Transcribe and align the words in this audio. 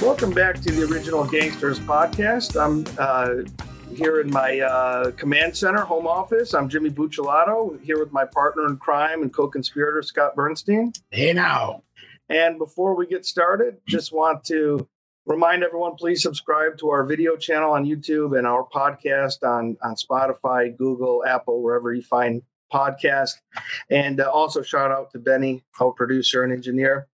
Welcome 0.00 0.30
back 0.30 0.60
to 0.60 0.70
the 0.70 0.84
Original 0.84 1.24
Gangsters 1.24 1.80
podcast. 1.80 2.54
I'm 2.54 2.86
uh, 2.98 3.42
here 3.96 4.20
in 4.20 4.30
my 4.30 4.60
uh, 4.60 5.10
command 5.10 5.56
center, 5.56 5.80
home 5.80 6.06
office. 6.06 6.54
I'm 6.54 6.68
Jimmy 6.68 6.88
Buccellato, 6.88 7.82
here 7.82 7.98
with 7.98 8.12
my 8.12 8.24
partner 8.24 8.66
in 8.68 8.76
crime 8.76 9.22
and 9.22 9.34
co-conspirator 9.34 10.02
Scott 10.02 10.36
Bernstein. 10.36 10.92
Hey 11.10 11.32
now. 11.32 11.82
And 12.28 12.58
before 12.58 12.94
we 12.94 13.08
get 13.08 13.26
started, 13.26 13.78
just 13.88 14.12
want 14.12 14.44
to 14.44 14.88
remind 15.26 15.64
everyone 15.64 15.96
please 15.96 16.22
subscribe 16.22 16.78
to 16.78 16.90
our 16.90 17.04
video 17.04 17.36
channel 17.36 17.72
on 17.72 17.84
YouTube 17.84 18.38
and 18.38 18.46
our 18.46 18.64
podcast 18.72 19.42
on, 19.42 19.76
on 19.82 19.96
Spotify, 19.96 20.74
Google, 20.76 21.24
Apple, 21.26 21.60
wherever 21.60 21.92
you 21.92 22.02
find 22.02 22.42
podcast. 22.72 23.32
And 23.90 24.20
uh, 24.20 24.30
also 24.30 24.62
shout 24.62 24.92
out 24.92 25.10
to 25.10 25.18
Benny, 25.18 25.64
our 25.80 25.90
producer 25.90 26.44
and 26.44 26.52
engineer. 26.52 27.08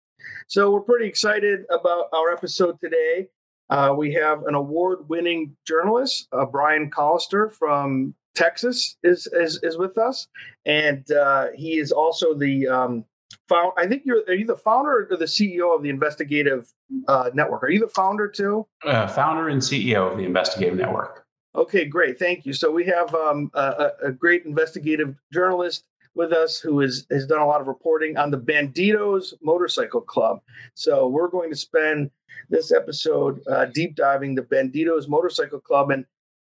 So 0.49 0.71
we're 0.71 0.81
pretty 0.81 1.07
excited 1.07 1.61
about 1.71 2.07
our 2.13 2.33
episode 2.33 2.79
today. 2.81 3.29
Uh, 3.71 3.95
we 3.97 4.13
have 4.13 4.45
an 4.45 4.55
award-winning 4.55 5.57
journalist, 5.67 6.29
uh, 6.33 6.45
Brian 6.45 6.91
Collister 6.91 7.51
from 7.51 8.15
Texas, 8.35 8.97
is 9.03 9.27
is, 9.33 9.61
is 9.63 9.79
with 9.79 9.97
us, 9.97 10.29
and 10.67 11.11
uh, 11.11 11.47
he 11.55 11.79
is 11.79 11.91
also 11.93 12.35
the 12.35 12.69
um, 12.69 13.05
found. 13.49 13.73
I 13.79 13.87
think 13.87 14.03
you're 14.05 14.23
are 14.29 14.35
you 14.35 14.47
the 14.47 14.57
founder 14.57 15.09
or 15.11 15.17
the 15.17 15.25
CEO 15.25 15.75
of 15.75 15.83
the 15.83 15.91
Investigative 15.91 16.71
uh, 17.09 17.31
Network? 17.33 17.63
Are 17.63 17.71
you 17.71 17.81
the 17.81 17.89
founder 17.89 18.29
too? 18.29 18.67
Uh, 18.85 19.07
founder 19.07 19.49
and 19.49 19.61
CEO 19.61 20.11
of 20.11 20.19
the 20.19 20.25
Investigative 20.25 20.77
Network. 20.77 21.25
Okay, 21.55 21.85
great, 21.85 22.19
thank 22.19 22.47
you. 22.47 22.53
So 22.55 22.71
we 22.71 22.85
have 22.87 23.15
um, 23.15 23.51
a, 23.55 23.91
a 24.05 24.13
great 24.13 24.47
investigative 24.47 25.17
journalist 25.33 25.85
with 26.15 26.33
us 26.33 26.59
who 26.59 26.81
is, 26.81 27.07
has 27.11 27.27
done 27.27 27.41
a 27.41 27.47
lot 27.47 27.61
of 27.61 27.67
reporting 27.67 28.17
on 28.17 28.31
the 28.31 28.39
Bandidos 28.39 29.35
Motorcycle 29.43 30.01
Club. 30.01 30.41
So 30.75 31.09
we're 31.09 31.29
going 31.29 31.51
to 31.51 31.57
spend 31.57 32.11
this 32.51 32.73
episode 32.73 33.41
uh, 33.51 33.67
deep 33.67 33.97
diving 33.97 34.35
the 34.35 34.43
Bandidos 34.43 35.09
Motorcycle 35.09 35.61
Club. 35.61 35.91
And 35.91 36.05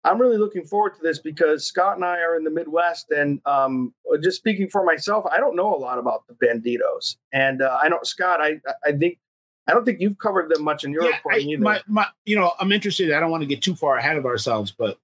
I'm 0.03 0.21
really 0.21 0.37
looking 0.37 0.65
forward 0.65 0.95
to 0.97 1.03
this 1.03 1.19
because 1.19 1.67
Scott 1.67 1.97
and 1.97 2.05
I 2.05 2.19
are 2.19 2.37
in 2.37 2.45
the 2.45 2.51
Midwest. 2.51 3.11
And 3.11 3.41
um, 3.47 3.95
just 4.23 4.39
speaking 4.39 4.69
for 4.69 4.85
myself, 4.85 5.25
I 5.31 5.39
don't 5.39 5.57
know 5.57 5.75
a 5.75 5.79
lot 5.79 5.99
about 5.99 6.25
the 6.27 6.35
Bandidos. 6.35 7.17
And 7.33 7.63
uh, 7.63 7.79
I 7.83 7.89
know, 7.89 8.01
Scott, 8.03 8.41
I, 8.41 8.61
I 8.85 8.93
think 8.93 9.19
I 9.67 9.73
don't 9.73 9.85
think 9.85 10.01
you've 10.01 10.19
covered 10.19 10.51
them 10.51 10.63
much 10.63 10.85
in 10.85 10.93
your 10.93 11.05
yeah, 11.05 11.17
reporting 11.17 11.49
I, 11.49 11.53
either. 11.53 11.63
My, 11.63 11.81
my, 11.87 12.07
you 12.27 12.37
know, 12.37 12.53
I'm 12.61 12.71
interested. 12.71 13.13
I 13.13 13.21
don't 13.21 13.31
want 13.31 13.43
to 13.43 13.47
get 13.47 13.63
too 13.63 13.75
far 13.75 13.97
ahead 13.97 14.17
of 14.17 14.27
ourselves, 14.27 14.75
but 14.77 14.99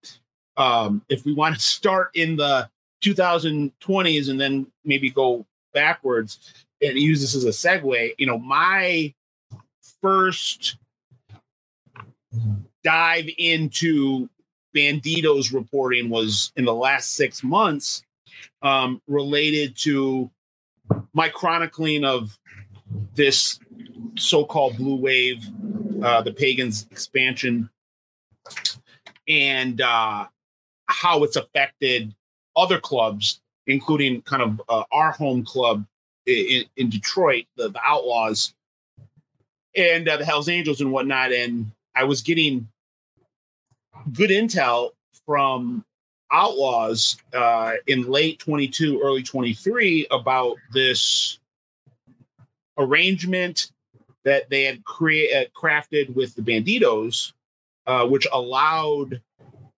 um, 0.56 1.02
if 1.08 1.24
we 1.24 1.32
want 1.32 1.54
to 1.54 1.60
start 1.60 2.10
in 2.14 2.36
the 2.36 2.68
2020s 3.02 4.28
and 4.28 4.40
then 4.40 4.66
maybe 4.84 5.10
go 5.10 5.46
backwards 5.72 6.64
and 6.82 6.98
use 6.98 7.20
this 7.20 7.34
as 7.34 7.44
a 7.44 7.48
segue, 7.48 8.12
you 8.18 8.26
know, 8.26 8.38
my 8.38 9.12
first 10.00 10.76
dive 12.82 13.28
into 13.38 14.28
Bandidos 14.74 15.52
reporting 15.52 16.08
was 16.08 16.52
in 16.56 16.64
the 16.64 16.74
last 16.74 17.14
six 17.14 17.42
months 17.42 18.02
um, 18.62 19.00
related 19.06 19.76
to 19.78 20.30
my 21.12 21.28
chronicling 21.28 22.04
of 22.04 22.38
this 23.14 23.58
so-called 24.16 24.76
blue 24.76 24.96
wave, 24.96 25.44
uh, 26.02 26.22
the 26.22 26.32
pagans 26.32 26.86
expansion, 26.90 27.68
and 29.28 29.80
uh, 29.80 30.26
how 30.86 31.22
it's 31.24 31.36
affected 31.36 32.14
other 32.56 32.80
clubs, 32.80 33.40
including 33.66 34.22
kind 34.22 34.42
of 34.42 34.62
uh, 34.68 34.84
our 34.92 35.12
home 35.12 35.44
club 35.44 35.84
in, 36.26 36.64
in 36.76 36.90
Detroit, 36.90 37.46
the, 37.56 37.68
the, 37.68 37.80
Outlaws, 37.84 38.54
and 39.76 40.08
uh, 40.08 40.16
the 40.16 40.24
Hells 40.24 40.48
Angels 40.48 40.80
and 40.80 40.92
whatnot. 40.92 41.32
And 41.32 41.70
I 41.94 42.04
was 42.04 42.22
getting 42.22 42.68
good 44.12 44.30
intel 44.30 44.90
from 45.26 45.84
Outlaws 46.32 47.16
uh, 47.34 47.72
in 47.86 48.10
late 48.10 48.38
22, 48.38 49.00
early 49.02 49.22
23 49.22 50.06
about 50.10 50.56
this 50.72 51.38
arrangement 52.78 53.72
that 54.24 54.48
they 54.50 54.64
had 54.64 54.84
created 54.84 55.46
uh, 55.46 55.60
crafted 55.60 56.14
with 56.14 56.34
the 56.34 56.42
Bandidos, 56.42 57.32
uh, 57.86 58.06
which 58.06 58.26
allowed 58.32 59.20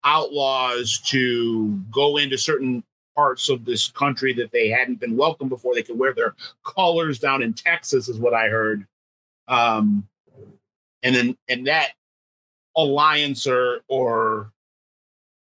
outlaws 0.05 1.01
to 1.07 1.81
go 1.91 2.17
into 2.17 2.37
certain 2.37 2.83
parts 3.15 3.49
of 3.49 3.65
this 3.65 3.89
country 3.91 4.33
that 4.33 4.53
they 4.53 4.69
hadn't 4.69 5.01
been 5.01 5.17
welcome 5.17 5.49
before. 5.49 5.75
They 5.75 5.83
could 5.83 5.99
wear 5.99 6.15
their 6.15 6.35
colors 6.65 7.19
down 7.19 7.43
in 7.43 7.53
Texas, 7.53 8.09
is 8.09 8.19
what 8.19 8.35
I 8.35 8.49
heard. 8.49 8.87
Um, 9.49 10.09
and 11.03 11.15
then 11.15 11.37
and 11.49 11.67
that 11.67 11.91
alliance 12.77 13.47
or 13.47 13.81
or 13.89 14.53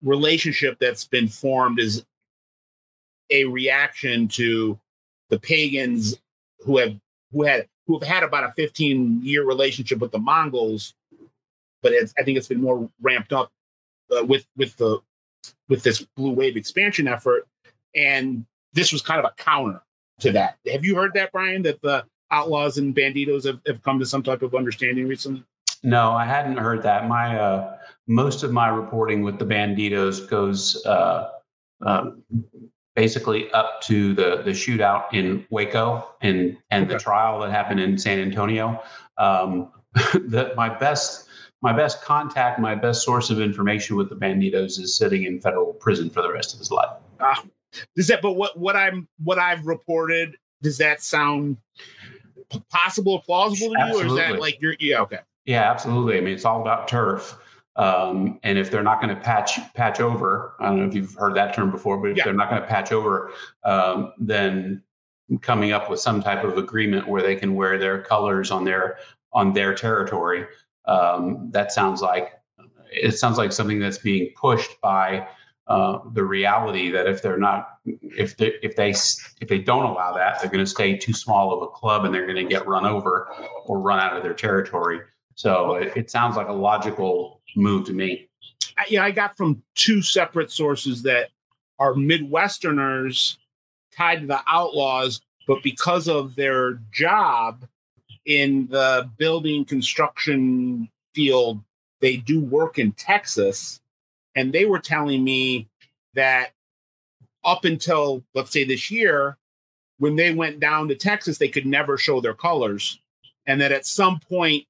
relationship 0.04 0.78
that's 0.80 1.06
been 1.06 1.28
formed 1.28 1.80
is 1.80 2.06
a 3.30 3.46
reaction 3.46 4.28
to 4.28 4.80
the 5.30 5.40
pagans 5.40 6.20
who 6.60 6.78
have 6.78 6.96
who 7.32 7.44
had 7.44 7.68
who 7.88 8.00
have 8.00 8.08
had 8.08 8.24
about 8.24 8.44
a 8.44 8.54
15 8.54 9.22
year 9.24 9.46
relationship 9.46 10.00
with 10.00 10.12
the 10.12 10.20
Mongols, 10.20 10.94
but 11.82 11.94
I 12.18 12.24
think 12.24 12.38
it's 12.38 12.48
been 12.48 12.62
more 12.62 12.90
ramped 13.02 13.34
up 13.34 13.52
uh, 14.12 14.24
with 14.24 14.46
with 14.56 14.76
the 14.78 15.00
with 15.70 15.84
this 15.84 16.06
blue 16.16 16.32
wave 16.32 16.58
expansion 16.58 17.08
effort, 17.08 17.48
and 17.96 18.46
this 18.74 18.92
was 18.92 19.02
kind 19.02 19.20
of 19.20 19.26
a 19.26 19.42
counter 19.42 19.82
to 20.20 20.32
that. 20.32 20.58
Have 20.72 20.86
you 20.86 20.96
heard 20.96 21.14
that, 21.14 21.32
Brian? 21.32 21.64
That 21.64 21.82
the 21.82 22.06
outlaws 22.32 22.78
and 22.78 22.96
bandidos 22.96 23.46
have, 23.46 23.60
have 23.68 23.82
come 23.84 24.00
to 24.00 24.06
some 24.06 24.24
type 24.24 24.42
of 24.42 24.56
understanding 24.56 25.08
recently? 25.08 25.44
No, 25.84 26.12
I 26.12 26.26
hadn't 26.26 26.58
heard 26.58 26.82
that. 26.84 27.08
My 27.08 27.40
uh, 27.40 27.78
most 28.08 28.44
of 28.44 28.52
my 28.52 28.70
reporting 28.70 29.24
with 29.24 29.40
the 29.40 29.46
bandidos 29.46 30.28
goes 30.28 30.84
uh, 30.86 31.30
uh, 31.86 32.12
basically 32.96 33.52
up 33.52 33.82
to 33.82 34.14
the 34.14 34.42
the 34.44 34.52
shootout 34.52 35.14
in 35.14 35.46
Waco 35.50 36.16
and 36.22 36.58
and 36.72 36.86
okay. 36.86 36.94
the 36.94 37.00
trial 37.00 37.40
that 37.42 37.52
happened 37.52 37.80
in 37.80 37.98
San 37.98 38.20
Antonio. 38.20 38.82
Um, 39.18 39.72
the, 39.94 40.54
my 40.58 40.70
best 40.70 41.25
my 41.66 41.74
best 41.74 42.04
contact, 42.04 42.60
my 42.60 42.76
best 42.76 43.02
source 43.02 43.32
of 43.32 43.42
information 43.42 43.96
with 43.96 44.08
the 44.10 44.16
Bandidos 44.16 44.80
is 44.80 44.96
sitting 44.96 45.24
in 45.24 45.42
federal 45.42 45.74
prison 45.74 46.12
for 46.12 46.22
the 46.22 46.32
rest 46.32 46.54
of 46.54 46.60
his 46.60 46.70
life. 46.70 46.92
Ah, 47.20 47.44
does 47.96 48.08
that? 48.08 48.22
But 48.22 48.34
what 48.34 48.56
what 48.56 48.76
I'm 48.76 49.08
what 49.24 49.40
I've 49.40 49.66
reported 49.66 50.38
does 50.62 50.78
that 50.78 51.02
sound 51.02 51.58
possible 52.70 53.18
plausible 53.26 53.74
to 53.74 53.80
absolutely. 53.80 54.12
you, 54.12 54.16
or 54.16 54.20
is 54.20 54.30
that 54.30 54.40
like 54.40 54.62
you're 54.62 54.76
yeah 54.80 55.02
okay? 55.02 55.22
Yeah, 55.46 55.72
absolutely. 55.72 56.20
I 56.20 56.22
mean, 56.22 56.36
it's 56.36 56.46
all 56.46 56.62
about 56.62 56.88
turf. 56.88 57.36
Um, 57.78 58.40
and 58.44 58.60
if 58.60 58.70
they're 58.70 58.84
not 58.84 59.02
going 59.02 59.14
to 59.16 59.20
patch 59.20 59.58
patch 59.74 60.00
over, 60.00 60.54
I 60.60 60.68
don't 60.68 60.82
know 60.82 60.86
if 60.86 60.94
you've 60.94 61.16
heard 61.16 61.34
that 61.34 61.56
term 61.56 61.72
before, 61.72 61.98
but 61.98 62.12
if 62.12 62.18
yeah. 62.18 62.26
they're 62.26 62.34
not 62.34 62.52
going 62.52 62.62
to 62.62 62.68
patch 62.68 62.92
over, 62.92 63.32
um, 63.64 64.14
then 64.20 64.84
coming 65.42 65.72
up 65.72 65.90
with 65.90 66.00
some 66.00 66.22
type 66.22 66.44
of 66.44 66.60
agreement 66.60 67.08
where 67.08 67.24
they 67.24 67.36
can 67.36 67.56
wear 67.56 67.80
their 67.80 68.04
colors 68.04 68.52
on 68.52 68.66
their 68.66 69.00
on 69.34 69.52
their 69.52 69.74
territory 69.74 70.46
um, 70.88 71.50
that 71.52 71.72
sounds 71.72 72.02
like 72.02 72.34
it 72.92 73.18
sounds 73.18 73.38
like 73.38 73.52
something 73.52 73.80
that's 73.80 73.98
being 73.98 74.32
pushed 74.36 74.80
by 74.82 75.28
uh, 75.68 76.00
the 76.14 76.24
reality 76.24 76.92
that 76.92 77.08
if 77.08 77.22
they're 77.22 77.40
not 77.40 77.80
if 77.86 78.38
they 78.38 78.54
if 78.62 78.76
they 78.76 78.92
if 78.92 79.48
they 79.48 79.60
don't 79.60 79.86
allow 79.86 80.14
that 80.14 80.40
they're 80.40 80.52
going 80.52 80.64
to 80.64 80.70
stay 80.70 80.96
too 80.96 81.14
small 81.14 81.54
of 81.54 81.64
a 81.64 81.72
club 81.72 82.06
and 82.06 82.14
they're 82.14 82.28
going 82.28 82.36
to 82.36 82.50
get 82.50 82.68
run 82.68 82.86
over 82.86 83.30
or 83.66 83.80
run 83.80 84.00
out 84.00 84.16
of 84.16 84.24
their 84.24 84.34
territory. 84.34 85.00
So 85.34 85.74
it, 85.74 85.92
it 85.98 86.12
sounds 86.12 86.36
like 86.36 86.48
a 86.48 86.54
logical 86.54 87.42
move 87.56 87.86
to 87.88 87.94
me. 87.94 88.30
Yeah 88.88 89.04
i 89.04 89.12
got 89.12 89.38
from 89.38 89.62
two 89.74 90.02
separate 90.02 90.52
sources 90.52 91.02
that 91.04 91.30
are 91.80 91.94
midwesterners 91.94 93.38
tied 93.96 94.22
to 94.22 94.28
the 94.28 94.42
outlaws 94.48 95.22
but 95.48 95.64
because 95.64 96.08
of 96.08 96.36
their 96.36 96.80
job 96.92 97.66
in 98.26 98.68
the 98.68 99.10
building 99.18 99.66
construction 99.66 100.90
field, 101.14 101.62
they 102.02 102.18
do 102.18 102.42
work 102.42 102.80
in 102.80 102.92
Texas. 102.94 103.82
And 104.36 104.52
they 104.52 104.66
were 104.66 104.80
telling 104.80 105.24
me 105.24 105.68
that 106.14 106.52
up 107.44 107.66
until, 107.66 108.24
let's 108.34 108.52
say, 108.52 108.64
this 108.64 108.90
year, 108.92 109.38
when 110.00 110.16
they 110.16 110.34
went 110.34 110.60
down 110.60 110.88
to 110.90 110.96
Texas, 110.96 111.38
they 111.38 111.48
could 111.48 111.66
never 111.66 111.98
show 111.98 112.20
their 112.20 112.34
colors. 112.34 113.00
And 113.48 113.62
that 113.62 113.72
at 113.72 113.86
some 113.86 114.20
point 114.20 114.66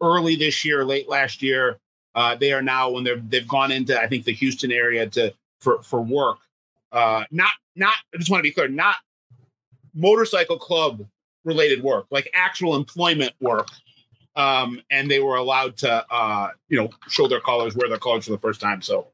early 0.00 0.36
this 0.36 0.64
year, 0.64 0.84
late 0.84 1.08
last 1.08 1.42
year, 1.42 1.78
uh, 2.14 2.36
they 2.36 2.52
are 2.52 2.62
now 2.62 2.90
when 2.90 3.02
they're 3.02 3.16
they've 3.16 3.48
gone 3.48 3.72
into 3.72 4.00
I 4.00 4.06
think 4.06 4.24
the 4.24 4.32
Houston 4.34 4.70
area 4.70 5.08
to 5.10 5.34
for 5.60 5.82
for 5.82 6.00
work. 6.00 6.38
Uh, 6.92 7.24
not 7.32 7.50
not 7.74 7.94
I 8.14 8.18
just 8.18 8.30
want 8.30 8.38
to 8.40 8.48
be 8.48 8.52
clear, 8.52 8.68
not 8.68 8.96
motorcycle 9.94 10.58
club 10.58 11.04
related 11.44 11.82
work, 11.82 12.06
like 12.10 12.30
actual 12.34 12.76
employment 12.76 13.32
work. 13.40 13.68
Um, 14.36 14.80
and 14.90 15.08
they 15.08 15.20
were 15.20 15.36
allowed 15.36 15.76
to, 15.78 16.04
uh, 16.10 16.48
you 16.68 16.76
know, 16.76 16.90
show 17.08 17.28
their 17.28 17.40
colors, 17.40 17.76
wear 17.76 17.88
their 17.88 17.98
colors 17.98 18.24
for 18.24 18.32
the 18.32 18.38
first 18.38 18.60
time. 18.60 18.82
So 18.82 19.08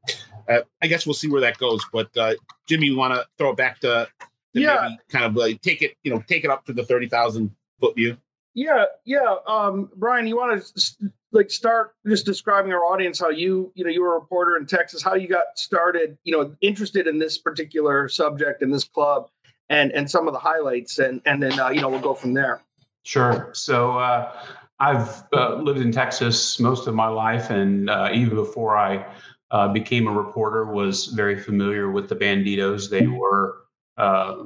uh, 0.48 0.60
I 0.80 0.86
guess 0.86 1.06
we'll 1.06 1.14
see 1.14 1.28
where 1.28 1.42
that 1.42 1.58
goes. 1.58 1.84
But 1.92 2.16
uh, 2.16 2.34
Jimmy, 2.66 2.86
you 2.86 2.96
want 2.96 3.12
to 3.14 3.26
throw 3.36 3.50
it 3.50 3.56
back 3.56 3.80
to, 3.80 4.08
to 4.54 4.60
yeah. 4.60 4.96
kind 5.10 5.26
of 5.26 5.36
like 5.36 5.60
take 5.60 5.82
it, 5.82 5.94
you 6.04 6.10
know, 6.10 6.22
take 6.26 6.44
it 6.44 6.50
up 6.50 6.64
to 6.66 6.72
the 6.72 6.84
30,000 6.84 7.50
foot 7.80 7.96
view? 7.96 8.16
Yeah. 8.54 8.84
Yeah. 9.04 9.36
Um, 9.46 9.90
Brian, 9.96 10.26
you 10.26 10.36
want 10.36 10.64
to 10.64 11.10
like 11.32 11.50
start 11.50 11.94
just 12.06 12.26
describing 12.26 12.72
our 12.72 12.84
audience 12.84 13.20
how 13.20 13.30
you 13.30 13.72
you 13.74 13.84
know 13.84 13.90
you 13.90 14.02
were 14.02 14.16
a 14.16 14.18
reporter 14.18 14.56
in 14.56 14.66
Texas, 14.66 15.02
how 15.02 15.14
you 15.14 15.28
got 15.28 15.44
started, 15.56 16.18
you 16.24 16.32
know, 16.32 16.54
interested 16.60 17.06
in 17.06 17.18
this 17.18 17.38
particular 17.38 18.08
subject 18.08 18.62
in 18.62 18.70
this 18.70 18.84
club, 18.84 19.28
and 19.70 19.92
and 19.92 20.10
some 20.10 20.26
of 20.26 20.34
the 20.34 20.38
highlights, 20.38 20.98
and 20.98 21.22
and 21.24 21.42
then 21.42 21.58
uh, 21.58 21.70
you 21.70 21.80
know 21.80 21.88
we'll 21.88 22.00
go 22.00 22.12
from 22.12 22.34
there. 22.34 22.60
Sure. 23.04 23.50
So 23.54 23.98
uh, 23.98 24.32
I've 24.80 25.22
uh, 25.32 25.54
lived 25.54 25.80
in 25.80 25.90
Texas 25.90 26.60
most 26.60 26.86
of 26.86 26.94
my 26.94 27.08
life, 27.08 27.48
and 27.48 27.88
uh, 27.88 28.10
even 28.12 28.34
before 28.34 28.76
I 28.76 29.06
uh, 29.52 29.68
became 29.68 30.06
a 30.06 30.12
reporter, 30.12 30.66
was 30.66 31.06
very 31.06 31.38
familiar 31.38 31.90
with 31.90 32.08
the 32.08 32.16
Bandidos. 32.16 32.90
They 32.90 33.06
were 33.06 33.62
uh, 33.96 34.44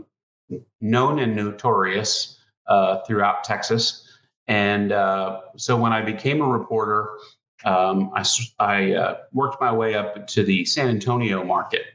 known 0.80 1.18
and 1.18 1.34
notorious 1.34 2.38
throughout 3.06 3.42
Texas, 3.44 4.08
and 4.46 4.90
so 5.56 5.76
when 5.76 5.92
I 5.92 6.02
became 6.02 6.42
a 6.42 6.46
reporter, 6.46 7.08
um, 7.64 8.10
I, 8.14 8.24
I 8.60 9.16
worked 9.32 9.58
my 9.60 9.72
way 9.72 9.94
up 9.94 10.26
to 10.28 10.44
the 10.44 10.66
San 10.66 10.88
Antonio 10.88 11.42
market. 11.42 11.93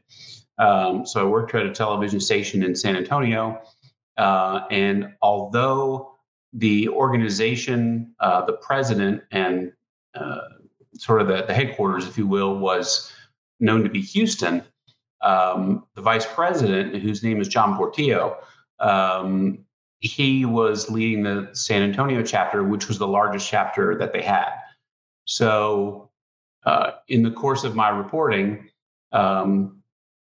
Um, 0.59 1.05
so 1.05 1.21
I 1.21 1.23
worked 1.23 1.55
at 1.55 1.65
a 1.65 1.71
television 1.71 2.19
station 2.19 2.63
in 2.63 2.75
San 2.75 2.95
Antonio, 2.95 3.61
and 4.17 5.13
although 5.21 6.09
the 6.53 6.89
organization, 6.89 8.13
uh, 8.19 8.45
the 8.45 8.53
president, 8.53 9.23
and 9.31 9.71
uh, 10.15 10.39
sort 10.95 11.21
of 11.21 11.27
the, 11.27 11.43
the, 11.43 11.53
headquarters, 11.53 12.07
if 12.07 12.17
you 12.17 12.25
will, 12.25 12.57
was 12.57 13.11
known 13.59 13.83
to 13.83 13.89
be 13.89 14.01
Houston. 14.01 14.63
Um, 15.21 15.85
the 15.95 16.01
vice 16.01 16.25
president, 16.25 16.95
whose 16.95 17.23
name 17.23 17.41
is 17.41 17.47
John 17.47 17.75
Portillo, 17.75 18.37
um, 18.79 19.65
he 19.99 20.45
was 20.45 20.89
leading 20.89 21.23
the 21.23 21.49
San 21.51 21.83
Antonio 21.83 22.23
chapter, 22.23 22.63
which 22.63 22.87
was 22.87 22.97
the 22.97 23.07
largest 23.07 23.49
chapter 23.49 23.97
that 23.97 24.13
they 24.13 24.21
had. 24.21 24.51
So, 25.25 26.09
uh, 26.65 26.91
in 27.09 27.21
the 27.23 27.31
course 27.31 27.63
of 27.63 27.75
my 27.75 27.89
reporting, 27.89 28.69
um, 29.11 29.78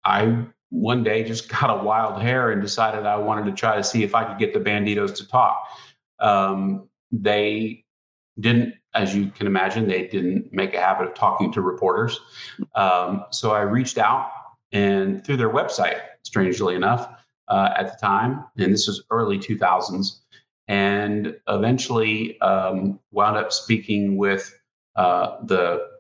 I 0.05 0.45
one 0.71 1.05
day 1.05 1.23
just 1.23 1.49
got 1.61 1.71
a 1.71 1.83
wild 1.83 2.21
hair 2.21 2.51
and 2.51 2.63
decided 2.63 3.07
I 3.07 3.17
wanted 3.17 3.47
to 3.47 3.53
try 3.53 3.77
to 3.77 3.85
see 3.85 4.03
if 4.03 4.15
I 4.15 4.25
could 4.25 4.39
get 4.39 4.55
the 4.55 4.61
Bandidos 4.61 5.15
to 5.17 5.29
talk 5.29 5.67
um, 6.23 6.89
they 7.11 7.85
didn't, 8.41 8.75
as 8.95 9.15
you 9.15 9.27
can 9.27 9.47
imagine, 9.47 9.87
they 9.87 10.07
didn't 10.07 10.53
make 10.53 10.73
a 10.73 10.81
habit 10.81 11.09
of 11.09 11.15
talking 11.15 11.53
to 11.53 11.61
reporters. 11.61 12.19
Um, 12.75 13.25
so 13.31 13.51
I 13.51 13.61
reached 13.63 13.99
out 13.99 14.31
and 14.73 15.23
through 15.25 15.37
their 15.37 15.51
website, 15.51 16.01
strangely 16.23 16.75
enough, 16.75 17.11
uh, 17.49 17.75
at 17.77 17.93
the 17.93 17.99
time, 18.01 18.45
and 18.57 18.73
this 18.73 18.87
was 18.87 19.03
early 19.11 19.39
2000s, 19.39 20.21
and 20.69 21.37
eventually 21.49 22.41
um, 22.41 22.99
wound 23.11 23.37
up 23.37 23.53
speaking 23.53 24.17
with 24.17 24.59
uh, 24.97 25.37
the 25.45 25.91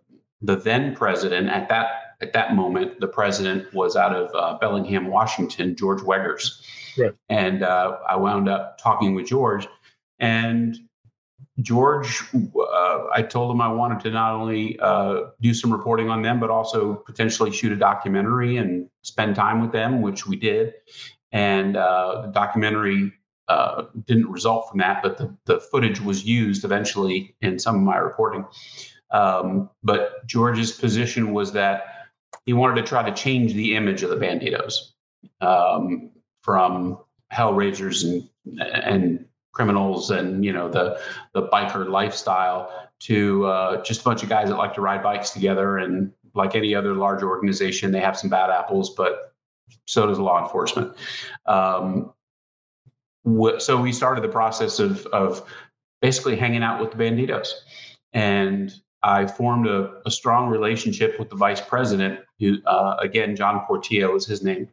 the 0.44 0.56
then 0.56 0.94
president 0.94 1.48
at 1.48 1.68
that 1.68 2.01
at 2.22 2.32
that 2.32 2.54
moment. 2.54 3.00
The 3.00 3.08
president 3.08 3.72
was 3.74 3.96
out 3.96 4.14
of 4.14 4.30
uh, 4.34 4.58
Bellingham, 4.58 5.08
Washington, 5.08 5.76
George 5.76 6.02
Wegers, 6.02 6.66
right. 6.96 7.14
and 7.28 7.62
uh, 7.62 7.98
I 8.08 8.16
wound 8.16 8.48
up 8.48 8.78
talking 8.78 9.14
with 9.14 9.26
George 9.26 9.66
and 10.18 10.78
George, 11.60 12.22
uh, 12.34 13.04
I 13.12 13.22
told 13.22 13.50
him 13.50 13.60
I 13.60 13.70
wanted 13.70 14.00
to 14.00 14.10
not 14.10 14.34
only 14.34 14.78
uh, 14.80 15.24
do 15.40 15.52
some 15.52 15.70
reporting 15.70 16.08
on 16.08 16.22
them, 16.22 16.40
but 16.40 16.48
also 16.48 16.94
potentially 16.94 17.50
shoot 17.50 17.72
a 17.72 17.76
documentary 17.76 18.56
and 18.56 18.88
spend 19.02 19.36
time 19.36 19.60
with 19.60 19.72
them, 19.72 20.00
which 20.00 20.26
we 20.26 20.36
did. 20.36 20.72
And 21.30 21.76
uh, 21.76 22.22
the 22.22 22.28
documentary 22.28 23.12
uh, 23.48 23.84
didn't 24.06 24.30
result 24.30 24.70
from 24.70 24.78
that, 24.78 25.02
but 25.02 25.18
the, 25.18 25.36
the 25.44 25.60
footage 25.60 26.00
was 26.00 26.24
used 26.24 26.64
eventually 26.64 27.34
in 27.42 27.58
some 27.58 27.76
of 27.76 27.82
my 27.82 27.96
reporting. 27.96 28.46
Um, 29.10 29.68
but 29.82 30.26
George's 30.26 30.72
position 30.72 31.34
was 31.34 31.52
that 31.52 31.91
he 32.46 32.52
wanted 32.52 32.80
to 32.80 32.86
try 32.86 33.08
to 33.08 33.14
change 33.14 33.54
the 33.54 33.74
image 33.74 34.02
of 34.02 34.10
the 34.10 34.16
Bandidos 34.16 34.92
um, 35.40 36.10
from 36.42 36.98
Hellraisers 37.32 38.04
and 38.04 38.28
and 38.60 39.24
criminals 39.52 40.10
and 40.10 40.44
you 40.44 40.52
know 40.52 40.68
the 40.68 41.00
the 41.34 41.42
biker 41.48 41.88
lifestyle 41.88 42.88
to 43.00 43.44
uh, 43.46 43.82
just 43.82 44.00
a 44.00 44.04
bunch 44.04 44.22
of 44.22 44.28
guys 44.28 44.48
that 44.48 44.56
like 44.56 44.74
to 44.74 44.80
ride 44.80 45.02
bikes 45.02 45.30
together. 45.30 45.78
And 45.78 46.12
like 46.34 46.54
any 46.54 46.74
other 46.74 46.94
large 46.94 47.22
organization 47.22 47.92
they 47.92 48.00
have 48.00 48.18
some 48.18 48.30
bad 48.30 48.48
apples 48.48 48.94
but 48.94 49.34
so 49.86 50.06
does 50.06 50.18
law 50.18 50.42
enforcement. 50.42 50.96
Um, 51.46 52.12
wh- 53.26 53.58
so 53.58 53.80
we 53.80 53.92
started 53.92 54.22
the 54.24 54.28
process 54.28 54.78
of 54.78 55.06
of 55.06 55.46
basically 56.00 56.36
hanging 56.36 56.62
out 56.62 56.80
with 56.80 56.90
the 56.90 56.96
bandidos. 56.96 57.48
And 58.12 58.72
I 59.02 59.26
formed 59.26 59.66
a, 59.66 60.00
a 60.06 60.10
strong 60.10 60.48
relationship 60.48 61.18
with 61.18 61.28
the 61.28 61.36
vice 61.36 61.60
president, 61.60 62.20
who, 62.38 62.58
uh, 62.66 62.96
again, 63.00 63.34
John 63.34 63.64
Portillo 63.66 64.14
is 64.14 64.26
his 64.26 64.42
name. 64.42 64.68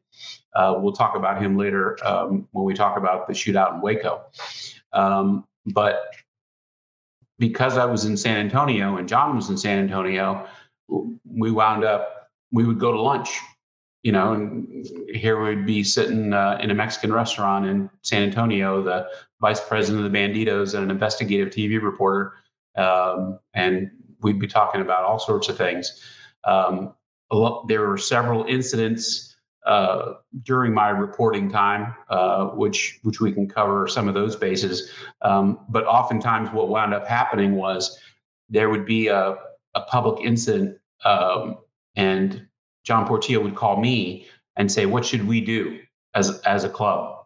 Uh, 0.56 0.76
we'll 0.78 0.94
talk 0.94 1.16
about 1.16 1.42
him 1.42 1.58
later 1.58 1.98
um, 2.06 2.48
when 2.52 2.66
we 2.66 2.74
talk 2.74 2.98
about 2.98 3.28
the 3.28 3.34
shootout 3.34 3.76
in 3.76 3.82
Waco. 3.82 4.22
Um, 4.94 5.46
but 5.66 6.14
because 7.38 7.78
I 7.78 7.86
was 7.86 8.06
in 8.06 8.18
San 8.18 8.38
Antonio 8.38 8.98
and 8.98 9.08
John 9.08 9.36
was 9.36 9.50
in 9.50 9.58
San 9.58 9.80
Antonio, 9.80 10.46
we 10.88 11.52
wound 11.52 11.84
up, 11.84 12.30
we 12.52 12.66
would 12.66 12.80
go 12.80 12.92
to 12.92 13.02
lunch, 13.02 13.40
you 14.04 14.12
know, 14.12 14.34
and 14.34 14.88
here 15.14 15.42
we'd 15.42 15.66
be 15.66 15.84
sitting 15.84 16.34
uh, 16.34 16.58
in 16.62 16.72
a 16.72 16.76
Mexican 16.76 17.14
restaurant 17.14 17.66
in 17.66 17.90
San 18.02 18.24
Antonio, 18.24 18.82
the 18.82 19.08
vice 19.42 19.60
president 19.60 20.06
of 20.06 20.12
the 20.12 20.18
Bandidos 20.18 20.74
and 20.74 20.84
an 20.84 20.92
investigative 20.92 21.50
TV 21.50 21.82
reporter. 21.82 22.34
Um, 22.76 23.40
and 23.54 23.92
we'd 24.22 24.40
be 24.40 24.48
talking 24.48 24.82
about 24.82 25.04
all 25.04 25.20
sorts 25.20 25.50
of 25.50 25.58
things. 25.58 26.04
Um, 26.44 26.94
lot, 27.32 27.68
there 27.68 27.88
were 27.88 27.98
several 27.98 28.46
incidents 28.46 29.36
uh, 29.66 30.14
during 30.44 30.74
my 30.74 30.90
reporting 30.90 31.50
time, 31.50 31.94
uh, 32.10 32.46
which 32.48 33.00
which 33.04 33.20
we 33.20 33.32
can 33.32 33.48
cover 33.48 33.88
some 33.88 34.08
of 34.08 34.14
those 34.14 34.36
bases. 34.36 34.92
Um, 35.22 35.60
but 35.70 35.86
oftentimes, 35.86 36.50
what 36.52 36.70
wound 36.70 36.94
up 36.94 37.08
happening 37.08 37.56
was 37.56 38.00
there 38.50 38.70
would 38.70 38.86
be 38.86 39.08
a, 39.08 39.36
a 39.76 39.82
public 39.82 40.26
incident, 40.26 40.78
um, 41.06 41.58
and 41.96 42.48
John 42.84 43.08
Portillo 43.08 43.44
would 43.44 43.56
call 43.56 43.80
me 43.80 44.28
and 44.56 44.72
say, 44.72 44.86
"What 44.86 45.06
should 45.06 45.28
we 45.28 45.42
do 45.42 45.80
as 46.16 46.40
as 46.42 46.64
a 46.64 46.70
club?" 46.70 47.26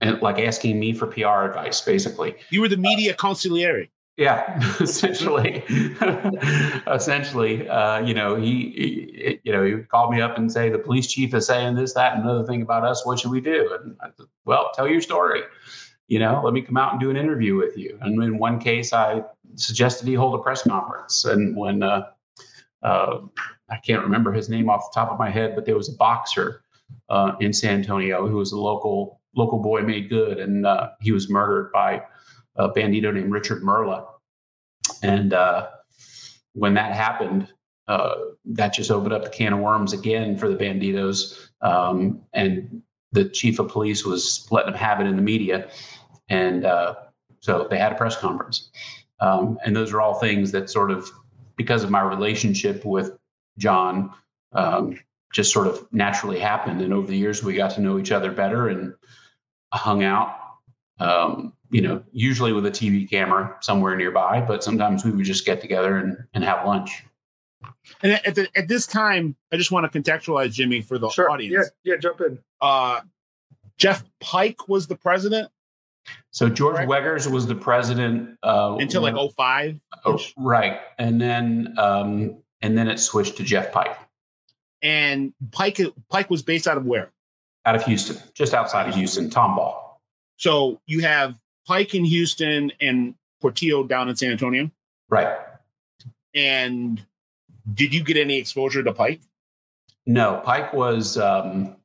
And 0.00 0.20
like 0.22 0.38
asking 0.38 0.78
me 0.78 0.92
for 0.92 1.06
PR 1.06 1.44
advice, 1.44 1.80
basically. 1.80 2.36
You 2.50 2.60
were 2.60 2.68
the 2.68 2.76
media 2.76 3.14
consigliere. 3.14 3.88
Yeah, 4.16 4.60
essentially, 4.80 5.64
essentially, 6.86 7.68
uh, 7.68 7.98
you 8.00 8.14
know, 8.14 8.36
he, 8.36 8.46
he, 8.46 9.40
you 9.42 9.52
know, 9.52 9.64
he 9.64 9.74
would 9.74 9.88
call 9.88 10.10
me 10.10 10.20
up 10.20 10.38
and 10.38 10.50
say, 10.50 10.70
the 10.70 10.78
police 10.78 11.06
chief 11.06 11.34
is 11.34 11.46
saying 11.46 11.74
this, 11.74 11.94
that, 11.94 12.14
and 12.14 12.22
another 12.24 12.44
thing 12.44 12.62
about 12.62 12.84
us. 12.84 13.04
What 13.04 13.18
should 13.18 13.30
we 13.30 13.40
do? 13.40 13.76
And 13.80 13.96
I 14.00 14.08
said, 14.16 14.26
well, 14.44 14.70
tell 14.74 14.88
your 14.88 15.00
story. 15.00 15.42
You 16.06 16.18
know, 16.18 16.42
let 16.44 16.52
me 16.52 16.60
come 16.60 16.76
out 16.76 16.92
and 16.92 17.00
do 17.00 17.10
an 17.10 17.16
interview 17.16 17.56
with 17.56 17.76
you. 17.76 17.98
And 18.02 18.22
in 18.22 18.38
one 18.38 18.60
case, 18.60 18.92
I 18.92 19.22
suggested 19.56 20.06
he 20.06 20.14
hold 20.14 20.38
a 20.38 20.42
press 20.42 20.62
conference. 20.62 21.24
And 21.24 21.56
when 21.56 21.82
uh, 21.82 22.02
uh, 22.82 23.20
I 23.70 23.78
can't 23.78 24.02
remember 24.02 24.30
his 24.30 24.50
name 24.50 24.68
off 24.68 24.90
the 24.92 25.00
top 25.00 25.10
of 25.10 25.18
my 25.18 25.30
head, 25.30 25.54
but 25.54 25.64
there 25.64 25.76
was 25.76 25.88
a 25.88 25.96
boxer 25.96 26.62
uh, 27.08 27.32
in 27.40 27.52
San 27.52 27.80
Antonio 27.80 28.28
who 28.28 28.36
was 28.36 28.52
a 28.52 28.58
local 28.58 29.20
local 29.34 29.58
boy 29.58 29.80
made 29.82 30.08
good, 30.08 30.38
and 30.38 30.64
uh, 30.66 30.90
he 31.00 31.10
was 31.10 31.28
murdered 31.28 31.72
by 31.72 32.00
a 32.56 32.68
bandido 32.68 33.12
named 33.12 33.32
Richard 33.32 33.62
Merla. 33.62 34.06
And 35.02 35.32
uh, 35.32 35.68
when 36.52 36.74
that 36.74 36.92
happened, 36.92 37.48
uh, 37.88 38.14
that 38.44 38.72
just 38.72 38.90
opened 38.90 39.12
up 39.12 39.24
the 39.24 39.30
can 39.30 39.52
of 39.52 39.58
worms 39.58 39.92
again 39.92 40.36
for 40.36 40.48
the 40.48 40.56
bandidos. 40.56 41.48
Um, 41.60 42.22
and 42.32 42.82
the 43.12 43.28
chief 43.28 43.58
of 43.58 43.68
police 43.68 44.04
was 44.04 44.46
letting 44.50 44.72
them 44.72 44.80
have 44.80 45.00
it 45.00 45.06
in 45.06 45.16
the 45.16 45.22
media. 45.22 45.68
And 46.28 46.64
uh, 46.64 46.94
so 47.40 47.66
they 47.68 47.78
had 47.78 47.92
a 47.92 47.96
press 47.96 48.16
conference. 48.16 48.70
Um, 49.20 49.58
and 49.64 49.76
those 49.76 49.92
are 49.92 50.00
all 50.00 50.14
things 50.14 50.50
that 50.52 50.70
sort 50.70 50.90
of, 50.90 51.10
because 51.56 51.84
of 51.84 51.90
my 51.90 52.00
relationship 52.00 52.84
with 52.84 53.12
John, 53.58 54.12
um, 54.52 54.98
just 55.32 55.52
sort 55.52 55.66
of 55.66 55.86
naturally 55.92 56.38
happened. 56.38 56.80
And 56.80 56.92
over 56.92 57.06
the 57.06 57.16
years, 57.16 57.42
we 57.42 57.54
got 57.54 57.72
to 57.72 57.80
know 57.80 57.98
each 57.98 58.12
other 58.12 58.32
better 58.32 58.68
and 58.68 58.94
hung 59.72 60.02
out. 60.02 60.36
Um, 60.98 61.52
you 61.74 61.82
know, 61.82 62.00
usually 62.12 62.52
with 62.52 62.64
a 62.66 62.70
TV 62.70 63.10
camera 63.10 63.56
somewhere 63.60 63.96
nearby, 63.96 64.40
but 64.40 64.62
sometimes 64.62 65.04
we 65.04 65.10
would 65.10 65.24
just 65.24 65.44
get 65.44 65.60
together 65.60 65.96
and, 65.96 66.16
and 66.32 66.44
have 66.44 66.64
lunch. 66.64 67.02
And 68.00 68.12
at, 68.12 68.36
the, 68.36 68.48
at 68.54 68.68
this 68.68 68.86
time, 68.86 69.34
I 69.52 69.56
just 69.56 69.72
want 69.72 69.90
to 69.90 70.00
contextualize 70.00 70.52
Jimmy 70.52 70.82
for 70.82 70.98
the 70.98 71.10
sure. 71.10 71.28
audience. 71.28 71.68
Yeah, 71.82 71.94
yeah, 71.94 71.98
jump 71.98 72.20
in. 72.20 72.38
Uh, 72.60 73.00
Jeff 73.76 74.04
Pike 74.20 74.68
was 74.68 74.86
the 74.86 74.94
president. 74.94 75.50
So 76.30 76.48
George 76.48 76.76
right? 76.76 76.86
Wegers 76.86 77.28
was 77.28 77.44
the 77.48 77.56
president 77.56 78.38
uh, 78.44 78.76
until 78.78 79.02
like 79.02 79.16
05. 79.36 79.80
Oh, 80.04 80.20
right, 80.36 80.78
and 80.98 81.20
then 81.20 81.74
um, 81.76 82.36
and 82.62 82.78
then 82.78 82.86
it 82.86 83.00
switched 83.00 83.36
to 83.38 83.42
Jeff 83.42 83.72
Pike. 83.72 83.96
And 84.82 85.32
Pike 85.50 85.80
Pike 86.08 86.30
was 86.30 86.42
based 86.42 86.68
out 86.68 86.76
of 86.76 86.86
where? 86.86 87.10
Out 87.66 87.74
of 87.74 87.82
Houston, 87.84 88.18
just 88.32 88.54
outside 88.54 88.88
of 88.88 88.94
Houston, 88.94 89.28
Tomball. 89.28 89.80
So 90.36 90.80
you 90.86 91.00
have 91.00 91.38
Pike 91.66 91.94
in 91.94 92.04
Houston 92.04 92.72
and 92.80 93.14
Portillo 93.40 93.84
down 93.84 94.08
in 94.08 94.16
San 94.16 94.30
Antonio. 94.30 94.70
Right. 95.10 95.36
and 96.34 97.04
did 97.74 97.94
you 97.94 98.02
get 98.02 98.16
any 98.16 98.36
exposure 98.36 98.82
to 98.82 98.92
Pike? 98.92 99.20
No, 100.06 100.40
Pike 100.44 100.72
was 100.72 101.16
um, 101.16 101.76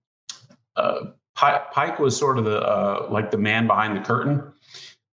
uh, 0.76 1.06
Pike, 1.36 1.72
Pike 1.72 2.00
was 2.00 2.18
sort 2.18 2.38
of 2.38 2.46
the 2.46 2.60
uh, 2.62 3.08
like 3.10 3.32
the 3.32 3.38
man 3.38 3.68
behind 3.68 3.96
the 3.96 4.02
curtain. 4.02 4.44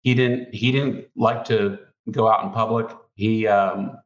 He 0.02 0.14
didn't 0.14 0.54
he 0.54 0.72
didn't 0.72 1.06
like 1.16 1.44
to 1.46 1.78
go 2.10 2.28
out 2.28 2.44
in 2.44 2.50
public. 2.50 2.88
He 3.14 3.46
um, 3.46 3.96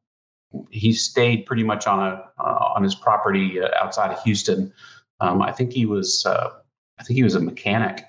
he 0.70 0.92
stayed 0.92 1.46
pretty 1.46 1.64
much 1.64 1.86
on 1.86 1.98
a 1.98 2.24
uh, 2.38 2.72
on 2.76 2.82
his 2.82 2.94
property 2.94 3.60
uh, 3.60 3.68
outside 3.80 4.12
of 4.12 4.22
Houston. 4.22 4.72
Um, 5.20 5.42
I 5.42 5.50
think 5.50 5.72
he 5.72 5.86
was 5.86 6.24
uh, 6.26 6.50
I 6.98 7.02
think 7.02 7.16
he 7.16 7.24
was 7.24 7.34
a 7.34 7.40
mechanic 7.40 8.04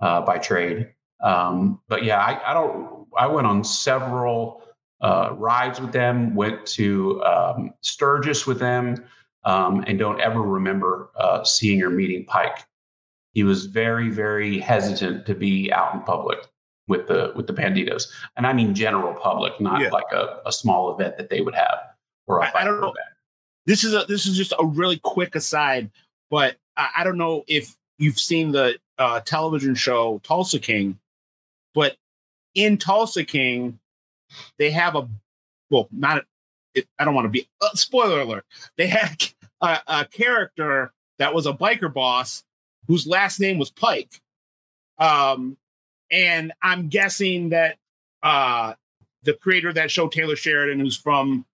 uh, 0.00 0.20
by 0.20 0.38
trade. 0.38 0.92
Um, 1.20 1.80
but 1.88 2.04
yeah, 2.04 2.18
I, 2.18 2.50
I, 2.50 2.54
don't. 2.54 3.06
I 3.16 3.26
went 3.26 3.46
on 3.46 3.64
several 3.64 4.62
uh, 5.00 5.30
rides 5.32 5.80
with 5.80 5.92
them. 5.92 6.34
Went 6.34 6.66
to 6.66 7.22
um, 7.24 7.74
Sturgis 7.80 8.46
with 8.46 8.58
them, 8.58 9.04
um, 9.44 9.84
and 9.86 9.98
don't 9.98 10.20
ever 10.20 10.42
remember 10.42 11.10
uh, 11.16 11.44
seeing 11.44 11.82
or 11.82 11.90
meeting 11.90 12.24
Pike. 12.26 12.58
He 13.32 13.44
was 13.44 13.66
very 13.66 14.08
very 14.10 14.58
hesitant 14.58 15.26
to 15.26 15.34
be 15.34 15.72
out 15.72 15.94
in 15.94 16.00
public 16.02 16.38
with 16.88 17.06
the 17.06 17.32
with 17.34 17.46
the 17.46 17.52
bandidos 17.52 18.08
and 18.36 18.46
i 18.46 18.52
mean 18.52 18.74
general 18.74 19.14
public 19.14 19.60
not 19.60 19.80
yeah. 19.80 19.88
like 19.88 20.10
a, 20.12 20.40
a 20.46 20.52
small 20.52 20.94
event 20.94 21.16
that 21.16 21.30
they 21.30 21.40
would 21.40 21.54
have 21.54 21.78
or 22.26 22.42
I, 22.42 22.50
I 22.54 22.64
don't 22.64 22.80
know 22.80 22.88
event. 22.88 23.08
this 23.66 23.84
is 23.84 23.94
a 23.94 24.04
this 24.08 24.26
is 24.26 24.36
just 24.36 24.52
a 24.58 24.64
really 24.64 24.98
quick 24.98 25.34
aside 25.34 25.90
but 26.30 26.56
I, 26.76 26.88
I 26.98 27.04
don't 27.04 27.18
know 27.18 27.44
if 27.46 27.76
you've 27.98 28.18
seen 28.18 28.52
the 28.52 28.78
uh, 28.98 29.20
television 29.20 29.74
show 29.74 30.20
tulsa 30.22 30.58
king 30.58 30.98
but 31.76 31.96
in 32.56 32.76
tulsa 32.76 33.22
king 33.22 33.78
they 34.58 34.72
have 34.72 34.96
a 34.96 35.08
well 35.70 35.88
not 35.92 36.24
it, 36.74 36.88
i 36.98 37.04
don't 37.04 37.14
want 37.14 37.26
to 37.26 37.30
be 37.30 37.48
uh, 37.60 37.68
spoiler 37.74 38.20
alert 38.20 38.44
they 38.76 38.88
had 38.88 39.22
a, 39.60 39.78
a 39.86 40.04
character 40.06 40.92
that 41.18 41.32
was 41.32 41.46
a 41.46 41.52
biker 41.52 41.92
boss 41.92 42.42
whose 42.88 43.06
last 43.06 43.40
name 43.40 43.58
was 43.58 43.70
pike. 43.70 44.20
Um 44.98 45.56
and 46.10 46.52
I'm 46.62 46.88
guessing 46.88 47.50
that 47.50 47.78
uh, 48.22 48.74
the 49.22 49.34
creator 49.34 49.68
of 49.68 49.74
that 49.74 49.90
show, 49.90 50.08
Taylor 50.08 50.36
Sheridan, 50.36 50.80
who's 50.80 50.96
from 50.96 51.44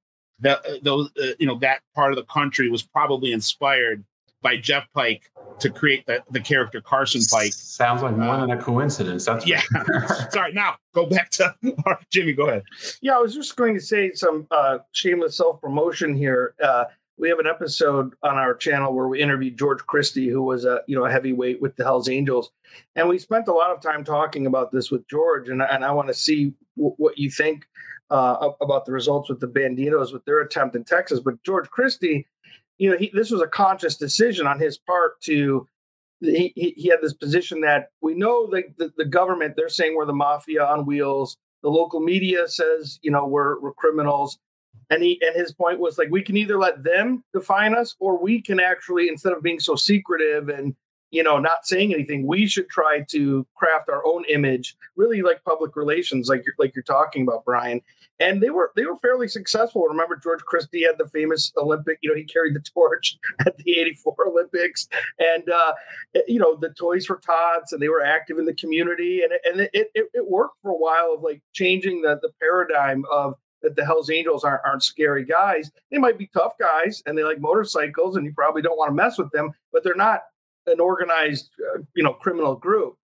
the 0.40 0.58
uh, 0.58 0.78
those 0.82 1.10
uh, 1.22 1.32
you 1.38 1.46
know 1.46 1.58
that 1.60 1.80
part 1.94 2.12
of 2.12 2.16
the 2.16 2.24
country, 2.24 2.68
was 2.68 2.82
probably 2.82 3.32
inspired 3.32 4.04
by 4.42 4.56
Jeff 4.56 4.86
Pike 4.94 5.30
to 5.60 5.70
create 5.70 6.04
the, 6.06 6.22
the 6.30 6.40
character 6.40 6.80
Carson 6.80 7.22
Pike. 7.30 7.52
Sounds 7.52 8.02
like 8.02 8.16
more 8.16 8.34
uh, 8.34 8.40
than 8.40 8.50
a 8.50 8.60
coincidence. 8.60 9.24
That's 9.24 9.46
yeah. 9.46 9.62
Sorry. 10.30 10.52
Now 10.52 10.76
go 10.94 11.06
back 11.06 11.30
to 11.30 11.54
Jimmy. 12.10 12.32
Go 12.32 12.48
ahead. 12.48 12.64
Yeah, 13.00 13.16
I 13.16 13.18
was 13.18 13.34
just 13.34 13.56
going 13.56 13.74
to 13.74 13.80
say 13.80 14.12
some 14.12 14.46
uh, 14.50 14.78
shameless 14.92 15.36
self 15.36 15.60
promotion 15.60 16.14
here. 16.14 16.54
Uh, 16.62 16.84
we 17.18 17.28
have 17.28 17.38
an 17.38 17.46
episode 17.46 18.14
on 18.22 18.36
our 18.36 18.54
channel 18.54 18.94
where 18.94 19.06
we 19.06 19.20
interviewed 19.20 19.58
George 19.58 19.86
Christie, 19.86 20.28
who 20.28 20.42
was 20.42 20.64
a 20.64 20.80
you 20.86 20.96
know 20.96 21.04
a 21.04 21.10
heavyweight 21.10 21.62
with 21.62 21.76
the 21.76 21.84
Hell's 21.84 22.08
Angels, 22.08 22.50
and 22.96 23.08
we 23.08 23.18
spent 23.18 23.48
a 23.48 23.52
lot 23.52 23.70
of 23.70 23.80
time 23.80 24.04
talking 24.04 24.46
about 24.46 24.72
this 24.72 24.90
with 24.90 25.06
George, 25.08 25.48
and 25.48 25.62
and 25.62 25.84
I 25.84 25.92
want 25.92 26.08
to 26.08 26.14
see 26.14 26.54
w- 26.76 26.94
what 26.96 27.18
you 27.18 27.30
think 27.30 27.66
uh, 28.10 28.50
about 28.60 28.84
the 28.84 28.92
results 28.92 29.28
with 29.28 29.40
the 29.40 29.46
Bandidos 29.46 30.12
with 30.12 30.24
their 30.24 30.40
attempt 30.40 30.76
in 30.76 30.84
Texas. 30.84 31.20
But 31.20 31.42
George 31.44 31.68
Christie, 31.70 32.26
you 32.78 32.90
know, 32.90 32.96
he, 32.96 33.10
this 33.14 33.30
was 33.30 33.40
a 33.40 33.46
conscious 33.46 33.96
decision 33.96 34.46
on 34.46 34.58
his 34.58 34.78
part 34.78 35.20
to. 35.22 35.66
He, 36.20 36.52
he, 36.54 36.88
had 36.88 37.00
this 37.02 37.14
position 37.14 37.62
that 37.62 37.88
we 38.00 38.14
know 38.14 38.46
the, 38.46 38.62
the, 38.78 38.92
the 38.96 39.04
government 39.04 39.54
they're 39.56 39.68
saying 39.68 39.96
we're 39.96 40.06
the 40.06 40.12
mafia 40.12 40.64
on 40.64 40.86
wheels 40.86 41.36
the 41.64 41.68
local 41.68 41.98
media 41.98 42.46
says 42.46 43.00
you 43.02 43.10
know 43.10 43.26
we're, 43.26 43.58
we're 43.60 43.72
criminals 43.72 44.38
and 44.90 45.02
he 45.02 45.20
and 45.20 45.34
his 45.34 45.52
point 45.52 45.80
was 45.80 45.98
like 45.98 46.08
we 46.10 46.22
can 46.22 46.36
either 46.36 46.58
let 46.58 46.84
them 46.84 47.24
define 47.34 47.74
us 47.74 47.96
or 47.98 48.22
we 48.22 48.40
can 48.40 48.60
actually 48.60 49.08
instead 49.08 49.32
of 49.32 49.42
being 49.42 49.58
so 49.58 49.74
secretive 49.74 50.48
and 50.48 50.76
you 51.12 51.22
know 51.22 51.38
not 51.38 51.64
saying 51.64 51.94
anything 51.94 52.26
we 52.26 52.46
should 52.46 52.68
try 52.68 53.04
to 53.08 53.46
craft 53.54 53.88
our 53.88 54.04
own 54.04 54.24
image 54.28 54.76
really 54.96 55.22
like 55.22 55.44
public 55.44 55.76
relations 55.76 56.28
like 56.28 56.42
you're 56.44 56.54
like 56.58 56.74
you're 56.74 56.82
talking 56.82 57.22
about 57.22 57.44
brian. 57.44 57.80
And 58.20 58.40
they 58.40 58.50
were 58.50 58.70
they 58.76 58.84
were 58.84 58.96
fairly 58.96 59.26
successful. 59.28 59.82
Remember 59.82 60.16
george 60.16 60.40
christie 60.40 60.84
had 60.84 60.98
the 60.98 61.08
famous 61.08 61.52
olympic 61.56 61.98
you 62.02 62.10
know 62.10 62.16
he 62.16 62.24
carried 62.24 62.54
the 62.54 62.60
torch 62.74 63.16
at 63.46 63.56
the 63.58 63.78
84 63.78 64.14
olympics. 64.26 64.88
And 65.18 65.48
uh 65.48 65.74
you 66.26 66.38
know 66.38 66.56
the 66.56 66.70
toys 66.70 67.06
for 67.06 67.18
tots 67.18 67.72
and 67.72 67.80
they 67.80 67.88
were 67.88 68.02
active 68.02 68.38
in 68.38 68.46
the 68.46 68.54
community. 68.54 69.22
And, 69.22 69.32
and 69.44 69.68
it, 69.72 69.90
it, 69.94 70.06
it 70.14 70.30
worked 70.30 70.56
for 70.62 70.70
a 70.70 70.76
while 70.76 71.14
of 71.16 71.22
like 71.22 71.42
changing 71.52 72.02
the 72.02 72.18
the 72.22 72.30
paradigm 72.40 73.04
of 73.10 73.34
that 73.62 73.76
the 73.76 73.84
Hells 73.84 74.10
Angels 74.10 74.42
aren't, 74.42 74.62
aren't 74.66 74.82
scary 74.82 75.24
guys. 75.24 75.70
They 75.90 75.98
might 75.98 76.18
be 76.18 76.28
tough 76.34 76.54
guys 76.58 77.02
and 77.06 77.16
they 77.16 77.22
like 77.22 77.40
motorcycles, 77.40 78.16
and 78.16 78.26
you 78.26 78.32
probably 78.34 78.60
don't 78.62 78.76
want 78.76 78.90
to 78.90 78.94
mess 78.94 79.18
with 79.18 79.30
them, 79.30 79.52
but 79.72 79.84
they're 79.84 79.94
not 79.94 80.22
an 80.66 80.80
organized, 80.80 81.50
uh, 81.74 81.80
you 81.94 82.02
know, 82.02 82.12
criminal 82.12 82.54
group. 82.54 82.96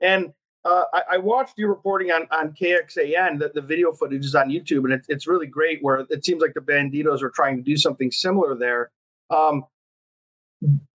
And 0.00 0.32
uh, 0.64 0.84
I, 0.92 1.02
I, 1.12 1.18
watched 1.18 1.54
your 1.56 1.68
reporting 1.68 2.10
on, 2.10 2.26
on 2.30 2.52
KXAN, 2.52 3.38
that 3.38 3.54
the 3.54 3.62
video 3.62 3.92
footage 3.92 4.24
is 4.24 4.34
on 4.34 4.48
YouTube, 4.50 4.84
and 4.84 4.92
it, 4.92 5.06
it's 5.08 5.26
really 5.26 5.46
great 5.46 5.78
where 5.82 6.04
it 6.10 6.24
seems 6.24 6.42
like 6.42 6.54
the 6.54 6.60
Bandidos 6.60 7.22
are 7.22 7.30
trying 7.30 7.56
to 7.56 7.62
do 7.62 7.76
something 7.76 8.10
similar 8.10 8.54
there. 8.54 8.90
Um, 9.30 9.64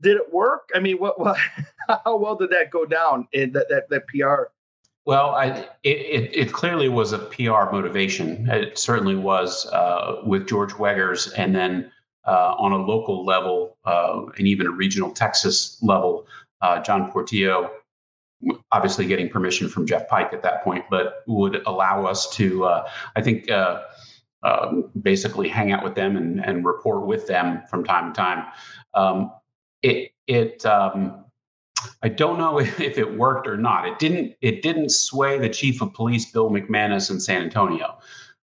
did 0.02 0.18
it 0.18 0.34
work? 0.34 0.70
I 0.76 0.80
mean, 0.80 0.98
what, 0.98 1.20
what 1.20 1.38
how 1.88 2.18
well 2.18 2.36
did 2.36 2.52
that 2.52 2.72
go 2.72 2.86
down 2.86 3.28
in 3.34 3.52
that, 3.54 3.68
that, 3.70 3.90
that 3.90 4.08
PR 4.08 4.52
well, 5.06 5.32
I, 5.32 5.48
it, 5.84 5.98
it, 5.98 6.32
it, 6.34 6.54
clearly 6.54 6.88
was 6.88 7.12
a 7.12 7.20
PR 7.20 7.70
motivation. 7.72 8.50
It 8.50 8.78
certainly 8.78 9.18
was 9.18 9.66
uh, 9.68 10.22
with 10.26 10.48
George 10.48 10.74
Wegers, 10.76 11.28
and 11.34 11.54
then 11.54 11.92
uh, 12.26 12.56
on 12.58 12.72
a 12.72 12.78
local 12.78 13.26
level 13.26 13.78
uh, 13.86 14.22
and 14.38 14.48
even 14.48 14.68
a 14.68 14.72
regional 14.72 15.12
Texas 15.12 15.78
level, 15.82 16.26
uh, 16.62 16.82
John 16.82 17.12
Portillo, 17.12 17.72
obviously 18.72 19.06
getting 19.06 19.30
permission 19.30 19.70
from 19.70 19.86
Jeff 19.86 20.08
Pike 20.08 20.34
at 20.34 20.42
that 20.44 20.64
point, 20.64 20.86
but 20.90 21.24
would 21.28 21.62
allow 21.66 22.06
us 22.06 22.30
to, 22.32 22.66
uh, 22.66 22.90
I 23.16 23.22
think, 23.22 23.50
uh, 23.50 23.82
um, 24.44 24.90
basically 25.02 25.48
hang 25.48 25.72
out 25.72 25.84
with 25.84 25.96
them 25.96 26.18
and, 26.18 26.44
and 26.44 26.66
report 26.66 27.06
with 27.06 27.28
them 27.28 27.62
from 27.70 27.84
time 27.84 28.14
to 28.14 28.18
time. 28.18 28.46
Um, 28.94 29.32
it 29.82 30.12
it 30.28 30.66
um, 30.66 31.26
I 32.02 32.10
don't 32.10 32.38
know 32.38 32.60
if, 32.60 32.80
if 32.80 32.98
it 32.98 33.18
worked 33.18 33.48
or 33.48 33.58
not. 33.58 33.88
It 33.88 34.00
didn't. 34.00 34.36
It 34.42 34.62
didn't 34.62 34.90
sway 34.90 35.38
the 35.38 35.50
chief 35.50 35.82
of 35.82 35.94
police, 35.94 36.32
Bill 36.32 36.50
McManus, 36.50 37.10
in 37.10 37.20
San 37.20 37.42
Antonio. 37.42 37.98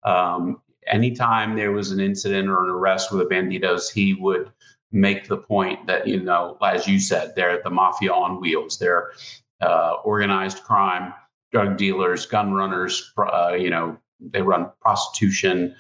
Um, 0.05 0.61
anytime 0.87 1.57
there 1.57 1.73
was 1.73 1.91
an 1.91 2.01
incident 2.01 2.49
or 2.49 2.63
an 2.65 2.71
arrest 2.71 3.13
with 3.13 3.27
the 3.27 3.35
bandidos, 3.35 3.93
he 3.93 4.15
would 4.15 4.51
make 4.93 5.29
the 5.29 5.37
point 5.37 5.87
that 5.87 6.07
you 6.07 6.21
know, 6.21 6.57
as 6.63 6.87
you 6.87 6.99
said, 6.99 7.35
they're 7.35 7.61
the 7.63 7.71
mafia 7.71 8.13
on 8.13 8.41
wheels. 8.41 8.79
They're 8.79 9.13
uh, 9.61 9.95
organized 10.05 10.63
crime, 10.65 11.13
drug 11.53 11.77
dealers, 11.77 12.27
gun 12.27 12.53
runners. 12.53 13.13
Uh, 13.19 13.57
you 13.59 13.71
know, 13.71 13.97
they 14.21 14.43
run 14.43 14.71
prostitution. 14.81 15.75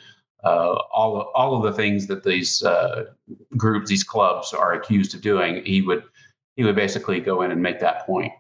Uh, 0.44 0.74
all 0.92 1.32
all 1.34 1.56
of 1.56 1.62
the 1.62 1.72
things 1.72 2.06
that 2.06 2.22
these 2.22 2.62
uh, 2.62 3.04
groups, 3.56 3.88
these 3.88 4.04
clubs, 4.04 4.52
are 4.52 4.74
accused 4.74 5.14
of 5.14 5.20
doing. 5.20 5.64
He 5.64 5.82
would 5.82 6.04
he 6.56 6.64
would 6.64 6.76
basically 6.76 7.20
go 7.20 7.42
in 7.42 7.50
and 7.50 7.62
make 7.62 7.80
that 7.80 8.06
point. 8.06 8.32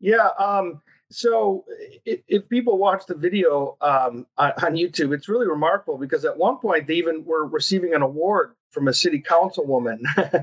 Yeah. 0.00 0.28
Um, 0.38 0.80
so 1.10 1.64
if, 2.04 2.20
if, 2.28 2.48
people 2.48 2.76
watch 2.76 3.06
the 3.06 3.14
video 3.14 3.76
um, 3.80 4.26
on, 4.36 4.52
on, 4.62 4.72
YouTube, 4.74 5.14
it's 5.14 5.28
really 5.28 5.46
remarkable 5.46 5.96
because 5.96 6.24
at 6.24 6.36
one 6.36 6.58
point 6.58 6.86
they 6.86 6.94
even 6.94 7.24
were 7.24 7.46
receiving 7.46 7.94
an 7.94 8.02
award 8.02 8.54
from 8.70 8.88
a 8.88 8.92
city 8.92 9.22
councilwoman. 9.22 10.00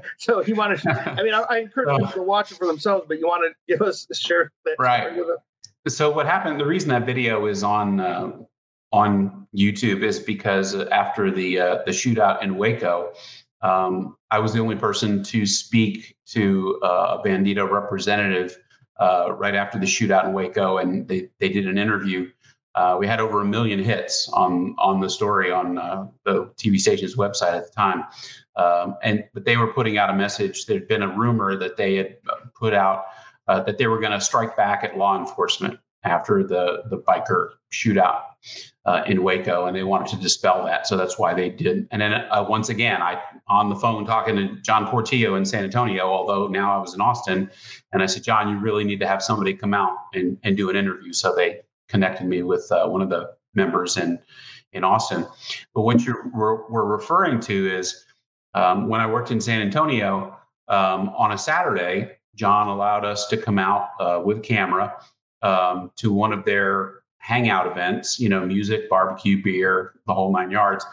so 0.17 0.41
he 0.41 0.53
wanted, 0.53 0.85
I 0.87 1.21
mean, 1.21 1.33
I, 1.33 1.41
I 1.49 1.57
encourage 1.59 1.89
people 1.97 2.13
to 2.13 2.23
watch 2.23 2.51
it 2.51 2.57
for 2.57 2.65
themselves, 2.65 3.05
but 3.07 3.19
you 3.19 3.27
want 3.27 3.43
to 3.51 3.73
give 3.73 3.85
us 3.85 4.07
a 4.11 4.15
share 4.15 4.51
that 4.65 4.75
right. 4.79 5.13
So 5.87 6.11
what 6.11 6.25
happened? 6.25 6.59
The 6.59 6.65
reason 6.65 6.89
that 6.89 7.05
video 7.05 7.45
is 7.45 7.63
on 7.63 7.99
uh, 7.99 8.31
on 8.91 9.47
YouTube 9.55 10.01
is 10.01 10.19
because 10.19 10.73
after 10.73 11.29
the 11.29 11.59
uh, 11.59 11.77
the 11.85 11.91
shootout 11.91 12.41
in 12.41 12.57
Waco, 12.57 13.13
um, 13.61 14.17
I 14.31 14.39
was 14.39 14.53
the 14.53 14.59
only 14.59 14.75
person 14.75 15.23
to 15.25 15.45
speak 15.45 16.17
to 16.27 16.79
uh, 16.83 17.17
a 17.19 17.23
Bandido 17.23 17.69
representative 17.69 18.57
uh, 18.99 19.31
right 19.31 19.55
after 19.55 19.79
the 19.79 19.85
shootout 19.85 20.25
in 20.25 20.33
Waco, 20.33 20.77
and 20.77 21.07
they, 21.07 21.29
they 21.39 21.49
did 21.49 21.67
an 21.67 21.77
interview. 21.77 22.29
Uh, 22.75 22.97
we 22.99 23.07
had 23.07 23.19
over 23.19 23.41
a 23.41 23.45
million 23.45 23.79
hits 23.79 24.29
on 24.33 24.75
on 24.77 24.99
the 24.99 25.09
story 25.09 25.51
on 25.51 25.77
uh, 25.77 26.05
the 26.25 26.45
TV 26.57 26.77
station's 26.77 27.15
website 27.15 27.53
at 27.53 27.65
the 27.65 27.71
time, 27.73 28.03
um, 28.57 28.95
and 29.01 29.23
but 29.33 29.45
they 29.45 29.55
were 29.55 29.71
putting 29.71 29.97
out 29.97 30.09
a 30.09 30.13
message. 30.13 30.65
There 30.65 30.79
had 30.79 30.87
been 30.87 31.01
a 31.01 31.07
rumor 31.07 31.55
that 31.55 31.77
they 31.77 31.95
had 31.95 32.17
put 32.53 32.73
out 32.73 33.05
uh, 33.47 33.61
that 33.63 33.77
they 33.77 33.87
were 33.87 33.99
going 33.99 34.11
to 34.11 34.19
strike 34.19 34.57
back 34.57 34.83
at 34.83 34.97
law 34.97 35.17
enforcement 35.17 35.79
after 36.03 36.43
the 36.43 36.83
the 36.89 36.97
biker 36.97 37.51
shootout 37.71 38.23
uh, 38.85 39.03
in 39.07 39.23
Waco, 39.23 39.65
and 39.65 39.75
they 39.75 39.83
wanted 39.83 40.07
to 40.09 40.17
dispel 40.17 40.63
that. 40.65 40.85
So 40.85 40.95
that's 40.95 41.17
why 41.17 41.33
they 41.33 41.49
did. 41.49 41.87
And 41.91 42.01
then 42.01 42.13
uh, 42.13 42.45
once 42.47 42.69
again, 42.69 43.01
I 43.01 43.19
on 43.47 43.69
the 43.69 43.75
phone 43.75 44.05
talking 44.05 44.35
to 44.35 44.61
John 44.61 44.87
Portillo 44.87 45.35
in 45.35 45.45
San 45.45 45.63
Antonio, 45.63 46.03
although 46.03 46.47
now 46.47 46.77
I 46.77 46.79
was 46.79 46.93
in 46.93 47.01
Austin, 47.01 47.49
and 47.91 48.03
I 48.03 48.05
said, 48.05 48.23
John, 48.23 48.49
you 48.49 48.59
really 48.59 48.83
need 48.83 48.99
to 48.99 49.07
have 49.07 49.23
somebody 49.23 49.53
come 49.53 49.73
out 49.73 49.95
and, 50.13 50.37
and 50.43 50.55
do 50.55 50.69
an 50.69 50.75
interview. 50.75 51.13
So 51.13 51.33
they 51.35 51.61
connected 51.89 52.27
me 52.27 52.43
with 52.43 52.71
uh, 52.71 52.87
one 52.87 53.01
of 53.01 53.09
the 53.09 53.33
members 53.53 53.97
in 53.97 54.19
in 54.73 54.83
Austin. 54.83 55.25
But 55.73 55.81
what 55.81 56.03
you're 56.03 56.29
we're, 56.33 56.69
we're 56.69 56.85
referring 56.85 57.39
to 57.41 57.75
is 57.75 58.05
um, 58.53 58.87
when 58.87 59.01
I 59.01 59.07
worked 59.07 59.31
in 59.31 59.41
San 59.41 59.61
Antonio 59.61 60.37
um, 60.67 61.09
on 61.09 61.31
a 61.31 61.37
Saturday, 61.37 62.11
John 62.35 62.67
allowed 62.67 63.05
us 63.05 63.27
to 63.27 63.37
come 63.37 63.57
out 63.57 63.89
uh, 63.99 64.21
with 64.23 64.43
camera 64.43 64.95
um, 65.41 65.91
to 65.97 66.11
one 66.11 66.33
of 66.33 66.45
their 66.45 67.01
hangout 67.25 67.65
events, 67.65 68.19
you 68.19 68.29
know, 68.29 68.45
music, 68.45 68.87
barbecue, 68.87 69.41
beer, 69.41 69.95
the 70.05 70.13
whole 70.13 70.31
nine 70.31 70.51
yards. 70.51 70.85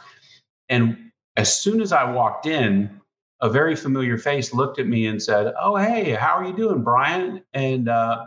And 0.71 1.11
as 1.37 1.53
soon 1.61 1.83
as 1.83 1.93
I 1.93 2.11
walked 2.11 2.47
in, 2.47 3.01
a 3.43 3.51
very 3.51 3.77
familiar 3.77 4.17
face 4.17 4.55
looked 4.55 4.79
at 4.79 4.87
me 4.87 5.07
and 5.07 5.23
said, 5.23 5.53
"Oh, 5.61 5.77
hey, 5.77 6.13
how 6.13 6.35
are 6.39 6.45
you 6.45 6.57
doing, 6.57 6.83
Brian?" 6.83 7.43
And 7.53 7.89
uh, 7.89 8.25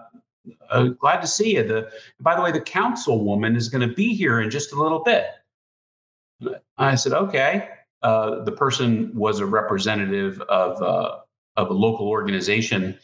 uh, 0.69 0.83
glad 0.89 1.21
to 1.21 1.27
see 1.27 1.55
you. 1.55 1.63
The 1.63 1.89
by 2.19 2.35
the 2.35 2.41
way, 2.43 2.51
the 2.51 2.61
councilwoman 2.61 3.55
is 3.55 3.69
going 3.69 3.87
to 3.87 3.95
be 3.95 4.13
here 4.13 4.39
in 4.41 4.51
just 4.51 4.71
a 4.71 4.75
little 4.75 5.01
bit. 5.03 5.25
I 6.77 6.95
said, 6.95 7.13
"Okay." 7.13 7.69
Uh, 8.03 8.43
the 8.43 8.51
person 8.51 9.09
was 9.15 9.39
a 9.39 9.45
representative 9.47 10.41
of 10.41 10.81
uh, 10.83 11.21
of 11.55 11.69
a 11.69 11.73
local 11.73 12.07
organization 12.07 12.99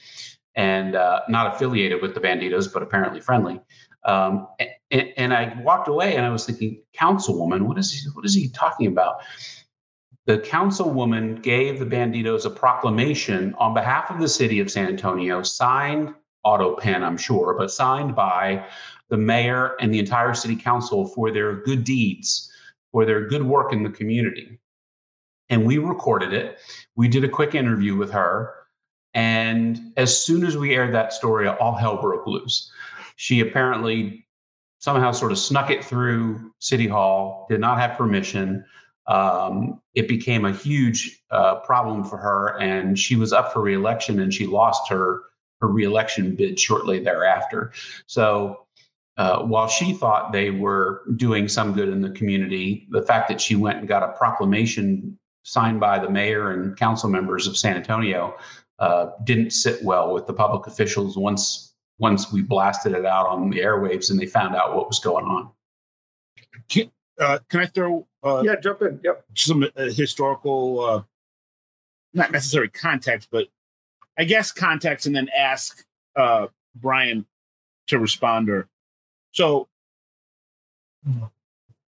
and 0.55 0.95
uh, 0.95 1.21
not 1.29 1.55
affiliated 1.55 2.01
with 2.03 2.13
the 2.13 2.19
Bandidos, 2.19 2.71
but 2.71 2.83
apparently 2.83 3.21
friendly. 3.21 3.59
Um, 4.03 4.47
and, 4.91 5.13
and, 5.17 5.33
I 5.33 5.57
walked 5.61 5.87
away 5.87 6.15
and 6.15 6.25
I 6.25 6.29
was 6.29 6.45
thinking, 6.45 6.81
councilwoman, 6.93 7.61
what 7.61 7.77
is 7.77 7.91
he, 7.91 8.09
what 8.09 8.25
is 8.25 8.33
he 8.33 8.49
talking 8.49 8.87
about? 8.87 9.21
The 10.25 10.39
councilwoman 10.39 11.41
gave 11.41 11.79
the 11.79 11.85
Bandidos 11.85 12.45
a 12.45 12.49
proclamation 12.49 13.55
on 13.57 13.73
behalf 13.73 14.11
of 14.11 14.19
the 14.19 14.27
city 14.27 14.59
of 14.59 14.69
San 14.69 14.87
Antonio, 14.87 15.41
signed 15.41 16.13
auto 16.43 16.75
pen, 16.75 17.03
I'm 17.03 17.17
sure, 17.17 17.55
but 17.57 17.71
signed 17.71 18.15
by 18.15 18.65
the 19.09 19.17
mayor 19.17 19.75
and 19.79 19.93
the 19.93 19.99
entire 19.99 20.33
city 20.33 20.55
council 20.55 21.07
for 21.07 21.31
their 21.31 21.55
good 21.61 21.83
deeds, 21.83 22.51
for 22.91 23.05
their 23.05 23.27
good 23.27 23.43
work 23.43 23.73
in 23.73 23.83
the 23.83 23.89
community. 23.89 24.59
And 25.49 25.65
we 25.65 25.77
recorded 25.77 26.33
it. 26.33 26.59
We 26.95 27.07
did 27.07 27.23
a 27.23 27.29
quick 27.29 27.55
interview 27.55 27.95
with 27.95 28.11
her. 28.11 28.53
And 29.13 29.91
as 29.97 30.23
soon 30.23 30.45
as 30.45 30.55
we 30.55 30.75
aired 30.75 30.93
that 30.93 31.13
story, 31.13 31.47
all 31.47 31.75
hell 31.75 31.99
broke 32.01 32.25
loose. 32.25 32.71
She 33.17 33.41
apparently 33.41 34.25
somehow 34.81 35.11
sort 35.11 35.31
of 35.31 35.37
snuck 35.37 35.69
it 35.69 35.85
through 35.85 36.51
City 36.59 36.87
Hall, 36.87 37.45
did 37.49 37.61
not 37.61 37.79
have 37.79 37.97
permission. 37.97 38.65
Um, 39.07 39.79
it 39.93 40.07
became 40.07 40.43
a 40.43 40.51
huge 40.51 41.21
uh, 41.29 41.55
problem 41.59 42.03
for 42.03 42.17
her, 42.17 42.59
and 42.59 42.97
she 42.97 43.15
was 43.15 43.31
up 43.31 43.53
for 43.53 43.61
reelection, 43.61 44.19
and 44.19 44.33
she 44.33 44.45
lost 44.45 44.89
her 44.89 45.21
her 45.61 45.67
reelection 45.67 46.35
bid 46.35 46.59
shortly 46.59 46.99
thereafter. 46.99 47.71
So, 48.07 48.65
uh, 49.17 49.43
while 49.43 49.67
she 49.67 49.93
thought 49.93 50.31
they 50.31 50.49
were 50.49 51.03
doing 51.15 51.47
some 51.47 51.73
good 51.73 51.89
in 51.89 52.01
the 52.01 52.09
community, 52.09 52.87
the 52.89 53.03
fact 53.03 53.29
that 53.29 53.39
she 53.39 53.55
went 53.55 53.77
and 53.77 53.87
got 53.87 54.01
a 54.01 54.13
proclamation 54.13 55.19
signed 55.43 55.79
by 55.79 55.99
the 55.99 56.09
mayor 56.09 56.51
and 56.51 56.75
council 56.75 57.09
members 57.09 57.45
of 57.45 57.55
San 57.55 57.75
Antonio 57.75 58.35
uh, 58.79 59.11
didn't 59.23 59.51
sit 59.51 59.83
well 59.83 60.11
with 60.13 60.25
the 60.25 60.33
public 60.33 60.65
officials 60.65 61.15
once 61.15 61.70
once 62.01 62.33
we 62.33 62.41
blasted 62.41 62.93
it 62.93 63.05
out 63.05 63.27
on 63.27 63.51
the 63.51 63.59
airwaves 63.59 64.09
and 64.09 64.19
they 64.19 64.25
found 64.25 64.55
out 64.55 64.75
what 64.75 64.87
was 64.87 64.97
going 64.97 65.23
on. 65.23 65.51
Can, 66.67 66.91
uh, 67.19 67.37
can 67.47 67.59
I 67.59 67.67
throw? 67.67 68.07
Uh, 68.23 68.41
yeah, 68.43 68.55
jump 68.59 68.81
in. 68.81 68.99
Yep. 69.03 69.23
Some 69.35 69.63
uh, 69.63 69.83
historical, 69.83 70.79
uh, 70.79 71.03
not 72.15 72.31
necessary 72.31 72.69
context, 72.69 73.29
but 73.31 73.47
I 74.17 74.23
guess 74.23 74.51
context, 74.51 75.05
and 75.05 75.15
then 75.15 75.29
ask 75.37 75.85
uh, 76.15 76.47
Brian 76.75 77.23
to 77.87 77.99
respond. 77.99 78.49
Or 78.49 78.67
so 79.31 79.67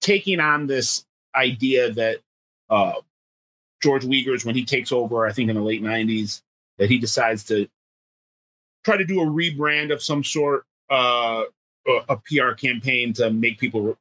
taking 0.01 0.41
on 0.41 0.67
this 0.67 1.06
idea 1.34 1.91
that 1.93 2.17
uh, 2.69 2.95
George 3.82 4.04
Wegers, 4.04 4.43
when 4.43 4.56
he 4.56 4.65
takes 4.65 4.91
over, 4.91 5.25
I 5.25 5.32
think 5.32 5.49
in 5.49 5.56
the 5.56 5.62
late 5.62 5.82
'90s, 5.82 6.41
that 6.77 6.89
he 6.89 6.97
decides 6.97 7.45
to 7.45 7.69
try 8.84 8.98
to 8.98 9.06
do 9.06 9.22
a 9.22 9.26
rebrand 9.26 9.91
of 9.91 10.04
some 10.04 10.24
sort, 10.24 10.65
uh, 10.89 11.43
a 12.10 12.17
PR 12.17 12.52
campaign 12.52 13.13
to 13.13 13.30
make 13.32 13.60
people, 13.60 13.98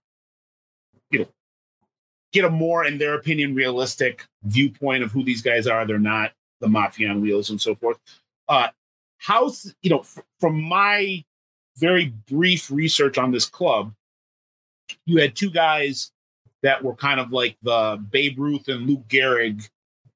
you 1.10 1.20
know, 1.20 1.28
get 2.32 2.44
a 2.44 2.50
more, 2.50 2.84
in 2.84 2.98
their 2.98 3.14
opinion, 3.14 3.54
realistic 3.54 4.26
viewpoint 4.44 5.02
of 5.02 5.10
who 5.10 5.24
these 5.24 5.42
guys 5.42 5.66
are. 5.66 5.86
They're 5.86 5.98
not 5.98 6.32
the 6.60 6.68
mafia 6.68 7.10
on 7.10 7.20
wheels 7.20 7.50
and 7.50 7.60
so 7.60 7.74
forth. 7.74 7.98
Uh, 8.48 8.68
how's 9.18 9.74
you 9.82 9.90
know, 9.90 10.00
f- 10.00 10.22
from 10.40 10.62
my 10.62 11.24
very 11.76 12.12
brief 12.28 12.70
research 12.70 13.18
on 13.18 13.30
this 13.30 13.46
club, 13.46 13.92
you 15.06 15.20
had 15.20 15.34
two 15.34 15.50
guys 15.50 16.12
that 16.62 16.82
were 16.82 16.94
kind 16.94 17.18
of 17.18 17.32
like 17.32 17.56
the 17.62 18.02
Babe 18.10 18.38
Ruth 18.38 18.68
and 18.68 18.86
Lou 18.86 18.98
Gehrig 19.08 19.68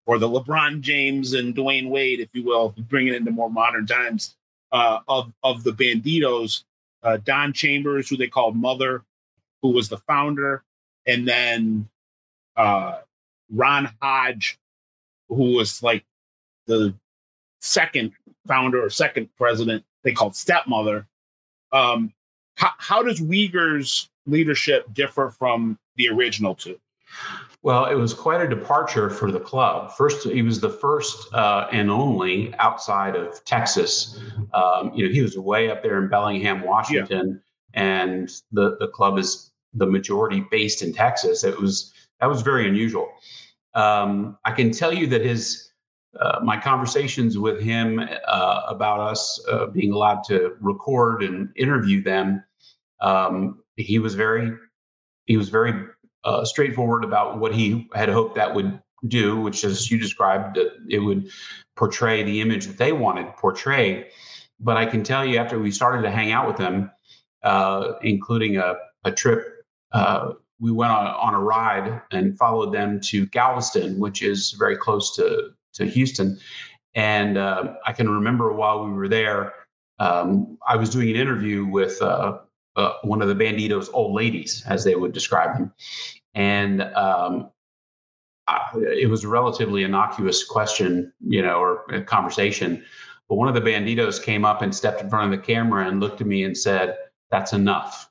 or 0.07 0.19
the 0.19 0.29
LeBron 0.29 0.81
James 0.81 1.33
and 1.33 1.55
Dwyane 1.55 1.91
Wade, 1.91 2.21
if 2.21 2.29
you 2.33 2.45
will, 2.45 2.75
bring 2.89 3.09
it 3.09 3.15
into 3.15 3.33
more 3.33 3.51
modern 3.51 3.87
times 3.87 4.37
uh, 4.73 5.01
of 5.09 5.33
of 5.43 5.65
the 5.65 5.73
Bandidos. 5.73 6.65
Uh, 7.03 7.19
Don 7.19 7.53
Chambers, 7.53 8.09
who 8.09 8.17
they 8.17 8.27
called 8.27 8.57
Mother, 8.57 9.05
who 9.63 9.71
was 9.71 9.89
the 9.89 9.99
founder, 9.99 10.65
and 11.07 11.27
then 11.29 11.89
uh, 12.57 12.99
Ron 13.51 13.91
Hodge, 14.01 14.59
who 15.29 15.53
was 15.53 15.83
like 15.83 16.05
the 16.67 16.95
second 17.61 18.13
founder 18.47 18.85
or 18.85 18.91
second 18.91 19.29
president. 19.37 19.85
They 20.03 20.13
called 20.13 20.35
stepmother. 20.35 21.07
Um, 21.73 22.13
how, 22.57 22.73
how 22.79 23.03
does 23.03 23.21
Wegers' 23.21 24.09
leadership 24.27 24.93
differ 24.93 25.31
from 25.31 25.79
the 25.97 26.09
original 26.09 26.55
two? 26.55 26.79
Well, 27.63 27.87
it 27.87 27.95
was 27.95 28.15
quite 28.15 28.41
a 28.41 28.49
departure 28.49 29.11
for 29.11 29.33
the 29.33 29.41
club. 29.41 29.93
First, 29.97 30.29
he 30.29 30.43
was 30.43 30.61
the 30.61 30.71
first 30.71 31.33
uh, 31.35 31.67
and 31.73 31.91
only 31.91 32.55
outside 32.59 33.17
of 33.17 33.45
Texas. 33.45 34.21
Um, 34.55 34.93
you 34.95 35.07
know, 35.07 35.13
he 35.13 35.23
was 35.23 35.37
way 35.37 35.71
up 35.71 35.83
there 35.83 36.03
in 36.03 36.09
Bellingham, 36.09 36.63
Washington, 36.63 37.41
yeah. 37.75 37.83
and 37.83 38.31
the 38.53 38.77
the 38.79 38.89
club 38.89 39.19
is 39.19 39.51
the 39.75 39.87
majority 39.87 40.45
based 40.51 40.83
in 40.83 40.93
Texas. 40.93 41.45
It 41.45 41.61
was 41.61 41.93
that 42.21 42.27
was 42.27 42.43
very 42.43 42.69
unusual. 42.69 43.09
Um, 43.75 44.39
I 44.45 44.53
can 44.53 44.71
tell 44.71 44.93
you 44.93 45.07
that 45.09 45.23
his 45.23 45.71
uh, 46.21 46.41
my 46.43 46.59
conversations 46.59 47.37
with 47.37 47.61
him 47.61 48.01
uh, 48.27 48.63
about 48.69 49.01
us 49.01 49.45
uh, 49.51 49.67
being 49.67 49.93
allowed 49.93 50.25
to 50.25 50.57
record 50.61 51.23
and 51.23 51.51
interview 51.57 52.03
them, 52.03 52.43
um, 53.01 53.63
he 53.77 53.99
was 53.99 54.15
very 54.15 54.53
he 55.27 55.37
was 55.37 55.49
very 55.49 55.89
uh, 56.27 56.45
straightforward 56.45 57.05
about 57.05 57.39
what 57.39 57.55
he 57.55 57.89
had 57.95 58.09
hoped 58.09 58.35
that 58.35 58.55
would 58.55 58.79
do, 59.07 59.41
which, 59.41 59.65
as 59.65 59.91
you 59.91 59.99
described, 59.99 60.59
it 60.89 60.99
would 60.99 61.29
portray 61.77 62.23
the 62.23 62.41
image 62.41 62.67
that 62.67 62.79
they 62.79 62.93
wanted 62.93 63.35
portrayed. 63.37 64.07
But 64.59 64.77
I 64.77 64.87
can 64.87 65.03
tell 65.03 65.25
you, 65.25 65.39
after 65.39 65.59
we 65.59 65.71
started 65.71 66.03
to 66.03 66.11
hang 66.11 66.33
out 66.33 66.47
with 66.47 66.57
them, 66.57 66.91
uh, 67.43 67.93
including 68.03 68.57
a, 68.57 68.75
a 69.05 69.13
trip, 69.13 69.65
uh, 69.93 70.33
we 70.59 70.73
went 70.73 70.91
on, 70.91 71.07
on 71.07 71.35
a 71.35 71.39
ride 71.39 72.03
and 72.11 72.37
followed 72.37 72.73
them 72.73 73.01
to 73.01 73.27
Galveston, 73.27 74.01
which 74.01 74.23
is 74.23 74.53
very 74.53 74.77
close 74.77 75.15
to, 75.17 75.51
to 75.75 75.85
Houston. 75.87 76.39
And 76.95 77.39
uh, 77.39 77.75
I 77.87 77.93
can 77.93 78.09
remember 78.09 78.53
while 78.53 78.85
we 78.85 78.91
were 78.91 79.09
there, 79.09 79.53
um, 79.99 80.59
I 80.67 80.77
was 80.77 80.91
doing 80.91 81.11
an 81.11 81.17
interview 81.17 81.67
with 81.67 82.01
uh, 82.03 82.39
uh, 82.77 82.93
one 83.03 83.23
of 83.23 83.29
the 83.29 83.35
bandidos 83.35 83.89
old 83.93 84.15
ladies 84.15 84.65
as 84.67 84.85
they 84.85 84.95
would 84.95 85.13
describe 85.13 85.57
them 85.57 85.73
and 86.37 86.83
um, 86.83 87.51
I, 88.47 88.71
it 88.77 89.11
was 89.11 89.25
a 89.25 89.29
relatively 89.29 89.83
innocuous 89.83 90.45
question 90.45 91.13
you 91.21 91.43
know 91.43 91.59
or 91.59 91.85
a 91.93 92.03
conversation 92.03 92.85
but 93.29 93.35
one 93.35 93.49
of 93.49 93.55
the 93.55 93.61
bandidos 93.61 94.23
came 94.23 94.45
up 94.45 94.63
and 94.63 94.73
stepped 94.73 95.01
in 95.01 95.11
front 95.11 95.33
of 95.35 95.41
the 95.41 95.45
camera 95.45 95.89
and 95.89 95.99
looked 95.99 96.21
at 96.21 96.29
me 96.29 96.45
and 96.45 96.57
said 96.57 96.97
that's 97.31 97.53
enough 97.53 98.09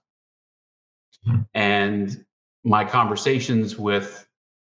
hmm. 1.23 1.37
and 1.53 2.25
my 2.65 2.83
conversations 2.83 3.77
with 3.77 4.27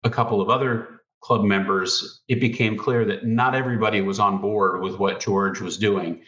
a 0.03 0.09
couple 0.09 0.41
of 0.41 0.49
other 0.49 0.97
club 1.21 1.43
members, 1.43 2.21
it 2.27 2.39
became 2.39 2.77
clear 2.77 3.03
that 3.05 3.25
not 3.25 3.55
everybody 3.55 4.01
was 4.01 4.19
on 4.19 4.39
board 4.39 4.81
with 4.81 4.99
what 4.99 5.19
George 5.19 5.59
was 5.61 5.77
doing, 5.77 6.21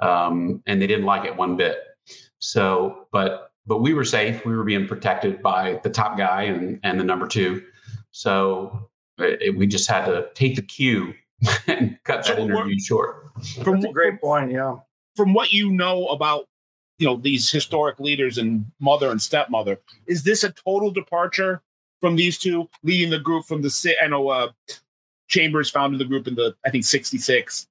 um, 0.00 0.62
and 0.66 0.80
they 0.80 0.86
didn't 0.86 1.04
like 1.04 1.24
it 1.24 1.36
one 1.36 1.56
bit. 1.56 1.78
So, 2.38 3.06
but 3.12 3.52
but 3.66 3.78
we 3.78 3.94
were 3.94 4.04
safe. 4.04 4.44
We 4.44 4.56
were 4.56 4.64
being 4.64 4.86
protected 4.86 5.42
by 5.42 5.80
the 5.82 5.90
top 5.90 6.16
guy 6.16 6.42
and 6.44 6.80
and 6.82 6.98
the 6.98 7.04
number 7.04 7.26
two. 7.26 7.62
So 8.10 8.88
it, 9.18 9.56
we 9.56 9.66
just 9.66 9.88
had 9.88 10.06
to 10.06 10.28
take 10.34 10.56
the 10.56 10.62
cue 10.62 11.14
and 11.66 11.98
cut 12.04 12.24
that 12.24 12.36
so 12.36 12.38
interview 12.38 12.78
short. 12.78 13.30
From, 13.62 13.80
That's 13.80 13.90
a 13.90 13.92
great 13.92 14.20
point. 14.20 14.50
Yeah. 14.50 14.76
From 15.16 15.34
what 15.34 15.52
you 15.52 15.70
know 15.70 16.06
about 16.08 16.46
you 16.98 17.06
know 17.06 17.16
these 17.16 17.50
historic 17.50 17.98
leaders 18.00 18.38
and 18.38 18.64
mother 18.80 19.10
and 19.10 19.20
stepmother, 19.20 19.78
is 20.06 20.22
this 20.22 20.44
a 20.44 20.52
total 20.52 20.90
departure 20.90 21.62
from 22.00 22.16
these 22.16 22.38
two 22.38 22.68
leading 22.82 23.10
the 23.10 23.18
group 23.18 23.44
from 23.46 23.62
the 23.62 23.96
I 24.02 24.06
know 24.06 24.28
uh, 24.28 24.50
Chambers 25.28 25.70
founded 25.70 26.00
the 26.00 26.04
group 26.04 26.26
in 26.28 26.34
the 26.34 26.54
I 26.64 26.70
think 26.70 26.84
'66. 26.84 27.66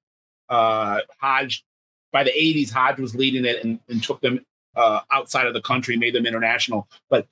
Uh, 0.48 1.00
Hodge 1.20 1.64
by 2.12 2.22
the 2.22 2.30
'80s, 2.30 2.70
Hodge 2.70 3.00
was 3.00 3.14
leading 3.14 3.44
it 3.44 3.64
and, 3.64 3.80
and 3.88 4.02
took 4.02 4.20
them 4.20 4.44
uh, 4.76 5.00
outside 5.10 5.46
of 5.46 5.54
the 5.54 5.62
country, 5.62 5.96
made 5.96 6.14
them 6.14 6.26
international. 6.26 6.88
But 7.10 7.26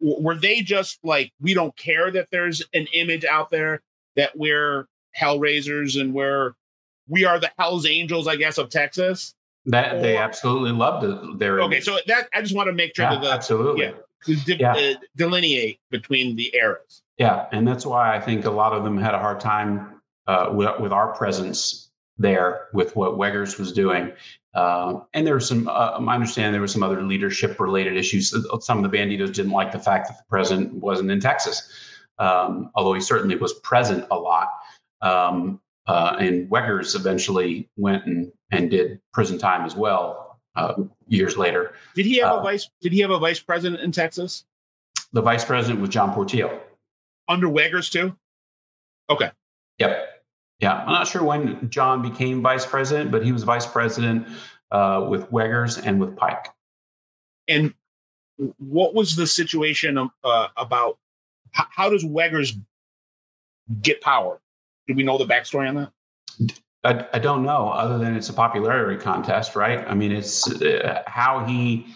were 0.00 0.34
they 0.34 0.60
just 0.60 0.98
like 1.02 1.32
we 1.40 1.54
don't 1.54 1.76
care 1.76 2.10
that 2.10 2.28
there's 2.30 2.62
an 2.74 2.86
image 2.92 3.24
out 3.24 3.50
there 3.50 3.80
that 4.16 4.36
we're 4.36 4.86
hellraisers 5.18 6.00
and 6.00 6.12
we're 6.12 6.52
we 7.08 7.24
are 7.24 7.38
the 7.38 7.50
Hell's 7.58 7.86
Angels, 7.86 8.26
I 8.26 8.36
guess, 8.36 8.58
of 8.58 8.70
Texas. 8.70 9.34
That 9.66 9.96
or, 9.96 10.00
they 10.02 10.16
absolutely 10.16 10.72
loved 10.72 11.04
it. 11.04 11.38
their. 11.38 11.60
Okay, 11.60 11.80
so 11.80 11.98
that 12.06 12.28
I 12.34 12.42
just 12.42 12.54
want 12.54 12.68
to 12.68 12.72
make 12.72 12.94
sure 12.96 13.06
yeah, 13.06 13.14
that 13.14 13.22
the, 13.22 13.30
absolutely 13.30 13.84
yeah, 13.84 14.34
de- 14.44 14.56
yeah. 14.56 14.72
Uh, 14.72 14.94
delineate 15.16 15.80
between 15.90 16.36
the 16.36 16.54
eras. 16.54 17.02
Yeah, 17.18 17.46
and 17.52 17.66
that's 17.66 17.86
why 17.86 18.14
I 18.14 18.20
think 18.20 18.44
a 18.44 18.50
lot 18.50 18.72
of 18.72 18.84
them 18.84 18.98
had 18.98 19.14
a 19.14 19.18
hard 19.18 19.40
time 19.40 20.00
uh, 20.26 20.48
with, 20.52 20.80
with 20.80 20.92
our 20.92 21.14
presence 21.14 21.90
there 22.18 22.68
with 22.72 22.96
what 22.96 23.16
Wegers 23.16 23.58
was 23.58 23.72
doing. 23.72 24.12
Uh, 24.54 25.00
and 25.14 25.26
there 25.26 25.34
was 25.34 25.48
some, 25.48 25.68
uh, 25.68 25.98
I 25.98 26.14
understand 26.14 26.54
there 26.54 26.60
was 26.60 26.72
some 26.72 26.82
other 26.82 27.02
leadership 27.02 27.58
related 27.58 27.96
issues. 27.96 28.34
Some 28.60 28.84
of 28.84 28.90
the 28.90 28.96
bandidos 28.96 29.34
didn't 29.34 29.52
like 29.52 29.72
the 29.72 29.78
fact 29.78 30.08
that 30.08 30.18
the 30.18 30.24
president 30.28 30.74
wasn't 30.74 31.10
in 31.10 31.20
Texas, 31.20 31.68
um, 32.18 32.70
although 32.74 32.94
he 32.94 33.00
certainly 33.00 33.36
was 33.36 33.52
present 33.54 34.06
a 34.10 34.16
lot. 34.16 34.50
Um, 35.02 35.60
uh, 35.86 36.16
and 36.18 36.48
Wegers 36.48 36.94
eventually 36.94 37.68
went 37.76 38.06
and, 38.06 38.32
and 38.50 38.70
did 38.70 39.00
prison 39.12 39.38
time 39.38 39.66
as 39.66 39.74
well 39.74 40.38
uh, 40.56 40.74
years 41.08 41.36
later. 41.36 41.74
Did 41.94 42.06
he 42.06 42.18
have 42.18 42.30
a 42.30 42.34
uh, 42.36 42.42
vice? 42.42 42.70
Did 42.80 42.92
he 42.92 43.00
have 43.00 43.10
a 43.10 43.18
vice 43.18 43.40
president 43.40 43.82
in 43.82 43.92
Texas? 43.92 44.44
The 45.12 45.20
vice 45.20 45.44
president 45.44 45.80
was 45.80 45.90
John 45.90 46.12
Portillo. 46.14 46.60
Under 47.28 47.48
Wegers 47.48 47.90
too. 47.90 48.16
Okay. 49.10 49.30
Yep. 49.78 50.13
Yeah, 50.60 50.74
I'm 50.74 50.92
not 50.92 51.06
sure 51.06 51.22
when 51.22 51.68
John 51.68 52.02
became 52.02 52.42
vice 52.42 52.64
president, 52.64 53.10
but 53.10 53.24
he 53.24 53.32
was 53.32 53.42
vice 53.42 53.66
president 53.66 54.26
uh, 54.70 55.06
with 55.08 55.30
Wegers 55.32 55.78
and 55.78 56.00
with 56.00 56.16
Pike. 56.16 56.48
And 57.48 57.74
what 58.58 58.94
was 58.94 59.16
the 59.16 59.26
situation 59.26 59.98
uh, 60.22 60.48
about? 60.56 60.98
How, 61.50 61.66
how 61.70 61.90
does 61.90 62.04
Wegers 62.04 62.56
get 63.82 64.00
power? 64.00 64.40
Do 64.86 64.94
we 64.94 65.02
know 65.02 65.18
the 65.18 65.26
backstory 65.26 65.68
on 65.68 65.74
that? 65.76 66.60
I, 66.84 67.06
I, 67.14 67.18
don't 67.18 67.44
know, 67.44 67.68
other 67.68 67.98
than 67.98 68.14
it's 68.14 68.28
a 68.28 68.32
popularity 68.32 69.00
contest, 69.00 69.56
right? 69.56 69.84
I 69.88 69.94
mean, 69.94 70.12
it's 70.12 70.50
uh, 70.60 71.02
how 71.06 71.44
he 71.44 71.86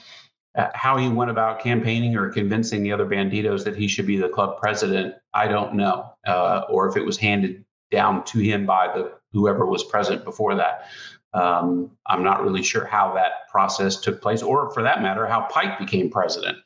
uh, 0.56 0.68
how 0.74 0.96
he 0.96 1.08
went 1.08 1.30
about 1.30 1.60
campaigning 1.60 2.16
or 2.16 2.30
convincing 2.30 2.82
the 2.82 2.92
other 2.92 3.04
bandidos 3.04 3.64
that 3.64 3.76
he 3.76 3.86
should 3.86 4.06
be 4.06 4.16
the 4.16 4.28
club 4.28 4.58
president. 4.58 5.14
I 5.34 5.46
don't 5.46 5.74
know, 5.74 6.14
uh, 6.26 6.62
or 6.70 6.88
if 6.88 6.96
it 6.96 7.04
was 7.04 7.18
handed 7.18 7.64
down 7.90 8.24
to 8.24 8.38
him 8.38 8.66
by 8.66 8.88
the 8.88 9.12
whoever 9.32 9.66
was 9.66 9.84
present 9.84 10.24
before 10.24 10.54
that. 10.54 10.88
Um, 11.34 11.90
I'm 12.06 12.24
not 12.24 12.42
really 12.42 12.62
sure 12.62 12.86
how 12.86 13.14
that 13.14 13.48
process 13.50 13.96
took 13.96 14.22
place, 14.22 14.42
or 14.42 14.70
for 14.72 14.82
that 14.82 15.02
matter, 15.02 15.26
how 15.26 15.42
Pike 15.42 15.78
became 15.78 16.10
president. 16.10 16.58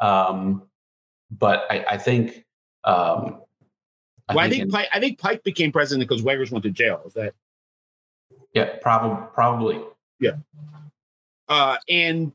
Um, 0.00 0.62
but 1.30 1.64
I, 1.70 1.84
I 1.90 1.98
think. 1.98 2.44
Um, 2.84 3.40
I 4.28 4.34
well, 4.34 4.44
think 4.44 4.46
I 4.46 4.48
think 4.50 4.62
in, 4.62 4.70
Pike, 4.70 4.88
I 4.92 5.00
think 5.00 5.18
Pike 5.18 5.44
became 5.44 5.72
president 5.72 6.08
because 6.08 6.22
Wegers 6.22 6.50
went 6.50 6.62
to 6.62 6.70
jail. 6.70 7.02
Is 7.06 7.14
that? 7.14 7.34
Yeah, 8.54 8.76
probably. 8.80 9.26
Probably. 9.34 9.82
Yeah. 10.20 10.36
Uh, 11.48 11.76
and 11.88 12.32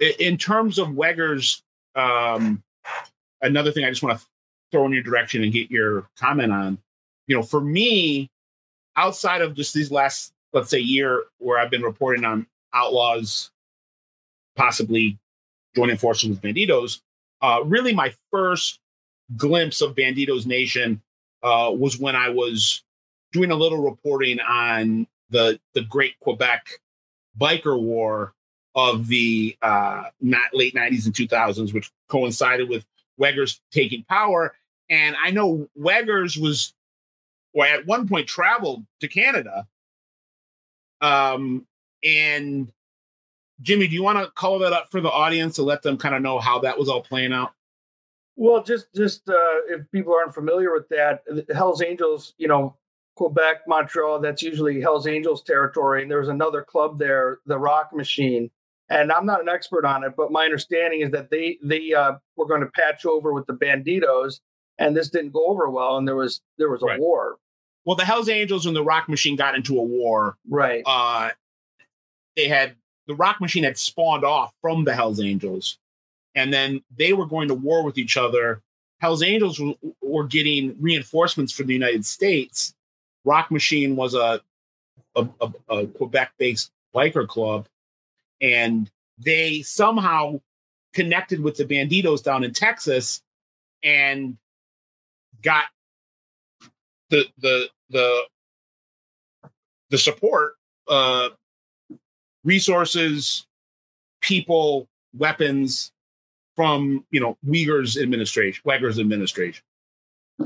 in 0.00 0.36
terms 0.36 0.78
of 0.78 0.94
Wegers, 0.94 1.62
um, 1.94 2.62
another 3.40 3.72
thing 3.72 3.84
I 3.84 3.90
just 3.90 4.02
want 4.02 4.18
to 4.18 4.26
throw 4.70 4.84
in 4.86 4.92
your 4.92 5.02
direction 5.02 5.42
and 5.42 5.52
get 5.52 5.70
your 5.70 6.08
comment 6.18 6.52
on 6.52 6.78
you 7.30 7.36
know, 7.36 7.42
for 7.44 7.60
me, 7.60 8.28
outside 8.96 9.40
of 9.40 9.54
just 9.54 9.72
these 9.72 9.92
last, 9.92 10.32
let's 10.52 10.68
say, 10.68 10.80
year 10.80 11.26
where 11.38 11.60
I've 11.60 11.70
been 11.70 11.82
reporting 11.82 12.24
on 12.24 12.44
outlaws 12.74 13.52
possibly 14.56 15.16
joining 15.76 15.96
forces 15.96 16.28
with 16.28 16.42
Bandidos, 16.42 17.02
uh, 17.40 17.60
really 17.64 17.94
my 17.94 18.12
first 18.32 18.80
glimpse 19.36 19.80
of 19.80 19.94
Bandidos 19.94 20.44
Nation 20.44 21.00
uh, 21.44 21.70
was 21.72 22.00
when 22.00 22.16
I 22.16 22.30
was 22.30 22.82
doing 23.32 23.52
a 23.52 23.56
little 23.56 23.78
reporting 23.78 24.40
on 24.40 25.06
the 25.30 25.60
the 25.74 25.82
Great 25.82 26.18
Quebec 26.18 26.66
Biker 27.40 27.80
War 27.80 28.34
of 28.74 29.06
the 29.06 29.56
uh, 29.62 30.06
not 30.20 30.52
late 30.52 30.74
'90s 30.74 31.06
and 31.06 31.14
2000s, 31.14 31.72
which 31.72 31.92
coincided 32.08 32.68
with 32.68 32.84
Wegers 33.18 33.60
taking 33.70 34.02
power. 34.08 34.52
And 34.88 35.14
I 35.24 35.30
know 35.30 35.68
Wegers 35.76 36.36
was 36.36 36.74
or 37.52 37.66
at 37.66 37.86
one 37.86 38.08
point 38.08 38.26
traveled 38.26 38.84
to 39.00 39.08
Canada. 39.08 39.66
Um, 41.00 41.66
and 42.04 42.72
Jimmy, 43.62 43.88
do 43.88 43.94
you 43.94 44.02
want 44.02 44.18
to 44.18 44.30
call 44.32 44.58
that 44.60 44.72
up 44.72 44.90
for 44.90 45.00
the 45.00 45.10
audience 45.10 45.56
to 45.56 45.62
let 45.62 45.82
them 45.82 45.98
kind 45.98 46.14
of 46.14 46.22
know 46.22 46.38
how 46.38 46.58
that 46.60 46.78
was 46.78 46.88
all 46.88 47.02
playing 47.02 47.32
out? 47.32 47.52
Well, 48.36 48.62
just 48.62 48.86
just 48.94 49.28
uh, 49.28 49.60
if 49.68 49.90
people 49.92 50.14
aren't 50.14 50.34
familiar 50.34 50.72
with 50.72 50.88
that, 50.88 51.22
Hell's 51.54 51.82
Angels, 51.82 52.34
you 52.38 52.48
know, 52.48 52.76
Quebec, 53.16 53.62
Montreal, 53.66 54.20
that's 54.20 54.42
usually 54.42 54.80
Hell's 54.80 55.06
Angels 55.06 55.42
territory. 55.42 56.02
And 56.02 56.10
there's 56.10 56.28
another 56.28 56.62
club 56.62 56.98
there, 56.98 57.40
the 57.44 57.58
Rock 57.58 57.92
Machine. 57.92 58.50
And 58.88 59.12
I'm 59.12 59.26
not 59.26 59.42
an 59.42 59.48
expert 59.48 59.84
on 59.84 60.04
it, 60.04 60.14
but 60.16 60.32
my 60.32 60.44
understanding 60.44 61.02
is 61.02 61.10
that 61.10 61.30
they 61.30 61.58
they 61.62 61.92
uh, 61.92 62.14
were 62.36 62.46
going 62.46 62.62
to 62.62 62.66
patch 62.68 63.04
over 63.04 63.32
with 63.32 63.46
the 63.46 63.52
Bandidos, 63.52 64.40
and 64.80 64.96
this 64.96 65.10
didn't 65.10 65.32
go 65.32 65.46
over 65.46 65.70
well, 65.70 65.98
and 65.98 66.08
there 66.08 66.16
was 66.16 66.40
there 66.58 66.70
was 66.70 66.82
a 66.82 66.86
right. 66.86 67.00
war. 67.00 67.36
Well, 67.84 67.96
the 67.96 68.04
Hell's 68.04 68.28
Angels 68.28 68.66
and 68.66 68.74
the 68.74 68.82
Rock 68.82 69.08
Machine 69.08 69.36
got 69.36 69.54
into 69.54 69.78
a 69.78 69.82
war. 69.82 70.36
Right. 70.48 70.82
Uh, 70.84 71.30
they 72.36 72.48
had 72.48 72.74
the 73.06 73.14
Rock 73.14 73.40
Machine 73.40 73.62
had 73.62 73.78
spawned 73.78 74.24
off 74.24 74.52
from 74.60 74.84
the 74.84 74.94
Hell's 74.94 75.20
Angels, 75.20 75.78
and 76.34 76.52
then 76.52 76.82
they 76.96 77.12
were 77.12 77.26
going 77.26 77.48
to 77.48 77.54
war 77.54 77.84
with 77.84 77.98
each 77.98 78.16
other. 78.16 78.62
Hell's 79.00 79.22
Angels 79.22 79.60
were, 79.60 79.74
were 80.02 80.26
getting 80.26 80.76
reinforcements 80.80 81.52
from 81.52 81.66
the 81.66 81.74
United 81.74 82.04
States. 82.04 82.74
Rock 83.24 83.50
Machine 83.50 83.96
was 83.96 84.14
a 84.14 84.40
a, 85.14 85.26
a, 85.40 85.52
a 85.68 85.86
Quebec-based 85.86 86.70
biker 86.94 87.26
club, 87.26 87.66
and 88.40 88.90
they 89.18 89.60
somehow 89.62 90.40
connected 90.94 91.40
with 91.40 91.56
the 91.56 91.64
Bandidos 91.64 92.22
down 92.22 92.44
in 92.44 92.52
Texas 92.52 93.22
and 93.82 94.36
got 95.42 95.64
the 97.10 97.24
the 97.38 97.68
the 97.90 98.22
the 99.90 99.98
support 99.98 100.54
uh 100.88 101.28
resources 102.44 103.46
people 104.20 104.88
weapons 105.16 105.92
from 106.56 107.04
you 107.10 107.20
know 107.20 107.36
Wegers' 107.42 107.96
administration 107.96 108.62
Wegers 108.64 108.98
administration. 108.98 109.64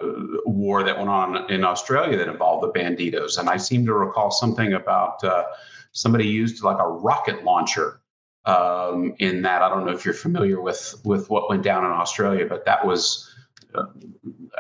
war 0.45 0.83
that 0.83 0.97
went 0.97 1.09
on 1.09 1.51
in 1.51 1.65
Australia 1.65 2.17
that 2.19 2.29
involved 2.29 2.65
the 2.65 2.79
Bandidos, 2.79 3.39
and 3.39 3.49
I 3.49 3.57
seem 3.57 3.87
to 3.87 3.95
recall 3.95 4.31
something 4.31 4.73
about 4.75 5.23
uh, 5.23 5.45
somebody 5.93 6.27
used 6.27 6.63
like 6.63 6.79
a 6.81 6.89
rocket 6.89 7.45
launcher 7.45 8.01
um, 8.47 9.15
in 9.19 9.43
that. 9.43 9.63
I 9.63 9.69
don't 9.69 9.87
know 9.87 9.93
if 9.93 10.05
you're 10.05 10.15
familiar 10.15 10.61
with 10.61 10.95
with 11.05 11.31
what 11.31 11.49
went 11.49 11.63
down 11.63 11.85
in 11.85 11.91
Australia, 11.91 12.47
but 12.47 12.65
that 12.65 12.87
was, 12.87 13.33
uh, 13.75 13.87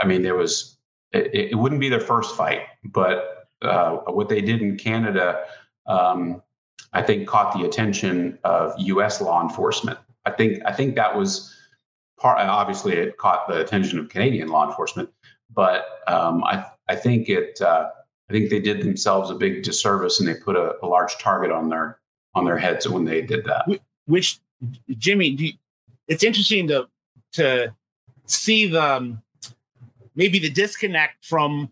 I 0.01 0.07
mean, 0.07 0.23
there 0.23 0.37
was 0.37 0.77
it, 1.13 1.51
it, 1.53 1.59
wouldn't 1.59 1.81
be 1.81 1.89
their 1.89 2.01
first 2.01 2.37
fight, 2.37 2.63
but 2.85 3.49
uh, 3.63 3.97
what 4.07 4.29
they 4.29 4.41
did 4.41 4.63
in 4.63 4.77
Canada, 4.77 5.45
um, 5.87 6.43
I 6.93 7.03
think, 7.03 7.29
caught 7.29 7.57
the 7.57 7.65
attention 7.65 8.39
of 8.45 8.75
U.S. 8.79 9.21
law 9.21 9.43
enforcement. 9.43 9.99
I 10.25 10.31
think 10.31 10.63
I 10.67 10.73
think 10.73 10.97
that 10.97 11.17
was 11.17 11.55
part. 12.19 12.39
Obviously, 12.39 12.95
it 12.95 13.17
caught 13.19 13.49
the 13.49 13.61
attention 13.61 13.99
of 13.99 14.09
Canadian 14.09 14.49
law 14.49 14.69
enforcement, 14.69 15.11
but 15.53 15.87
um, 16.07 16.43
I 16.45 16.65
I 16.89 16.97
think 16.97 17.29
it 17.29 17.61
uh, 17.61 17.91
I 18.29 18.33
think 18.33 18.51
they 18.51 18.61
did 18.61 18.83
themselves 18.83 19.31
a 19.31 19.35
big 19.35 19.63
disservice 19.63 20.19
and 20.19 20.29
they 20.29 20.35
put 20.35 20.57
a, 20.57 20.75
a, 20.83 20.87
large 20.87 21.19
target 21.19 21.51
on 21.51 21.69
their 21.69 21.99
on 22.35 22.45
their 22.45 22.59
heads 22.59 22.89
when 22.89 23.05
they 23.05 23.23
did 23.23 23.45
that. 23.45 23.81
Which 24.07 24.41
Jimmy, 24.99 25.29
you, 25.29 25.53
it's 26.09 26.25
interesting 26.25 26.69
to 26.69 26.89
to 27.33 27.75
see 28.27 28.67
the 28.67 28.83
um, 28.83 29.23
maybe 30.15 30.39
the 30.39 30.51
disconnect 30.51 31.25
from 31.25 31.71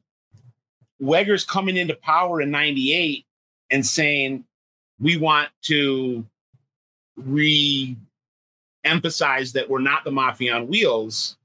Wegers 1.01 1.45
coming 1.45 1.77
into 1.77 1.95
power 1.95 2.41
in 2.41 2.51
'98 2.51 3.27
and 3.71 3.85
saying 3.85 4.45
we 5.01 5.17
want 5.17 5.49
to 5.63 6.25
re-emphasize 7.17 9.53
that 9.53 9.69
we're 9.69 9.81
not 9.81 10.05
the 10.05 10.11
mafia 10.11 10.55
on 10.55 10.69
wheels 10.69 11.37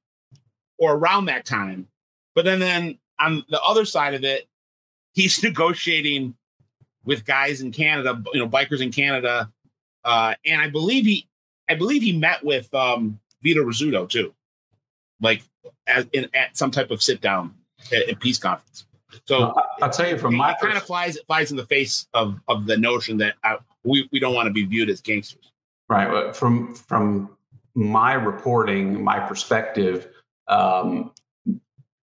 or 0.78 0.96
around 0.96 1.26
that 1.26 1.46
time 1.46 1.88
but 2.36 2.46
then 2.46 2.60
then 2.60 2.98
on 3.20 3.44
the 3.50 3.62
other 3.62 3.84
side 3.84 4.14
of 4.14 4.24
it 4.24 4.48
he's 5.14 5.44
negotiating 5.50 6.34
with 7.08 7.26
guys 7.26 7.62
in 7.62 7.72
canada 7.72 8.22
you 8.34 8.40
know 8.40 8.48
bikers 8.48 8.82
in 8.82 8.92
canada 8.92 9.52
uh, 10.06 10.36
and 10.46 10.62
i 10.62 10.70
believe 10.70 11.06
he 11.06 11.28
i 11.68 11.74
believe 11.74 12.04
he 12.04 12.16
met 12.16 12.44
with 12.44 12.72
um 12.76 13.20
vito 13.42 13.64
rizzuto 13.64 14.08
too 14.08 14.32
like 15.20 15.42
as 15.88 16.06
in 16.14 16.30
at 16.36 16.56
some 16.56 16.70
type 16.70 16.92
of 16.92 17.02
sit 17.02 17.20
down 17.20 17.56
at, 17.92 18.08
at 18.08 18.20
peace 18.20 18.38
conference 18.38 18.86
so 19.26 19.54
I'll 19.82 19.90
tell 19.90 20.08
you 20.08 20.18
from 20.18 20.36
my 20.36 20.52
it 20.52 20.60
kind 20.60 20.78
of 20.78 20.84
flies 20.84 21.18
flies 21.28 21.52
in 21.52 21.58
the 21.58 21.66
face 21.66 22.08
of 22.14 22.40
of 22.48 22.66
the 22.66 22.78
notion 22.78 23.18
that 23.18 23.36
I, 23.44 23.54
uh, 23.54 23.58
we 23.84 24.08
we 24.12 24.20
don't 24.20 24.36
want 24.36 24.48
to 24.48 24.54
be 24.54 24.66
viewed 24.66 24.90
as 24.90 25.02
gangsters. 25.02 25.52
Right. 25.90 26.36
From 26.36 26.76
from 26.76 27.38
my 27.76 28.14
reporting, 28.14 29.04
my 29.04 29.20
perspective, 29.20 30.10
um, 30.48 31.12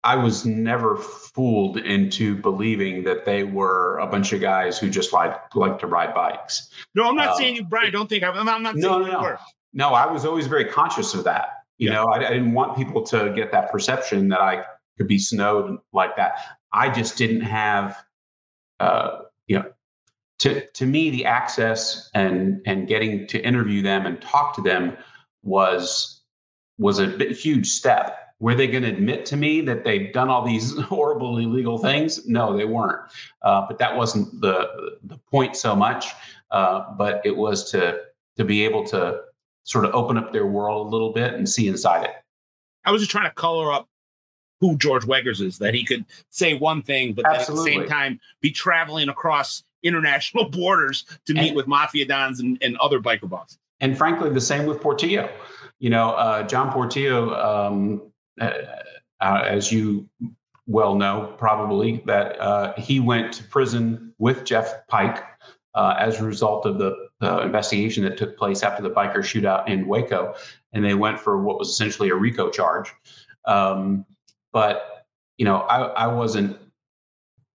I 0.02 0.16
was 0.16 0.46
never 0.46 0.96
fooled 0.96 1.76
into 1.76 2.34
believing 2.36 3.04
that 3.04 3.26
they 3.26 3.44
were 3.44 3.98
a 3.98 4.06
bunch 4.06 4.32
of 4.32 4.40
guys 4.40 4.78
who 4.78 4.88
just 4.88 5.12
like 5.12 5.36
like 5.54 5.78
to 5.80 5.86
ride 5.86 6.14
bikes. 6.14 6.70
No, 6.94 7.08
I'm 7.08 7.16
not 7.16 7.30
uh, 7.30 7.36
saying 7.36 7.56
you, 7.56 7.64
Brian. 7.64 7.92
Don't 7.92 8.08
think 8.08 8.24
I'm, 8.24 8.48
I'm 8.48 8.62
not. 8.62 8.76
No, 8.76 8.98
no, 8.98 9.06
no. 9.06 9.36
No, 9.72 9.90
I 9.90 10.10
was 10.10 10.24
always 10.24 10.46
very 10.46 10.64
conscious 10.64 11.14
of 11.14 11.24
that. 11.24 11.48
You 11.78 11.88
yeah. 11.88 11.96
know, 11.96 12.04
I, 12.06 12.16
I, 12.16 12.30
didn't 12.30 12.52
want 12.52 12.76
people 12.76 13.02
to 13.04 13.32
get 13.34 13.52
that 13.52 13.70
perception 13.70 14.28
that 14.28 14.40
I 14.40 14.64
could 14.98 15.06
be 15.06 15.18
snowed 15.18 15.78
like 15.92 16.16
that. 16.16 16.38
I 16.72 16.90
just 16.90 17.16
didn't 17.16 17.42
have, 17.42 17.96
uh, 18.80 19.20
you 19.46 19.58
know, 19.58 19.70
to 20.40 20.66
to 20.66 20.86
me 20.86 21.10
the 21.10 21.24
access 21.24 22.10
and 22.14 22.60
and 22.66 22.88
getting 22.88 23.26
to 23.28 23.40
interview 23.40 23.82
them 23.82 24.06
and 24.06 24.20
talk 24.20 24.54
to 24.56 24.62
them 24.62 24.96
was 25.42 26.22
was 26.78 26.98
a 26.98 27.06
bit, 27.06 27.36
huge 27.36 27.68
step. 27.68 28.16
Were 28.40 28.54
they 28.54 28.66
going 28.66 28.82
to 28.84 28.88
admit 28.88 29.26
to 29.26 29.36
me 29.36 29.60
that 29.62 29.84
they'd 29.84 30.12
done 30.12 30.28
all 30.28 30.44
these 30.44 30.76
horrible 30.80 31.38
illegal 31.38 31.78
things? 31.78 32.26
No, 32.26 32.56
they 32.56 32.64
weren't. 32.64 33.00
Uh, 33.42 33.66
but 33.68 33.78
that 33.78 33.96
wasn't 33.96 34.40
the 34.40 34.98
the 35.04 35.18
point 35.30 35.56
so 35.56 35.76
much. 35.76 36.06
Uh, 36.50 36.92
but 36.96 37.20
it 37.24 37.36
was 37.36 37.70
to 37.70 38.00
to 38.36 38.44
be 38.44 38.64
able 38.64 38.84
to 38.84 39.20
sort 39.64 39.84
of 39.84 39.94
open 39.94 40.16
up 40.16 40.32
their 40.32 40.46
world 40.46 40.86
a 40.86 40.90
little 40.90 41.12
bit 41.12 41.34
and 41.34 41.48
see 41.48 41.68
inside 41.68 42.04
it. 42.04 42.12
I 42.84 42.90
was 42.90 43.02
just 43.02 43.10
trying 43.10 43.28
to 43.28 43.34
color 43.34 43.72
up 43.72 43.88
who 44.60 44.76
George 44.76 45.04
Wegers 45.04 45.40
is, 45.40 45.58
that 45.58 45.74
he 45.74 45.84
could 45.84 46.04
say 46.28 46.54
one 46.54 46.82
thing, 46.82 47.14
but 47.14 47.26
at 47.26 47.46
the 47.46 47.56
same 47.56 47.86
time 47.86 48.20
be 48.40 48.50
traveling 48.50 49.08
across 49.08 49.64
international 49.82 50.48
borders 50.50 51.04
to 51.26 51.34
meet 51.34 51.48
and, 51.48 51.56
with 51.56 51.66
mafia 51.66 52.04
dons 52.04 52.40
and, 52.40 52.58
and, 52.60 52.76
other 52.78 53.00
biker 53.00 53.28
bosses. 53.28 53.58
And 53.80 53.96
frankly, 53.96 54.28
the 54.30 54.40
same 54.40 54.66
with 54.66 54.80
Portillo. 54.80 55.30
You 55.78 55.88
know, 55.88 56.10
uh, 56.10 56.42
John 56.42 56.70
Portillo, 56.70 57.34
um, 57.34 58.02
uh, 58.40 58.52
uh, 59.20 59.42
as 59.46 59.70
you 59.70 60.08
well 60.66 60.94
know, 60.94 61.34
probably 61.38 62.02
that 62.06 62.40
uh, 62.40 62.74
he 62.74 63.00
went 63.00 63.32
to 63.34 63.44
prison 63.44 64.14
with 64.18 64.44
Jeff 64.44 64.86
Pike 64.88 65.22
uh, 65.74 65.94
as 65.98 66.20
a 66.20 66.24
result 66.24 66.66
of 66.66 66.78
the 66.78 66.94
investigation 67.42 68.02
that 68.04 68.16
took 68.16 68.36
place 68.36 68.62
after 68.62 68.82
the 68.82 68.90
biker 68.90 69.18
shootout 69.18 69.68
in 69.68 69.86
Waco, 69.86 70.34
and 70.72 70.84
they 70.84 70.94
went 70.94 71.20
for 71.20 71.42
what 71.42 71.58
was 71.58 71.68
essentially 71.68 72.08
a 72.08 72.14
RICO 72.14 72.50
charge. 72.50 72.92
Um, 73.44 74.06
but 74.52 75.06
you 75.38 75.44
know, 75.44 75.58
I, 75.58 76.04
I 76.04 76.06
wasn't 76.06 76.56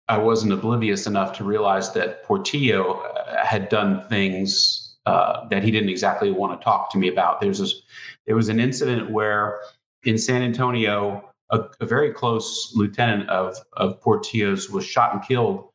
I 0.08 0.17
wasn't 0.17 0.54
oblivious 0.54 1.08
enough 1.08 1.36
to 1.38 1.43
realize 1.43 1.93
that 1.93 2.24
Portillo 2.24 3.04
had 3.43 3.69
done 3.69 4.08
things 4.08 4.86
uh, 5.06 5.48
that 5.50 5.63
he 5.63 5.71
didn't 5.71 5.89
exactly 5.89 6.32
want 6.32 6.60
to 6.60 6.63
talk 6.63 6.91
to 6.91 6.98
me 6.98 7.08
about. 7.08 7.39
There's 7.39 7.60
this, 7.60 7.82
there 8.26 8.36
was 8.36 8.50
an 8.50 8.60
incident 8.60 9.12
where 9.12 9.62
in 10.06 10.18
San 10.18 10.41
Antonio, 10.41 11.30
a, 11.52 11.62
a, 11.80 11.86
very 11.86 12.12
close 12.12 12.72
lieutenant 12.76 13.30
of 13.30 13.58
of 13.74 14.02
Portillo's 14.02 14.70
was 14.70 14.86
shot 14.86 15.13
and 15.13 15.24
killed 15.24 15.68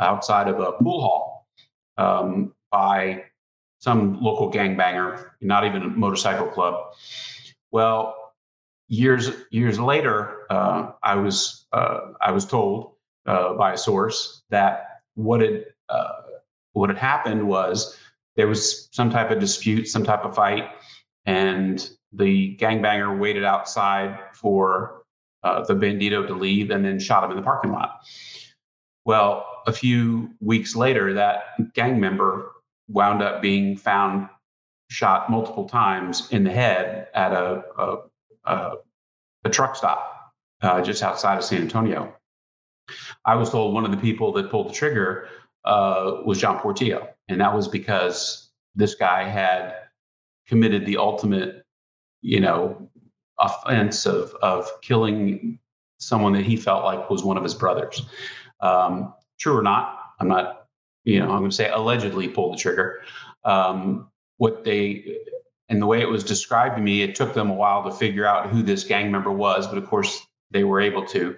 outside 0.00 0.48
of 0.48 0.60
a 0.60 0.72
pool 0.72 1.00
hall 1.00 1.48
um, 1.96 2.54
by 2.70 3.24
some 3.80 4.20
local 4.22 4.50
gangbanger, 4.50 5.30
not 5.40 5.64
even 5.64 5.82
a 5.82 5.88
motorcycle 5.88 6.46
club. 6.46 6.92
Well, 7.70 8.14
years 8.88 9.30
years 9.50 9.78
later, 9.78 10.46
uh, 10.50 10.92
I 11.02 11.16
was 11.16 11.66
uh, 11.72 12.12
I 12.20 12.30
was 12.30 12.46
told 12.46 12.92
uh, 13.26 13.54
by 13.54 13.72
a 13.72 13.76
source 13.76 14.42
that 14.50 15.00
what 15.14 15.40
had 15.40 15.66
uh, 15.88 16.12
what 16.72 16.88
had 16.88 16.98
happened 16.98 17.46
was 17.46 17.98
there 18.36 18.46
was 18.46 18.88
some 18.92 19.10
type 19.10 19.30
of 19.30 19.40
dispute, 19.40 19.88
some 19.88 20.04
type 20.04 20.24
of 20.24 20.34
fight, 20.34 20.70
and 21.26 21.90
the 22.12 22.56
gangbanger 22.56 23.18
waited 23.18 23.44
outside 23.44 24.18
for 24.32 25.02
uh, 25.42 25.64
the 25.64 25.74
bandido 25.74 26.26
to 26.26 26.34
leave 26.34 26.70
and 26.70 26.84
then 26.84 26.98
shot 26.98 27.24
him 27.24 27.30
in 27.30 27.36
the 27.36 27.42
parking 27.42 27.72
lot. 27.72 28.00
Well, 29.04 29.46
a 29.66 29.72
few 29.72 30.30
weeks 30.40 30.74
later, 30.74 31.12
that 31.14 31.72
gang 31.74 32.00
member 32.00 32.52
wound 32.88 33.22
up 33.22 33.40
being 33.42 33.76
found 33.76 34.28
shot 34.90 35.30
multiple 35.30 35.68
times 35.68 36.28
in 36.30 36.44
the 36.44 36.50
head 36.50 37.08
at 37.14 37.32
a, 37.32 37.62
a 37.78 37.96
uh, 38.44 38.76
a 39.44 39.50
truck 39.50 39.76
stop 39.76 40.32
uh, 40.62 40.80
just 40.80 41.02
outside 41.02 41.38
of 41.38 41.44
San 41.44 41.62
Antonio. 41.62 42.14
I 43.24 43.34
was 43.34 43.50
told 43.50 43.74
one 43.74 43.84
of 43.84 43.90
the 43.90 43.96
people 43.96 44.32
that 44.32 44.50
pulled 44.50 44.70
the 44.70 44.74
trigger 44.74 45.28
uh, 45.64 46.22
was 46.24 46.40
John 46.40 46.58
Portillo, 46.58 47.08
and 47.28 47.40
that 47.40 47.54
was 47.54 47.68
because 47.68 48.50
this 48.74 48.94
guy 48.94 49.24
had 49.24 49.74
committed 50.46 50.86
the 50.86 50.96
ultimate, 50.96 51.57
you 52.22 52.40
know, 52.40 52.90
offense 53.38 54.06
of 54.06 54.34
of 54.42 54.68
killing 54.82 55.58
someone 55.98 56.32
that 56.32 56.44
he 56.44 56.56
felt 56.56 56.84
like 56.84 57.10
was 57.10 57.24
one 57.24 57.36
of 57.36 57.42
his 57.42 57.54
brothers. 57.54 58.02
Um, 58.60 59.14
true 59.38 59.56
or 59.56 59.62
not, 59.62 59.98
I'm 60.20 60.28
not, 60.28 60.66
you 61.04 61.18
know, 61.18 61.30
I'm 61.30 61.38
going 61.38 61.50
to 61.50 61.56
say 61.56 61.70
allegedly 61.70 62.28
pulled 62.28 62.54
the 62.54 62.58
trigger. 62.58 63.00
Um, 63.44 64.10
what 64.36 64.64
they 64.64 65.18
and 65.68 65.82
the 65.82 65.86
way 65.86 66.00
it 66.00 66.08
was 66.08 66.24
described 66.24 66.76
to 66.76 66.82
me, 66.82 67.02
it 67.02 67.14
took 67.14 67.34
them 67.34 67.50
a 67.50 67.54
while 67.54 67.84
to 67.84 67.90
figure 67.90 68.24
out 68.24 68.48
who 68.48 68.62
this 68.62 68.84
gang 68.84 69.10
member 69.10 69.30
was, 69.30 69.66
but 69.66 69.76
of 69.76 69.86
course 69.86 70.26
they 70.50 70.64
were 70.64 70.80
able 70.80 71.04
to. 71.06 71.36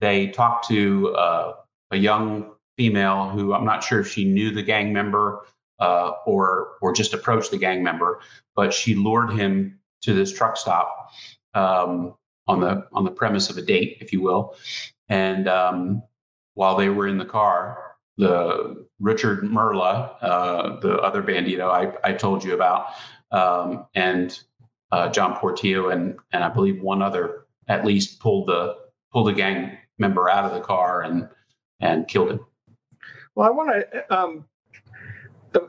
They 0.00 0.28
talked 0.28 0.66
to 0.68 1.14
uh, 1.14 1.52
a 1.90 1.96
young 1.96 2.52
female 2.78 3.28
who 3.28 3.52
I'm 3.52 3.66
not 3.66 3.84
sure 3.84 4.00
if 4.00 4.08
she 4.08 4.24
knew 4.24 4.50
the 4.50 4.62
gang 4.62 4.92
member 4.92 5.44
uh, 5.78 6.12
or 6.26 6.72
or 6.80 6.92
just 6.92 7.12
approached 7.12 7.50
the 7.50 7.58
gang 7.58 7.82
member, 7.82 8.20
but 8.54 8.72
she 8.72 8.94
lured 8.94 9.32
him 9.32 9.79
to 10.02 10.14
this 10.14 10.32
truck 10.32 10.56
stop 10.56 11.10
um, 11.54 12.14
on 12.46 12.60
the 12.60 12.86
on 12.92 13.04
the 13.04 13.10
premise 13.10 13.50
of 13.50 13.56
a 13.56 13.62
date, 13.62 13.98
if 14.00 14.12
you 14.12 14.20
will. 14.20 14.56
And 15.08 15.48
um, 15.48 16.02
while 16.54 16.76
they 16.76 16.88
were 16.88 17.08
in 17.08 17.18
the 17.18 17.24
car, 17.24 17.96
the 18.16 18.86
Richard 18.98 19.44
Merla, 19.44 20.16
uh, 20.20 20.80
the 20.80 20.98
other 20.98 21.22
bandido 21.22 21.70
I, 21.70 21.92
I 22.08 22.12
told 22.12 22.44
you 22.44 22.54
about, 22.54 22.86
um, 23.32 23.86
and 23.94 24.38
uh, 24.92 25.08
John 25.10 25.36
Portillo 25.36 25.90
and 25.90 26.18
and 26.32 26.44
I 26.44 26.48
believe 26.48 26.82
one 26.82 27.02
other 27.02 27.46
at 27.68 27.84
least 27.84 28.20
pulled 28.20 28.48
the 28.48 28.76
pulled 29.12 29.28
the 29.28 29.32
gang 29.32 29.76
member 29.98 30.28
out 30.28 30.44
of 30.44 30.52
the 30.52 30.60
car 30.60 31.02
and 31.02 31.28
and 31.80 32.06
killed 32.08 32.30
him. 32.32 32.40
Well, 33.34 33.46
I 33.46 33.50
want 33.50 33.70
to 33.70 34.14
um, 34.14 34.44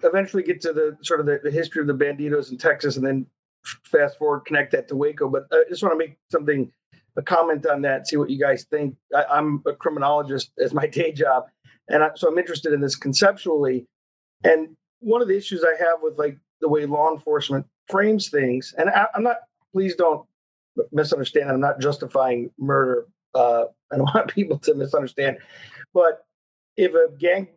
eventually 0.04 0.44
get 0.44 0.62
to 0.62 0.74
the 0.74 0.98
sort 1.02 1.20
of 1.20 1.26
the, 1.26 1.40
the, 1.44 1.52
history 1.52 1.82
of 1.82 1.88
the 1.88 1.94
bandidos 1.94 2.52
in 2.52 2.58
Texas, 2.58 2.98
and 2.98 3.06
then 3.06 3.26
fast 3.64 4.18
forward 4.18 4.42
connect 4.42 4.72
that 4.72 4.88
to 4.90 4.96
Waco. 4.96 5.30
But 5.30 5.48
I 5.52 5.64
just 5.70 5.84
want 5.84 5.94
to 5.94 5.98
make 5.98 6.18
something 6.32 6.72
a 7.18 7.22
comment 7.22 7.66
on 7.66 7.82
that, 7.82 8.08
see 8.08 8.18
what 8.18 8.30
you 8.30 8.40
guys 8.40 8.64
think. 8.64 8.96
I, 9.16 9.38
am 9.38 9.62
a 9.68 9.74
criminologist 9.74 10.52
as 10.64 10.74
my 10.74 10.88
day 11.00 11.12
job, 11.12 11.46
and 11.88 12.04
I, 12.04 12.10
so 12.16 12.30
I'm 12.30 12.38
interested 12.38 12.74
in 12.74 12.82
this 12.82 12.96
conceptually. 12.96 13.86
And 14.44 14.76
one 15.00 15.22
of 15.22 15.28
the 15.28 15.38
issues 15.38 15.64
I 15.64 15.78
have 15.84 15.98
with 16.02 16.18
like 16.18 16.38
the 16.62 16.70
way 16.70 16.86
law 16.86 17.12
enforcement 17.12 17.66
frames 17.88 18.30
things. 18.30 18.74
And 18.78 18.90
I, 18.90 19.08
am 19.16 19.24
not, 19.24 19.38
please 19.74 19.96
don't 19.96 20.26
misunderstand. 20.92 21.50
I'm 21.50 21.60
not 21.60 21.80
justifying 21.80 22.52
murder. 22.58 23.08
Uh, 23.34 23.66
I 23.92 23.98
don't 23.98 24.06
want 24.16 24.34
people 24.34 24.58
to 24.60 24.76
misunderstand. 24.76 25.38
But 25.94 26.26
if 26.78 26.94
a 26.94 27.08
gang 27.18 27.50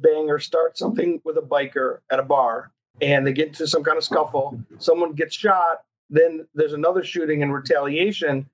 banger 0.00 0.38
starts 0.38 0.78
something 0.78 1.20
with 1.24 1.36
a 1.36 1.42
biker 1.42 1.98
at 2.10 2.18
a 2.18 2.22
bar 2.22 2.72
and 3.00 3.26
they 3.26 3.32
get 3.32 3.48
into 3.48 3.66
some 3.66 3.82
kind 3.82 3.98
of 3.98 4.04
scuffle, 4.04 4.60
someone 4.78 5.12
gets 5.12 5.34
shot, 5.34 5.84
then 6.10 6.46
there's 6.54 6.72
another 6.72 7.02
shooting 7.02 7.40
in 7.40 7.50
retaliation. 7.50 8.48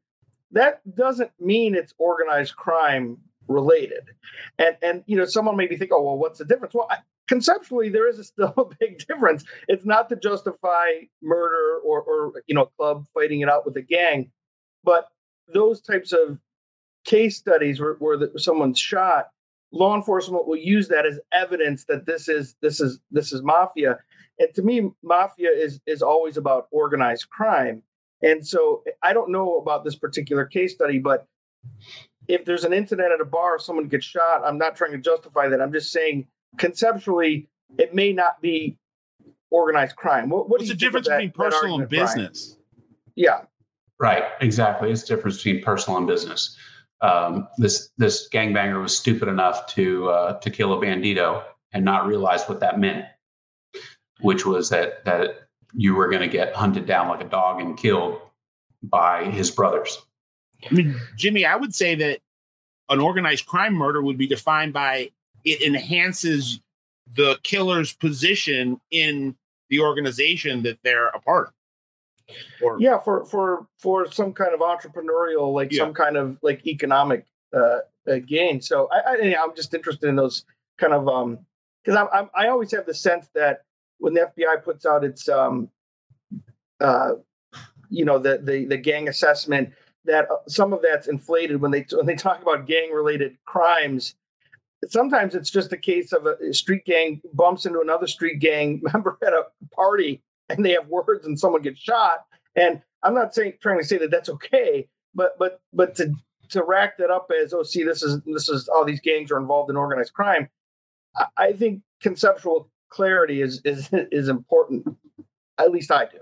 that 0.52 0.80
doesn't 0.96 1.30
mean 1.38 1.74
it's 1.74 1.94
organized 1.98 2.56
crime 2.56 3.18
related. 3.48 4.10
And 4.58 4.76
and 4.82 5.02
you 5.06 5.16
know, 5.16 5.24
someone 5.26 5.56
maybe 5.56 5.76
think, 5.76 5.90
oh 5.92 6.02
well, 6.02 6.16
what's 6.16 6.38
the 6.38 6.44
difference? 6.44 6.74
Well, 6.74 6.88
I, 6.90 6.98
conceptually, 7.28 7.88
there 7.88 8.08
is 8.08 8.18
a 8.18 8.24
still 8.24 8.54
a 8.56 8.64
big 8.80 9.04
difference. 9.06 9.44
It's 9.68 9.84
not 9.84 10.08
to 10.08 10.16
justify 10.16 10.86
murder 11.22 11.78
or 11.84 12.02
or 12.02 12.32
you 12.46 12.54
know, 12.54 12.62
a 12.62 12.66
club 12.78 13.06
fighting 13.12 13.40
it 13.40 13.48
out 13.48 13.66
with 13.66 13.76
a 13.76 13.82
gang, 13.82 14.30
but 14.84 15.08
those 15.52 15.80
types 15.80 16.12
of 16.12 16.38
case 17.04 17.36
studies 17.36 17.80
where, 17.80 17.94
where 17.94 18.16
the, 18.16 18.30
someone's 18.36 18.78
shot, 18.78 19.30
law 19.72 19.94
enforcement 19.96 20.46
will 20.46 20.56
use 20.56 20.88
that 20.88 21.06
as 21.06 21.18
evidence 21.32 21.84
that 21.86 22.06
this 22.06 22.28
is 22.28 22.56
this 22.60 22.80
is 22.80 23.00
this 23.10 23.32
is 23.32 23.42
mafia. 23.42 23.98
And 24.40 24.52
to 24.54 24.62
me, 24.62 24.90
mafia 25.04 25.50
is 25.50 25.80
is 25.86 26.02
always 26.02 26.36
about 26.36 26.66
organized 26.72 27.28
crime. 27.30 27.84
And 28.22 28.44
so 28.44 28.82
I 29.02 29.12
don't 29.12 29.30
know 29.30 29.58
about 29.58 29.84
this 29.84 29.94
particular 29.94 30.44
case 30.44 30.74
study, 30.74 30.98
but 30.98 31.26
if 32.26 32.44
there's 32.44 32.64
an 32.64 32.72
incident 32.72 33.12
at 33.12 33.20
a 33.20 33.24
bar, 33.24 33.58
someone 33.58 33.86
gets 33.86 34.04
shot, 34.04 34.42
I'm 34.44 34.58
not 34.58 34.76
trying 34.76 34.92
to 34.92 34.98
justify 34.98 35.48
that. 35.48 35.60
I'm 35.60 35.72
just 35.72 35.92
saying 35.92 36.26
conceptually, 36.58 37.48
it 37.78 37.94
may 37.94 38.12
not 38.12 38.40
be 38.40 38.76
organized 39.50 39.96
crime. 39.96 40.28
What, 40.28 40.48
what 40.48 40.60
What's 40.60 40.68
the 40.68 40.76
difference 40.76 41.06
that, 41.08 41.18
between 41.18 41.32
personal 41.32 41.80
and 41.80 41.88
business? 41.88 42.56
Brian? 42.56 42.60
Yeah. 43.16 43.40
Right. 43.98 44.24
Exactly. 44.40 44.90
It's 44.90 45.02
the 45.02 45.14
difference 45.14 45.36
between 45.42 45.62
personal 45.62 45.98
and 45.98 46.06
business. 46.06 46.56
Um, 47.02 47.48
this 47.56 47.90
this 47.96 48.28
gangbanger 48.28 48.80
was 48.82 48.96
stupid 48.96 49.28
enough 49.28 49.66
to 49.74 50.08
uh, 50.10 50.38
to 50.40 50.50
kill 50.50 50.72
a 50.74 50.76
bandido 50.76 51.42
and 51.72 51.84
not 51.84 52.06
realize 52.06 52.44
what 52.44 52.60
that 52.60 52.78
meant, 52.78 53.06
which 54.20 54.46
was 54.46 54.68
that 54.70 55.04
that 55.04 55.48
you 55.72 55.94
were 55.94 56.08
going 56.08 56.22
to 56.22 56.28
get 56.28 56.54
hunted 56.54 56.86
down 56.86 57.08
like 57.08 57.20
a 57.20 57.28
dog 57.28 57.60
and 57.60 57.76
killed 57.76 58.20
by 58.82 59.24
his 59.24 59.50
brothers. 59.50 59.98
I 60.68 60.74
mean, 60.74 61.00
Jimmy, 61.16 61.44
I 61.44 61.56
would 61.56 61.74
say 61.74 61.94
that 61.94 62.20
an 62.88 63.00
organized 63.00 63.46
crime 63.46 63.74
murder 63.74 64.02
would 64.02 64.18
be 64.18 64.26
defined 64.26 64.72
by 64.72 65.10
it 65.44 65.62
enhances 65.62 66.60
the 67.14 67.38
killer's 67.42 67.92
position 67.92 68.80
in 68.90 69.36
the 69.68 69.80
organization 69.80 70.62
that 70.62 70.78
they're 70.82 71.08
a 71.08 71.20
part 71.20 71.48
of. 71.48 71.54
Or, 72.62 72.80
yeah, 72.80 72.98
for 72.98 73.24
for 73.24 73.66
for 73.78 74.10
some 74.10 74.32
kind 74.32 74.54
of 74.54 74.60
entrepreneurial, 74.60 75.52
like 75.52 75.72
yeah. 75.72 75.78
some 75.78 75.94
kind 75.94 76.16
of 76.16 76.38
like 76.42 76.64
economic 76.66 77.26
uh, 77.52 77.78
uh, 78.08 78.18
gain. 78.24 78.60
So 78.60 78.88
I, 78.92 79.14
I 79.14 79.42
am 79.42 79.54
just 79.56 79.74
interested 79.74 80.08
in 80.08 80.16
those 80.16 80.44
kind 80.78 80.92
of 80.92 81.08
um 81.08 81.38
because 81.84 81.96
I, 81.96 82.20
I 82.20 82.28
I 82.34 82.48
always 82.48 82.70
have 82.72 82.86
the 82.86 82.94
sense 82.94 83.28
that 83.34 83.62
when 84.00 84.14
the 84.14 84.30
FBI 84.36 84.64
puts 84.64 84.84
out 84.84 85.04
its 85.04 85.28
um 85.28 85.68
uh 86.80 87.12
you 87.88 88.04
know 88.04 88.18
the 88.18 88.38
the 88.42 88.64
the 88.64 88.76
gang 88.76 89.08
assessment 89.08 89.70
that 90.04 90.30
uh, 90.30 90.36
some 90.48 90.72
of 90.72 90.80
that's 90.82 91.08
inflated 91.08 91.60
when 91.60 91.70
they 91.70 91.86
when 91.92 92.06
they 92.06 92.14
talk 92.14 92.42
about 92.42 92.66
gang 92.66 92.90
related 92.92 93.36
crimes. 93.44 94.14
Sometimes 94.88 95.34
it's 95.34 95.50
just 95.50 95.72
a 95.74 95.76
case 95.76 96.12
of 96.12 96.26
a 96.26 96.54
street 96.54 96.86
gang 96.86 97.20
bumps 97.34 97.66
into 97.66 97.80
another 97.80 98.06
street 98.06 98.38
gang 98.38 98.80
member 98.92 99.18
at 99.24 99.32
a 99.32 99.44
party 99.74 100.22
and 100.48 100.64
they 100.64 100.72
have 100.72 100.88
words 100.88 101.26
and 101.26 101.38
someone 101.38 101.62
gets 101.62 101.78
shot. 101.78 102.24
And 102.56 102.82
i'm 103.02 103.14
not 103.14 103.34
saying 103.34 103.54
trying 103.60 103.78
to 103.78 103.84
say 103.84 103.98
that 103.98 104.10
that's 104.10 104.28
okay 104.28 104.88
but 105.14 105.38
but 105.38 105.60
but 105.72 105.94
to 105.94 106.12
to 106.48 106.62
rack 106.64 106.96
that 106.98 107.10
up 107.10 107.30
as 107.42 107.52
oh 107.52 107.62
see 107.62 107.82
this 107.82 108.02
is 108.02 108.20
this 108.26 108.48
is 108.48 108.68
all 108.68 108.84
these 108.84 109.00
gangs 109.00 109.30
are 109.30 109.38
involved 109.38 109.70
in 109.70 109.76
organized 109.76 110.12
crime 110.12 110.48
i, 111.16 111.26
I 111.36 111.52
think 111.52 111.82
conceptual 112.00 112.70
clarity 112.90 113.40
is 113.40 113.62
is 113.64 113.88
is 113.92 114.28
important 114.28 114.86
at 115.58 115.70
least 115.70 115.90
i 115.90 116.04
do 116.04 116.18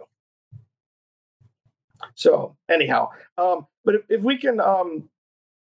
so 2.14 2.57
anyhow, 2.70 3.11
um, 3.37 3.66
but 3.85 3.96
if, 3.96 4.02
if 4.09 4.22
we 4.22 4.37
can, 4.38 4.61
um, 4.61 5.09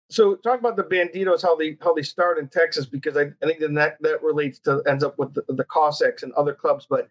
so 0.10 0.36
talk 0.36 0.60
about 0.60 0.76
the 0.76 0.84
bandidos, 0.84 1.42
how 1.42 1.56
they 1.56 1.78
how 1.82 1.94
they 1.94 2.04
start 2.04 2.38
in 2.38 2.48
Texas, 2.48 2.86
because 2.86 3.18
I, 3.18 3.32
I 3.42 3.46
think 3.46 3.60
then 3.60 3.74
that 3.76 3.98
that 4.02 4.24
relates 4.24 4.60
to 4.60 4.82
ends 4.88 5.04
up 5.04 5.18
with 5.18 5.34
the, 5.34 5.44
the 5.50 5.64
Cossacks 5.66 6.24
and 6.24 6.32
other 6.34 6.54
clubs. 6.54 6.86
But 6.90 7.10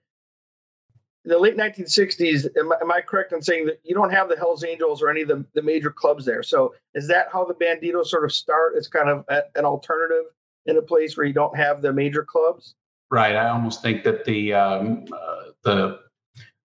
the 1.24 1.38
late 1.38 1.57
1960s, 1.57 2.46
am, 2.59 2.70
am, 2.80 2.92
I 2.92 3.00
correct 3.00 3.33
in 3.33 3.40
saying 3.40 3.66
that 3.66 3.80
you 3.83 3.94
don't 3.94 4.12
have 4.12 4.28
the 4.28 4.37
Hells 4.37 4.62
Angels 4.62 5.02
or 5.02 5.09
any 5.09 5.22
of 5.22 5.28
the, 5.28 5.44
the 5.54 5.62
major 5.62 5.90
clubs 5.90 6.24
there? 6.24 6.42
So 6.42 6.74
is 6.94 7.09
that 7.09 7.28
how 7.33 7.44
the 7.44 7.54
bandidos 7.54 8.07
sort 8.07 8.24
of 8.24 8.33
start? 8.33 8.74
It's 8.76 8.88
kind 8.88 9.09
of 9.09 9.24
a, 9.28 9.42
an 9.57 9.64
alternative 9.64 10.24
in 10.66 10.76
a 10.76 10.83
place 10.83 11.16
where 11.16 11.26
you 11.26 11.33
don't 11.33 11.57
have 11.57 11.83
the 11.83 11.92
major 11.92 12.24
clubs. 12.24 12.74
Right. 13.14 13.37
I 13.37 13.48
almost 13.48 13.81
think 13.81 14.03
that 14.03 14.24
the 14.24 14.55
um, 14.55 15.05
uh, 15.12 15.42
the 15.62 16.00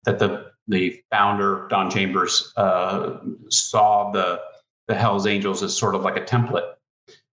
that 0.07 0.19
the 0.19 0.47
the 0.67 0.99
founder 1.11 1.67
Don 1.69 1.91
Chambers 1.91 2.55
uh, 2.57 3.19
saw 3.51 4.11
the 4.13 4.41
the 4.87 4.95
Hell's 4.95 5.27
Angels 5.27 5.63
as 5.63 5.77
sort 5.77 5.95
of 5.95 6.05
like 6.05 6.17
a 6.17 6.23
template, 6.23 6.73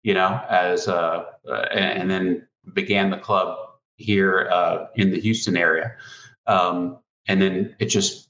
you 0.04 0.14
know, 0.14 0.40
as 0.48 0.86
uh, 0.86 1.24
uh, 1.48 1.66
and 1.72 2.08
then 2.08 2.46
began 2.72 3.10
the 3.10 3.16
club 3.16 3.58
here 3.96 4.48
uh, 4.52 4.86
in 4.94 5.10
the 5.10 5.18
Houston 5.18 5.56
area, 5.56 5.92
um, 6.46 6.96
and 7.26 7.42
then 7.42 7.74
it 7.80 7.86
just 7.86 8.28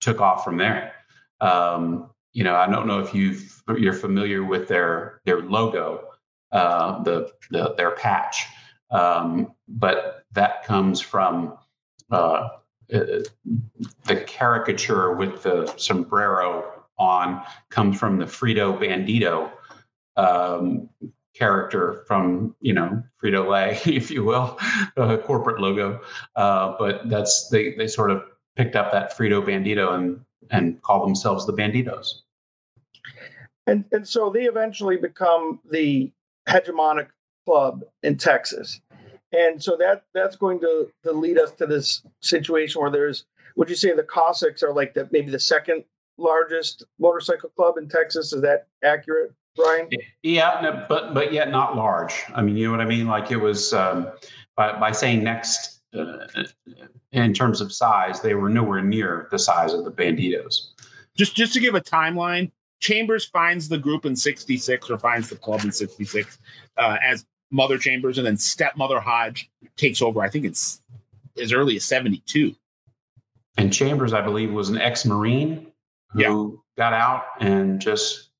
took 0.00 0.20
off 0.20 0.42
from 0.42 0.56
there. 0.56 0.92
Um, 1.40 2.10
you 2.32 2.42
know, 2.42 2.56
I 2.56 2.68
don't 2.68 2.88
know 2.88 2.98
if 2.98 3.14
you've 3.14 3.62
you're 3.78 3.92
familiar 3.92 4.42
with 4.42 4.66
their 4.66 5.20
their 5.24 5.40
logo, 5.42 6.08
uh, 6.50 7.00
the, 7.04 7.30
the 7.52 7.74
their 7.76 7.92
patch, 7.92 8.44
um, 8.90 9.52
but 9.68 10.15
that 10.32 10.64
comes 10.64 11.00
from 11.00 11.56
uh, 12.10 12.48
uh, 12.92 13.20
the 14.04 14.16
caricature 14.26 15.12
with 15.14 15.42
the 15.42 15.66
sombrero 15.76 16.72
on 16.98 17.42
comes 17.68 17.98
from 17.98 18.18
the 18.18 18.24
Frito 18.24 18.78
Bandito 18.78 19.50
um, 20.16 20.88
character 21.34 22.04
from 22.06 22.54
you 22.60 22.72
know 22.72 23.02
Frito 23.22 23.48
Lay, 23.48 23.78
if 23.92 24.10
you 24.10 24.24
will, 24.24 24.58
uh, 24.96 25.16
corporate 25.18 25.60
logo. 25.60 26.00
Uh, 26.36 26.74
but 26.78 27.08
that's 27.08 27.48
they 27.50 27.74
they 27.74 27.86
sort 27.86 28.10
of 28.10 28.22
picked 28.56 28.76
up 28.76 28.92
that 28.92 29.16
Frito 29.16 29.44
Bandito 29.44 29.94
and 29.94 30.20
and 30.50 30.80
call 30.82 31.04
themselves 31.04 31.46
the 31.46 31.52
Bandidos. 31.52 32.20
And 33.66 33.84
and 33.92 34.06
so 34.06 34.30
they 34.30 34.44
eventually 34.44 34.96
become 34.96 35.60
the 35.70 36.12
hegemonic 36.48 37.08
club 37.44 37.84
in 38.02 38.16
Texas 38.16 38.80
and 39.32 39.62
so 39.62 39.76
that 39.76 40.04
that's 40.14 40.36
going 40.36 40.60
to, 40.60 40.88
to 41.04 41.12
lead 41.12 41.38
us 41.38 41.52
to 41.52 41.66
this 41.66 42.02
situation 42.20 42.80
where 42.80 42.90
there's 42.90 43.24
would 43.56 43.70
you 43.70 43.76
say 43.76 43.92
the 43.94 44.02
Cossacks 44.02 44.62
are 44.62 44.72
like 44.72 44.94
the 44.94 45.08
maybe 45.10 45.30
the 45.30 45.40
second 45.40 45.84
largest 46.18 46.84
motorcycle 46.98 47.50
club 47.50 47.76
in 47.78 47.88
Texas? 47.88 48.32
Is 48.32 48.42
that 48.42 48.66
accurate, 48.84 49.32
Brian? 49.56 49.88
Yeah, 50.22 50.60
no, 50.62 50.84
but 50.88 51.14
but 51.14 51.32
yet 51.32 51.50
not 51.50 51.76
large. 51.76 52.24
I 52.34 52.42
mean, 52.42 52.56
you 52.56 52.66
know 52.66 52.72
what 52.72 52.80
I 52.80 52.86
mean? 52.88 53.06
Like 53.06 53.30
it 53.30 53.36
was 53.36 53.72
um, 53.72 54.08
by 54.56 54.78
by 54.78 54.92
saying 54.92 55.24
next 55.24 55.82
uh, 55.96 56.26
in 57.12 57.32
terms 57.32 57.60
of 57.60 57.72
size, 57.72 58.20
they 58.20 58.34
were 58.34 58.50
nowhere 58.50 58.82
near 58.82 59.28
the 59.30 59.38
size 59.38 59.72
of 59.72 59.84
the 59.84 59.90
Bandidos. 59.90 60.68
Just 61.16 61.34
just 61.34 61.54
to 61.54 61.60
give 61.60 61.74
a 61.74 61.80
timeline, 61.80 62.50
Chambers 62.80 63.24
finds 63.24 63.68
the 63.68 63.78
group 63.78 64.04
in 64.04 64.14
'66 64.14 64.90
or 64.90 64.98
finds 64.98 65.30
the 65.30 65.36
club 65.36 65.64
in 65.64 65.72
'66 65.72 66.38
uh, 66.76 66.98
as 67.02 67.24
Mother 67.50 67.78
Chambers, 67.78 68.18
and 68.18 68.26
then 68.26 68.36
stepmother 68.36 69.00
Hodge 69.00 69.50
takes 69.76 70.02
over. 70.02 70.20
I 70.20 70.28
think 70.28 70.44
it's 70.44 70.80
as 71.40 71.52
early 71.52 71.76
as 71.76 71.84
'72. 71.84 72.54
And 73.56 73.72
Chambers, 73.72 74.12
I 74.12 74.20
believe, 74.20 74.52
was 74.52 74.68
an 74.68 74.78
ex-marine 74.78 75.72
who 76.10 76.20
yeah. 76.20 76.56
got 76.76 76.92
out 76.92 77.24
and 77.40 77.80
just 77.80 78.30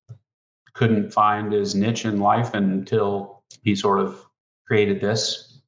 couldn't 0.75 1.11
find 1.11 1.53
his 1.53 1.75
niche 1.75 2.05
in 2.05 2.21
life 2.21 2.53
until 2.55 3.43
he 3.63 3.75
sort 3.75 4.01
of 4.01 4.27
created 4.67 5.01
this. 5.01 5.59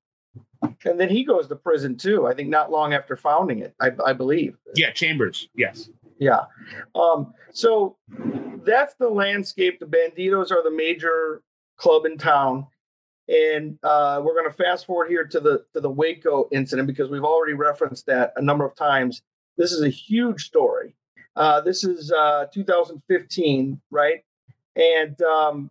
And 0.85 1.01
then 1.01 1.09
he 1.09 1.24
goes 1.24 1.46
to 1.48 1.57
prison 1.57 1.96
too. 1.96 2.27
I 2.27 2.35
think 2.35 2.48
not 2.48 2.71
long 2.71 2.92
after 2.92 3.17
founding 3.17 3.60
it. 3.60 3.75
I, 3.81 3.90
I 4.04 4.12
believe. 4.12 4.56
Yeah, 4.75 4.90
Chambers. 4.90 5.48
Yes. 5.54 5.88
Yeah. 6.19 6.40
Um, 6.94 7.33
so 7.52 7.96
that's 8.65 8.94
the 8.94 9.08
landscape. 9.08 9.79
The 9.81 9.87
Bandidos 9.87 10.50
are 10.50 10.62
the 10.62 10.71
major 10.71 11.42
club 11.77 12.04
in 12.04 12.19
town. 12.19 12.67
And 13.29 13.79
uh, 13.83 14.22
we're 14.24 14.35
going 14.35 14.50
to 14.50 14.56
fast 14.56 14.87
forward 14.87 15.10
here 15.10 15.24
to 15.24 15.40
the 15.40 15.64
to 15.74 15.81
the 15.81 15.90
Waco 15.90 16.48
incident 16.50 16.87
because 16.87 17.10
we've 17.10 17.24
already 17.24 17.52
referenced 17.52 18.06
that 18.06 18.33
a 18.37 18.42
number 18.42 18.64
of 18.64 18.74
times. 18.74 19.22
This 19.56 19.72
is 19.72 19.83
a 19.83 19.88
huge 19.88 20.44
story. 20.44 20.94
Uh, 21.37 21.60
this 21.60 21.85
is 21.85 22.10
uh, 22.12 22.46
2015, 22.52 23.81
right? 23.90 24.24
And 24.76 25.20
um, 25.22 25.70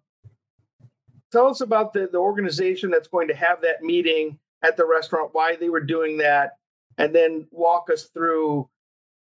tell 1.31 1.47
us 1.47 1.61
about 1.61 1.93
the, 1.93 2.07
the 2.11 2.17
organization 2.17 2.89
that's 2.89 3.07
going 3.07 3.27
to 3.29 3.35
have 3.35 3.61
that 3.61 3.81
meeting 3.81 4.37
at 4.63 4.77
the 4.77 4.85
restaurant, 4.85 5.29
why 5.33 5.55
they 5.55 5.69
were 5.69 5.81
doing 5.81 6.17
that, 6.17 6.57
and 6.97 7.13
then 7.13 7.47
walk 7.51 7.89
us 7.91 8.05
through 8.05 8.69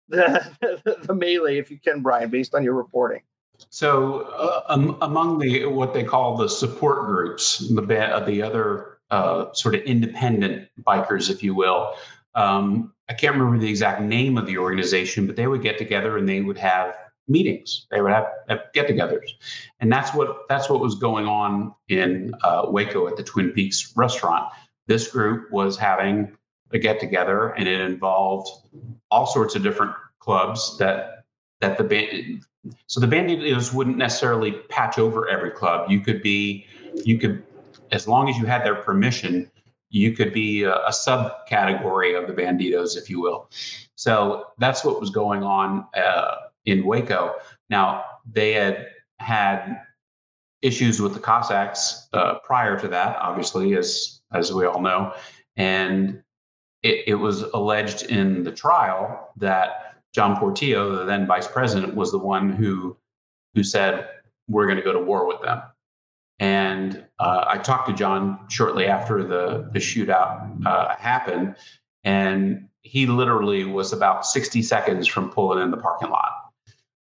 the, 0.08 0.46
the, 0.60 0.96
the 1.02 1.14
melee, 1.14 1.58
if 1.58 1.70
you 1.70 1.78
can, 1.78 2.02
Brian, 2.02 2.30
based 2.30 2.54
on 2.54 2.62
your 2.62 2.74
reporting. 2.74 3.22
So, 3.70 4.22
uh, 4.36 4.62
um, 4.68 4.98
among 5.02 5.38
the 5.38 5.66
what 5.66 5.94
they 5.94 6.04
call 6.04 6.36
the 6.36 6.48
support 6.48 7.06
groups, 7.06 7.58
the 7.58 7.82
the 8.26 8.42
other 8.42 8.98
uh, 9.10 9.52
sort 9.52 9.74
of 9.74 9.82
independent 9.82 10.68
bikers, 10.82 11.30
if 11.30 11.42
you 11.42 11.54
will, 11.54 11.94
um, 12.34 12.92
I 13.08 13.14
can't 13.14 13.34
remember 13.34 13.58
the 13.58 13.68
exact 13.68 14.02
name 14.02 14.36
of 14.36 14.46
the 14.46 14.58
organization, 14.58 15.26
but 15.26 15.36
they 15.36 15.46
would 15.46 15.62
get 15.62 15.78
together 15.78 16.18
and 16.18 16.28
they 16.28 16.40
would 16.40 16.58
have 16.58 16.94
meetings. 17.28 17.86
They 17.90 18.00
would 18.00 18.12
have, 18.12 18.26
have 18.48 18.60
get-togethers, 18.72 19.30
and 19.80 19.92
that's 19.92 20.14
what 20.14 20.48
that's 20.48 20.68
what 20.68 20.80
was 20.80 20.96
going 20.96 21.26
on 21.26 21.74
in 21.88 22.34
uh, 22.42 22.66
Waco 22.68 23.08
at 23.08 23.16
the 23.16 23.22
Twin 23.22 23.50
Peaks 23.50 23.92
restaurant. 23.96 24.46
This 24.86 25.08
group 25.10 25.50
was 25.50 25.76
having 25.76 26.36
a 26.72 26.78
get-together, 26.78 27.48
and 27.50 27.68
it 27.68 27.80
involved 27.80 28.48
all 29.10 29.26
sorts 29.26 29.54
of 29.54 29.62
different 29.62 29.94
clubs 30.18 30.76
that 30.78 31.24
that 31.60 31.78
the 31.78 31.84
band. 31.84 32.42
So 32.86 33.00
the 33.00 33.06
Bandidos 33.06 33.72
wouldn't 33.72 33.96
necessarily 33.96 34.52
patch 34.68 34.98
over 34.98 35.28
every 35.28 35.50
club. 35.50 35.90
You 35.90 36.00
could 36.00 36.22
be, 36.22 36.66
you 37.04 37.18
could, 37.18 37.42
as 37.92 38.08
long 38.08 38.28
as 38.28 38.36
you 38.36 38.46
had 38.46 38.64
their 38.64 38.74
permission, 38.74 39.50
you 39.90 40.12
could 40.12 40.32
be 40.32 40.62
a, 40.64 40.74
a 40.74 40.90
subcategory 40.90 42.20
of 42.20 42.26
the 42.26 42.34
Bandidos, 42.34 42.96
if 42.96 43.08
you 43.08 43.20
will. 43.20 43.50
So 43.94 44.46
that's 44.58 44.84
what 44.84 45.00
was 45.00 45.10
going 45.10 45.42
on 45.42 45.86
uh, 45.96 46.36
in 46.64 46.84
Waco. 46.84 47.34
Now 47.70 48.04
they 48.30 48.52
had 48.52 48.88
had 49.18 49.82
issues 50.62 51.00
with 51.00 51.14
the 51.14 51.20
Cossacks 51.20 52.08
uh, 52.12 52.38
prior 52.40 52.78
to 52.78 52.88
that, 52.88 53.16
obviously, 53.16 53.76
as 53.76 54.20
as 54.32 54.52
we 54.52 54.66
all 54.66 54.80
know, 54.80 55.14
and 55.56 56.22
it, 56.82 57.04
it 57.06 57.14
was 57.14 57.42
alleged 57.42 58.02
in 58.04 58.42
the 58.42 58.52
trial 58.52 59.30
that 59.36 59.95
John 60.14 60.36
Portillo, 60.36 60.96
the 60.96 61.04
then 61.04 61.26
vice 61.26 61.46
president, 61.46 61.94
was 61.94 62.10
the 62.10 62.18
one 62.18 62.50
who 62.50 62.96
who 63.54 63.62
said 63.62 64.08
we're 64.48 64.66
going 64.66 64.76
to 64.76 64.82
go 64.82 64.92
to 64.92 65.00
war 65.00 65.26
with 65.26 65.40
them. 65.42 65.62
And 66.38 67.04
uh, 67.18 67.44
I 67.48 67.58
talked 67.58 67.88
to 67.88 67.94
John 67.94 68.38
shortly 68.48 68.86
after 68.86 69.22
the 69.24 69.70
the 69.72 69.78
shootout 69.78 70.66
uh, 70.66 70.96
happened, 70.96 71.56
and 72.04 72.68
he 72.82 73.06
literally 73.06 73.64
was 73.64 73.92
about 73.92 74.26
60 74.26 74.62
seconds 74.62 75.06
from 75.06 75.30
pulling 75.30 75.62
in 75.62 75.70
the 75.70 75.76
parking 75.76 76.10
lot, 76.10 76.32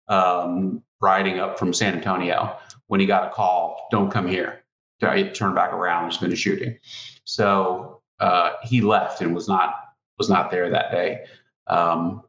um, 0.08 0.82
riding 1.00 1.38
up 1.38 1.58
from 1.58 1.72
San 1.72 1.94
Antonio 1.94 2.56
when 2.86 2.98
he 3.00 3.06
got 3.06 3.28
a 3.28 3.30
call, 3.30 3.88
"Don't 3.90 4.10
come 4.10 4.26
here." 4.26 4.62
Turn 5.00 5.54
back 5.54 5.74
around. 5.74 6.04
There's 6.04 6.18
been 6.18 6.32
a 6.32 6.36
shooting. 6.36 6.78
So 7.24 8.00
uh, 8.20 8.52
he 8.62 8.80
left 8.80 9.20
and 9.20 9.34
was 9.34 9.48
not 9.48 9.74
was 10.18 10.30
not 10.30 10.50
there 10.50 10.70
that 10.70 10.90
day. 10.90 11.24
Um, 11.66 12.22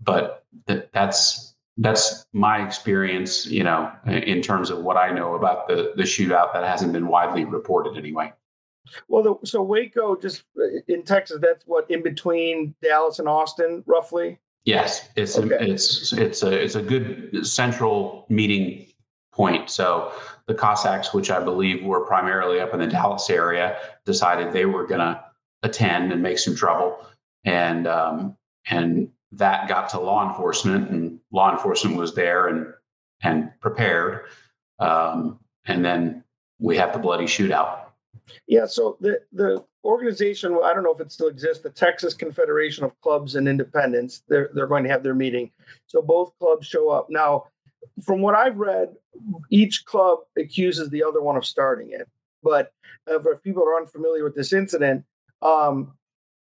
but 0.00 0.44
th- 0.66 0.88
that's 0.92 1.54
that's 1.76 2.26
my 2.32 2.64
experience, 2.64 3.46
you 3.46 3.64
know, 3.64 3.90
in 4.06 4.42
terms 4.42 4.68
of 4.70 4.78
what 4.78 4.96
I 4.96 5.12
know 5.12 5.34
about 5.34 5.68
the 5.68 5.92
the 5.96 6.02
shootout 6.02 6.52
that 6.52 6.64
hasn't 6.64 6.92
been 6.92 7.06
widely 7.06 7.44
reported 7.44 7.96
anyway. 7.96 8.32
Well, 9.08 9.22
the, 9.22 9.46
so 9.46 9.62
Waco, 9.62 10.16
just 10.16 10.44
uh, 10.58 10.80
in 10.88 11.02
Texas, 11.02 11.38
that's 11.40 11.66
what 11.66 11.90
in 11.90 12.02
between 12.02 12.74
Dallas 12.82 13.18
and 13.18 13.28
Austin, 13.28 13.82
roughly. 13.86 14.38
Yes, 14.64 15.08
it's 15.16 15.38
okay. 15.38 15.54
a, 15.54 15.72
it's 15.72 16.12
it's 16.12 16.42
a 16.42 16.52
it's 16.52 16.74
a 16.74 16.82
good 16.82 17.46
central 17.46 18.26
meeting 18.28 18.86
point. 19.32 19.70
So 19.70 20.12
the 20.46 20.54
Cossacks, 20.54 21.14
which 21.14 21.30
I 21.30 21.42
believe 21.42 21.84
were 21.84 22.00
primarily 22.00 22.60
up 22.60 22.74
in 22.74 22.80
the 22.80 22.86
Dallas 22.86 23.30
area, 23.30 23.78
decided 24.04 24.52
they 24.52 24.66
were 24.66 24.86
going 24.86 25.00
to 25.00 25.22
attend 25.62 26.12
and 26.12 26.22
make 26.22 26.38
some 26.38 26.54
trouble, 26.54 26.98
and 27.44 27.86
um, 27.86 28.36
and 28.68 29.10
that 29.32 29.68
got 29.68 29.88
to 29.90 30.00
law 30.00 30.28
enforcement, 30.28 30.90
and 30.90 31.20
law 31.32 31.52
enforcement 31.52 31.96
was 31.96 32.14
there 32.14 32.48
and 32.48 32.66
and 33.22 33.50
prepared, 33.60 34.26
um, 34.78 35.38
and 35.66 35.84
then 35.84 36.24
we 36.58 36.76
have 36.76 36.92
the 36.92 36.98
bloody 36.98 37.26
shootout. 37.26 37.84
Yeah, 38.46 38.66
so 38.66 38.96
the 39.00 39.20
the 39.32 39.64
organization, 39.84 40.58
I 40.62 40.74
don't 40.74 40.84
know 40.84 40.92
if 40.92 41.00
it 41.00 41.12
still 41.12 41.28
exists, 41.28 41.62
the 41.62 41.70
Texas 41.70 42.14
Confederation 42.14 42.84
of 42.84 42.98
Clubs 43.00 43.34
and 43.36 43.48
Independents, 43.48 44.22
they're 44.28 44.50
they're 44.54 44.66
going 44.66 44.84
to 44.84 44.90
have 44.90 45.02
their 45.02 45.14
meeting. 45.14 45.50
So 45.86 46.02
both 46.02 46.32
clubs 46.38 46.66
show 46.66 46.90
up. 46.90 47.06
Now, 47.08 47.44
from 48.04 48.20
what 48.20 48.34
I've 48.34 48.56
read, 48.56 48.94
each 49.50 49.84
club 49.84 50.20
accuses 50.38 50.90
the 50.90 51.02
other 51.02 51.22
one 51.22 51.36
of 51.36 51.44
starting 51.44 51.90
it. 51.90 52.08
But 52.42 52.72
if 53.06 53.42
people 53.42 53.62
are 53.64 53.76
unfamiliar 53.76 54.24
with 54.24 54.34
this 54.34 54.52
incident, 54.52 55.04
um, 55.42 55.92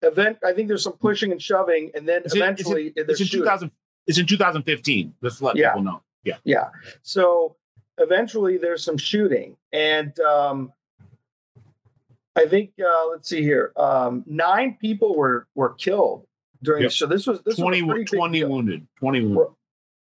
event 0.02 0.38
I 0.44 0.52
think 0.52 0.68
there's 0.68 0.84
some 0.84 0.94
pushing 0.94 1.32
and 1.32 1.40
shoving, 1.40 1.90
and 1.94 2.08
then 2.08 2.22
is 2.24 2.34
eventually 2.34 2.92
it, 2.96 3.06
it's, 3.08 3.20
in 3.20 3.26
2000, 3.26 3.70
it's 4.06 4.18
in 4.18 4.26
2015. 4.26 5.14
Let's 5.20 5.42
let 5.42 5.56
yeah. 5.56 5.70
people 5.70 5.82
know. 5.82 6.02
Yeah, 6.24 6.36
yeah. 6.44 6.68
So 7.02 7.56
eventually 7.98 8.58
there's 8.58 8.84
some 8.84 8.96
shooting, 8.96 9.56
and 9.72 10.18
um, 10.20 10.72
I 12.36 12.46
think 12.46 12.72
uh, 12.80 13.08
let's 13.10 13.28
see 13.28 13.42
here. 13.42 13.72
Um, 13.76 14.24
nine 14.26 14.76
people 14.80 15.16
were 15.16 15.46
were 15.54 15.74
killed 15.74 16.26
during. 16.62 16.82
Yep. 16.84 16.92
So 16.92 17.06
this 17.06 17.26
was 17.26 17.42
this 17.42 17.56
20, 17.56 17.82
was 17.82 18.04
20 18.10 18.44
wounded. 18.44 18.86
Twenty 18.98 19.20
wounded. 19.20 19.48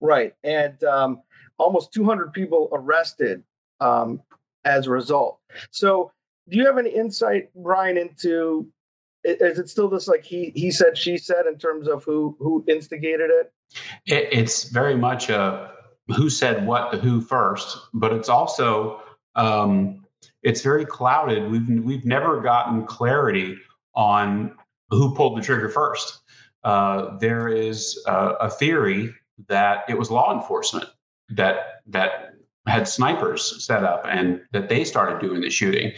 Right, 0.01 0.33
and 0.43 0.83
um, 0.83 1.21
almost 1.57 1.93
200 1.93 2.33
people 2.33 2.69
arrested 2.71 3.43
um, 3.79 4.21
as 4.63 4.87
a 4.87 4.91
result. 4.91 5.39
So, 5.71 6.11
do 6.49 6.57
you 6.57 6.65
have 6.65 6.77
any 6.77 6.91
insight, 6.91 7.49
Brian, 7.55 7.97
into 7.97 8.67
is 9.25 9.59
it 9.59 9.69
still 9.69 9.89
this 9.89 10.07
like 10.07 10.23
he 10.23 10.51
he 10.55 10.71
said 10.71 10.97
she 10.97 11.17
said 11.17 11.45
in 11.47 11.57
terms 11.57 11.87
of 11.87 12.03
who 12.03 12.35
who 12.39 12.63
instigated 12.67 13.29
it? 13.29 13.53
it 14.05 14.29
it's 14.31 14.65
very 14.65 14.95
much 14.95 15.29
a 15.29 15.71
who 16.15 16.29
said 16.29 16.65
what 16.65 16.91
to 16.91 16.97
who 16.97 17.19
first, 17.19 17.77
but 17.93 18.13
it's 18.13 18.29
also 18.29 19.01
um, 19.35 20.05
it's 20.43 20.61
very 20.61 20.85
clouded. 20.85 21.49
We've 21.49 21.67
we've 21.83 22.05
never 22.05 22.41
gotten 22.41 22.85
clarity 22.85 23.57
on 23.95 24.55
who 24.89 25.15
pulled 25.15 25.37
the 25.37 25.41
trigger 25.41 25.69
first. 25.69 26.21
Uh, 26.63 27.17
there 27.17 27.47
is 27.47 28.01
a 28.07 28.49
theory 28.49 29.13
that 29.47 29.83
it 29.89 29.97
was 29.97 30.09
law 30.09 30.33
enforcement 30.33 30.85
that 31.29 31.81
that 31.87 32.33
had 32.67 32.87
snipers 32.87 33.63
set 33.63 33.83
up 33.83 34.05
and 34.09 34.41
that 34.51 34.69
they 34.69 34.83
started 34.83 35.19
doing 35.19 35.41
the 35.41 35.49
shooting. 35.49 35.91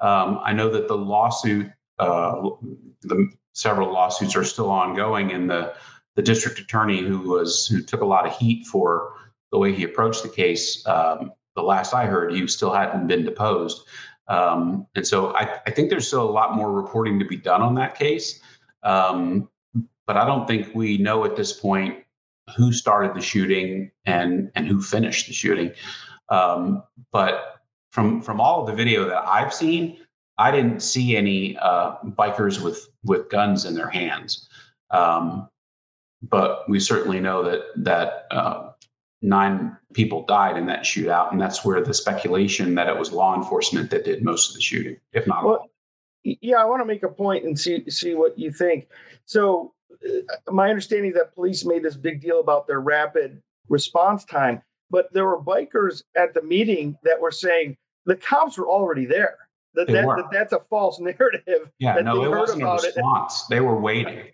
Um, 0.00 0.40
I 0.42 0.52
know 0.52 0.68
that 0.70 0.88
the 0.88 0.96
lawsuit, 0.96 1.70
uh, 2.00 2.50
the 3.02 3.28
several 3.52 3.92
lawsuits 3.92 4.34
are 4.36 4.44
still 4.44 4.70
ongoing, 4.70 5.32
and 5.32 5.50
the 5.50 5.74
the 6.16 6.22
district 6.22 6.58
attorney 6.58 7.00
who 7.00 7.20
was 7.20 7.66
who 7.66 7.82
took 7.82 8.00
a 8.00 8.06
lot 8.06 8.26
of 8.26 8.36
heat 8.36 8.66
for 8.66 9.14
the 9.52 9.58
way 9.58 9.72
he 9.72 9.84
approached 9.84 10.22
the 10.22 10.28
case 10.28 10.86
um, 10.86 11.32
the 11.56 11.62
last 11.62 11.94
I 11.94 12.06
heard, 12.06 12.32
he 12.32 12.46
still 12.46 12.72
hadn't 12.72 13.06
been 13.06 13.24
deposed. 13.24 13.86
Um, 14.28 14.86
and 14.94 15.06
so 15.06 15.34
I, 15.34 15.60
I, 15.66 15.70
think 15.72 15.90
there's 15.90 16.06
still 16.06 16.22
a 16.22 16.30
lot 16.30 16.54
more 16.54 16.70
reporting 16.72 17.18
to 17.18 17.24
be 17.24 17.36
done 17.36 17.62
on 17.62 17.74
that 17.74 17.98
case. 17.98 18.40
Um, 18.84 19.48
but 20.06 20.16
I 20.16 20.24
don't 20.24 20.46
think 20.46 20.72
we 20.72 20.98
know 20.98 21.24
at 21.24 21.34
this 21.34 21.52
point 21.52 21.98
who 22.56 22.72
started 22.72 23.14
the 23.14 23.20
shooting 23.20 23.90
and 24.06 24.50
and 24.54 24.66
who 24.66 24.80
finished 24.80 25.26
the 25.26 25.32
shooting. 25.32 25.72
Um, 26.28 26.82
but 27.12 27.60
from 27.90 28.22
from 28.22 28.40
all 28.40 28.60
of 28.60 28.66
the 28.68 28.72
video 28.72 29.08
that 29.08 29.26
I've 29.26 29.52
seen, 29.52 29.98
I 30.40 30.50
didn't 30.50 30.80
see 30.80 31.16
any 31.16 31.58
uh, 31.58 31.96
bikers 32.02 32.62
with 32.62 32.88
with 33.04 33.28
guns 33.28 33.66
in 33.66 33.74
their 33.74 33.90
hands. 33.90 34.48
Um, 34.90 35.48
but 36.22 36.68
we 36.68 36.80
certainly 36.80 37.20
know 37.20 37.42
that 37.44 37.60
that 37.76 38.26
uh, 38.30 38.70
nine 39.20 39.76
people 39.92 40.24
died 40.24 40.56
in 40.56 40.64
that 40.66 40.84
shootout, 40.84 41.30
and 41.30 41.38
that's 41.40 41.62
where 41.62 41.84
the 41.84 41.92
speculation 41.92 42.74
that 42.76 42.88
it 42.88 42.98
was 42.98 43.12
law 43.12 43.36
enforcement 43.36 43.90
that 43.90 44.06
did 44.06 44.24
most 44.24 44.48
of 44.48 44.54
the 44.54 44.62
shooting, 44.62 44.96
if 45.12 45.26
not 45.26 45.44
well, 45.44 45.54
all. 45.56 45.70
Yeah, 46.24 46.56
I 46.56 46.64
want 46.64 46.80
to 46.80 46.86
make 46.86 47.02
a 47.02 47.08
point 47.08 47.44
and 47.44 47.58
see 47.58 47.88
see 47.90 48.14
what 48.14 48.38
you 48.38 48.50
think. 48.50 48.88
So, 49.26 49.74
uh, 49.92 50.50
my 50.50 50.70
understanding 50.70 51.10
is 51.10 51.16
that 51.18 51.34
police 51.34 51.66
made 51.66 51.82
this 51.82 51.96
big 51.96 52.22
deal 52.22 52.40
about 52.40 52.66
their 52.66 52.80
rapid 52.80 53.42
response 53.68 54.24
time, 54.24 54.62
but 54.90 55.12
there 55.12 55.26
were 55.26 55.38
bikers 55.38 56.02
at 56.16 56.32
the 56.32 56.42
meeting 56.42 56.96
that 57.04 57.20
were 57.20 57.30
saying 57.30 57.76
the 58.06 58.16
cops 58.16 58.56
were 58.56 58.68
already 58.68 59.04
there. 59.04 59.36
That, 59.74 59.86
that, 59.88 60.04
that 60.04 60.24
that's 60.32 60.52
a 60.52 60.60
false 60.60 60.98
narrative. 61.00 61.70
Yeah, 61.78 61.94
no, 61.96 62.24
it 62.24 62.28
wasn't 62.28 62.62
a 62.62 62.72
response. 62.72 63.42
It. 63.42 63.54
They 63.54 63.60
were 63.60 63.80
waiting. 63.80 64.24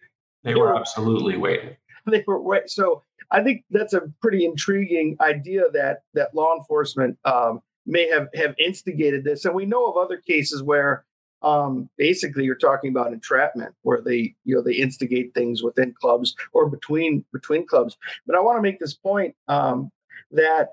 They, 0.43 0.53
they 0.53 0.55
were, 0.55 0.66
were 0.66 0.76
absolutely 0.76 1.37
waiting. 1.37 1.76
They 2.09 2.22
were 2.24 2.41
wait. 2.41 2.70
So 2.70 3.03
I 3.32 3.43
think 3.43 3.64
that's 3.68 3.93
a 3.93 4.03
pretty 4.22 4.45
intriguing 4.45 5.16
idea 5.20 5.64
that 5.72 6.03
that 6.14 6.37
law 6.37 6.57
enforcement 6.57 7.18
um, 7.24 7.61
may 7.84 8.09
have 8.09 8.28
have 8.34 8.55
instigated 8.61 9.24
this, 9.24 9.45
and 9.45 9.57
we 9.57 9.66
know 9.66 9.87
of 9.87 9.97
other 9.97 10.18
cases 10.18 10.62
where 10.62 11.05
um, 11.43 11.91
basically 11.99 12.45
you're 12.45 12.55
talking 12.55 12.91
about 12.91 13.12
entrapment, 13.12 13.74
where 13.82 14.01
they 14.01 14.37
you 14.45 14.55
know 14.55 14.62
they 14.62 14.74
instigate 14.74 15.34
things 15.34 15.64
within 15.64 15.95
clubs 16.01 16.37
or 16.53 16.68
between 16.68 17.24
between 17.32 17.66
clubs. 17.66 17.97
But 18.24 18.37
I 18.37 18.41
want 18.41 18.57
to 18.57 18.62
make 18.62 18.78
this 18.78 18.95
point 18.95 19.34
um, 19.49 19.91
that 20.30 20.70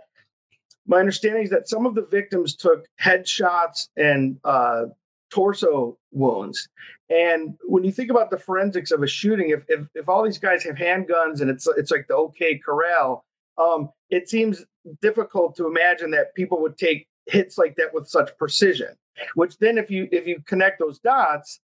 my 0.88 1.00
understanding 1.00 1.44
is 1.44 1.50
that 1.50 1.70
some 1.70 1.86
of 1.86 1.96
the 1.96 2.06
victims 2.06 2.56
took 2.56 2.86
headshots 3.02 3.88
and 3.96 4.38
uh, 4.44 4.86
torso 5.32 5.98
wounds. 6.12 6.68
And 7.10 7.56
when 7.64 7.84
you 7.84 7.92
think 7.92 8.10
about 8.10 8.30
the 8.30 8.38
forensics 8.38 8.92
of 8.92 9.04
a 9.04 9.08
shooting, 9.08 9.50
if 9.50 9.64
if, 9.70 9.88
if 9.96 10.10
all 10.10 10.24
these 10.24 10.40
guys 10.40 10.64
have 10.64 10.76
handguns 10.76 11.42
and 11.42 11.50
it's 11.50 11.68
it's 11.78 11.92
like 11.92 12.08
the 12.08 12.16
OK 12.16 12.60
Corral, 12.60 13.24
um, 13.58 13.90
it 14.10 14.30
seems 14.30 14.66
difficult 15.02 15.56
to 15.58 15.68
imagine 15.68 16.12
that 16.12 16.34
people 16.36 16.62
would 16.62 16.78
take 16.78 17.08
hits 17.28 17.58
like 17.58 17.76
that 17.76 17.94
with 17.94 18.08
such 18.08 18.38
precision. 18.38 18.96
Which 19.36 19.58
then, 19.58 19.78
if 19.78 19.92
you 19.92 20.08
if 20.12 20.28
you 20.28 20.42
connect 20.46 20.80
those 20.80 21.00
dots, 21.00 21.60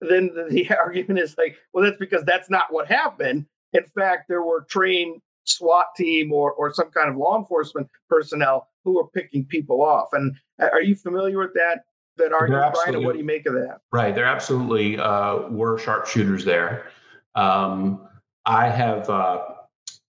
then 0.00 0.30
the, 0.34 0.44
the 0.44 0.70
argument 0.76 1.20
is 1.20 1.36
like, 1.38 1.56
well, 1.72 1.84
that's 1.84 1.98
because 1.98 2.24
that's 2.24 2.50
not 2.50 2.64
what 2.70 2.88
happened. 2.88 3.46
In 3.72 3.84
fact, 3.94 4.26
there 4.28 4.42
were 4.42 4.66
trained 4.68 5.20
SWAT 5.50 5.86
team 5.96 6.32
or 6.32 6.52
or 6.52 6.72
some 6.72 6.90
kind 6.90 7.10
of 7.10 7.16
law 7.16 7.38
enforcement 7.38 7.88
personnel 8.08 8.68
who 8.84 8.98
are 8.98 9.08
picking 9.08 9.44
people 9.44 9.82
off. 9.82 10.08
And 10.12 10.36
uh, 10.60 10.68
are 10.72 10.82
you 10.82 10.94
familiar 10.94 11.38
with 11.38 11.54
that 11.54 11.84
that 12.16 12.32
argument, 12.32 12.74
Brian? 12.74 12.96
And 12.96 13.04
what 13.04 13.12
do 13.12 13.18
you 13.18 13.24
make 13.24 13.46
of 13.46 13.54
that? 13.54 13.80
Right, 13.92 14.14
there 14.14 14.26
absolutely 14.26 14.98
uh, 14.98 15.48
were 15.48 15.78
sharpshooters 15.78 16.44
there. 16.44 16.86
Um, 17.34 18.06
I 18.46 18.68
have. 18.68 19.08
Uh, 19.08 19.44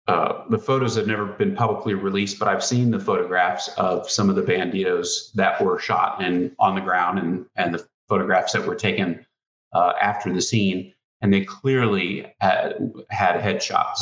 uh, 0.09 0.45
the 0.49 0.59
photos 0.59 0.97
have 0.97 1.07
never 1.07 1.25
been 1.25 1.55
publicly 1.55 1.95
released, 1.95 2.41
but 2.41 2.49
I've 2.49 2.65
seen 2.65 2.91
the 2.91 2.99
photographs 2.99 3.69
of 3.77 4.11
some 4.11 4.29
of 4.29 4.35
the 4.35 4.43
bandidos 4.43 5.33
that 5.35 5.63
were 5.63 5.79
shot 5.79 6.21
and 6.21 6.51
on 6.59 6.75
the 6.75 6.81
ground, 6.81 7.21
and 7.21 7.47
and 7.55 7.73
the 7.73 7.87
photographs 8.09 8.53
that 8.55 8.67
were 8.67 8.75
taken 8.75 9.25
uh, 9.73 9.93
after 10.01 10.33
the 10.33 10.43
scene, 10.43 10.93
and 11.21 11.33
they 11.33 11.43
clearly 11.43 12.33
had, 12.41 12.77
had 13.11 13.41
headshots. 13.41 14.01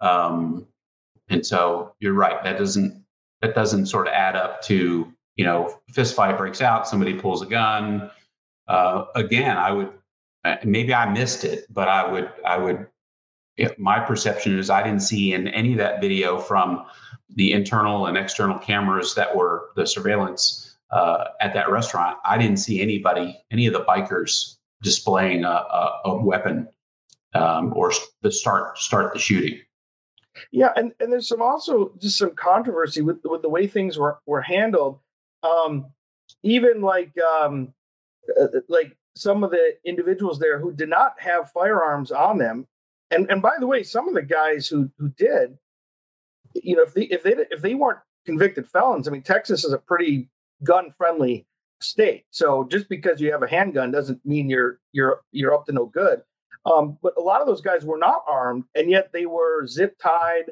Um, 0.00 0.66
and 1.28 1.44
so 1.44 1.94
you're 2.00 2.14
right. 2.14 2.42
That 2.44 2.58
doesn't 2.58 3.04
that 3.42 3.54
doesn't 3.54 3.86
sort 3.86 4.06
of 4.06 4.14
add 4.14 4.36
up 4.36 4.62
to 4.62 5.12
you 5.36 5.44
know 5.44 5.78
fist 5.90 6.14
fight 6.14 6.36
breaks 6.38 6.62
out, 6.62 6.88
somebody 6.88 7.14
pulls 7.14 7.42
a 7.42 7.46
gun. 7.46 8.10
Uh, 8.68 9.06
again, 9.14 9.56
I 9.56 9.72
would 9.72 9.92
uh, 10.44 10.56
maybe 10.64 10.94
I 10.94 11.10
missed 11.10 11.44
it, 11.44 11.66
but 11.70 11.88
I 11.88 12.10
would 12.10 12.30
I 12.44 12.58
would 12.58 12.86
my 13.78 13.98
perception 13.98 14.58
is 14.58 14.70
I 14.70 14.82
didn't 14.82 15.00
see 15.00 15.32
in 15.32 15.48
any 15.48 15.72
of 15.72 15.78
that 15.78 16.00
video 16.00 16.38
from 16.38 16.84
the 17.34 17.52
internal 17.52 18.06
and 18.06 18.16
external 18.16 18.58
cameras 18.58 19.14
that 19.14 19.34
were 19.34 19.70
the 19.76 19.86
surveillance 19.86 20.76
uh, 20.90 21.24
at 21.40 21.54
that 21.54 21.70
restaurant. 21.70 22.18
I 22.24 22.38
didn't 22.38 22.58
see 22.58 22.80
anybody, 22.80 23.42
any 23.50 23.66
of 23.66 23.72
the 23.72 23.84
bikers 23.84 24.56
displaying 24.82 25.44
a, 25.44 25.48
a, 25.48 26.00
a 26.04 26.22
weapon 26.22 26.68
um, 27.34 27.72
or 27.74 27.92
the 28.22 28.30
start 28.30 28.78
start 28.78 29.12
the 29.12 29.18
shooting. 29.18 29.60
Yeah, 30.52 30.72
and, 30.76 30.92
and 31.00 31.12
there's 31.12 31.28
some 31.28 31.42
also 31.42 31.92
just 31.98 32.18
some 32.18 32.34
controversy 32.34 33.02
with 33.02 33.18
with 33.24 33.42
the 33.42 33.48
way 33.48 33.66
things 33.66 33.98
were 33.98 34.18
were 34.26 34.42
handled. 34.42 34.98
Um, 35.42 35.86
even 36.42 36.80
like 36.80 37.12
um, 37.18 37.72
uh, 38.40 38.46
like 38.68 38.96
some 39.14 39.44
of 39.44 39.50
the 39.50 39.76
individuals 39.84 40.38
there 40.38 40.58
who 40.58 40.72
did 40.72 40.88
not 40.88 41.14
have 41.20 41.50
firearms 41.52 42.10
on 42.10 42.38
them 42.38 42.66
and 43.10 43.30
and 43.30 43.40
by 43.42 43.54
the 43.58 43.66
way, 43.66 43.82
some 43.82 44.08
of 44.08 44.14
the 44.14 44.22
guys 44.22 44.66
who 44.68 44.90
who 44.98 45.08
did, 45.10 45.58
you 46.54 46.76
know, 46.76 46.82
if 46.82 46.94
they 46.94 47.02
if 47.02 47.22
they 47.22 47.34
if 47.50 47.62
they 47.62 47.74
weren't 47.74 48.00
convicted 48.24 48.68
felons, 48.68 49.06
I 49.06 49.10
mean, 49.12 49.22
Texas 49.22 49.64
is 49.64 49.72
a 49.72 49.78
pretty 49.78 50.28
gun 50.64 50.92
friendly 50.96 51.46
state. 51.80 52.24
So 52.30 52.66
just 52.70 52.88
because 52.88 53.20
you 53.20 53.30
have 53.32 53.42
a 53.42 53.48
handgun 53.48 53.90
doesn't 53.92 54.24
mean 54.24 54.50
you're 54.50 54.80
you're 54.92 55.20
you're 55.32 55.54
up 55.54 55.66
to 55.66 55.72
no 55.72 55.86
good. 55.86 56.22
Um, 56.66 56.98
but 57.02 57.14
a 57.16 57.20
lot 57.20 57.40
of 57.40 57.46
those 57.46 57.60
guys 57.60 57.84
were 57.84 57.98
not 57.98 58.24
armed, 58.28 58.64
and 58.74 58.90
yet 58.90 59.12
they 59.12 59.26
were 59.26 59.66
zip 59.66 59.96
tied 60.02 60.50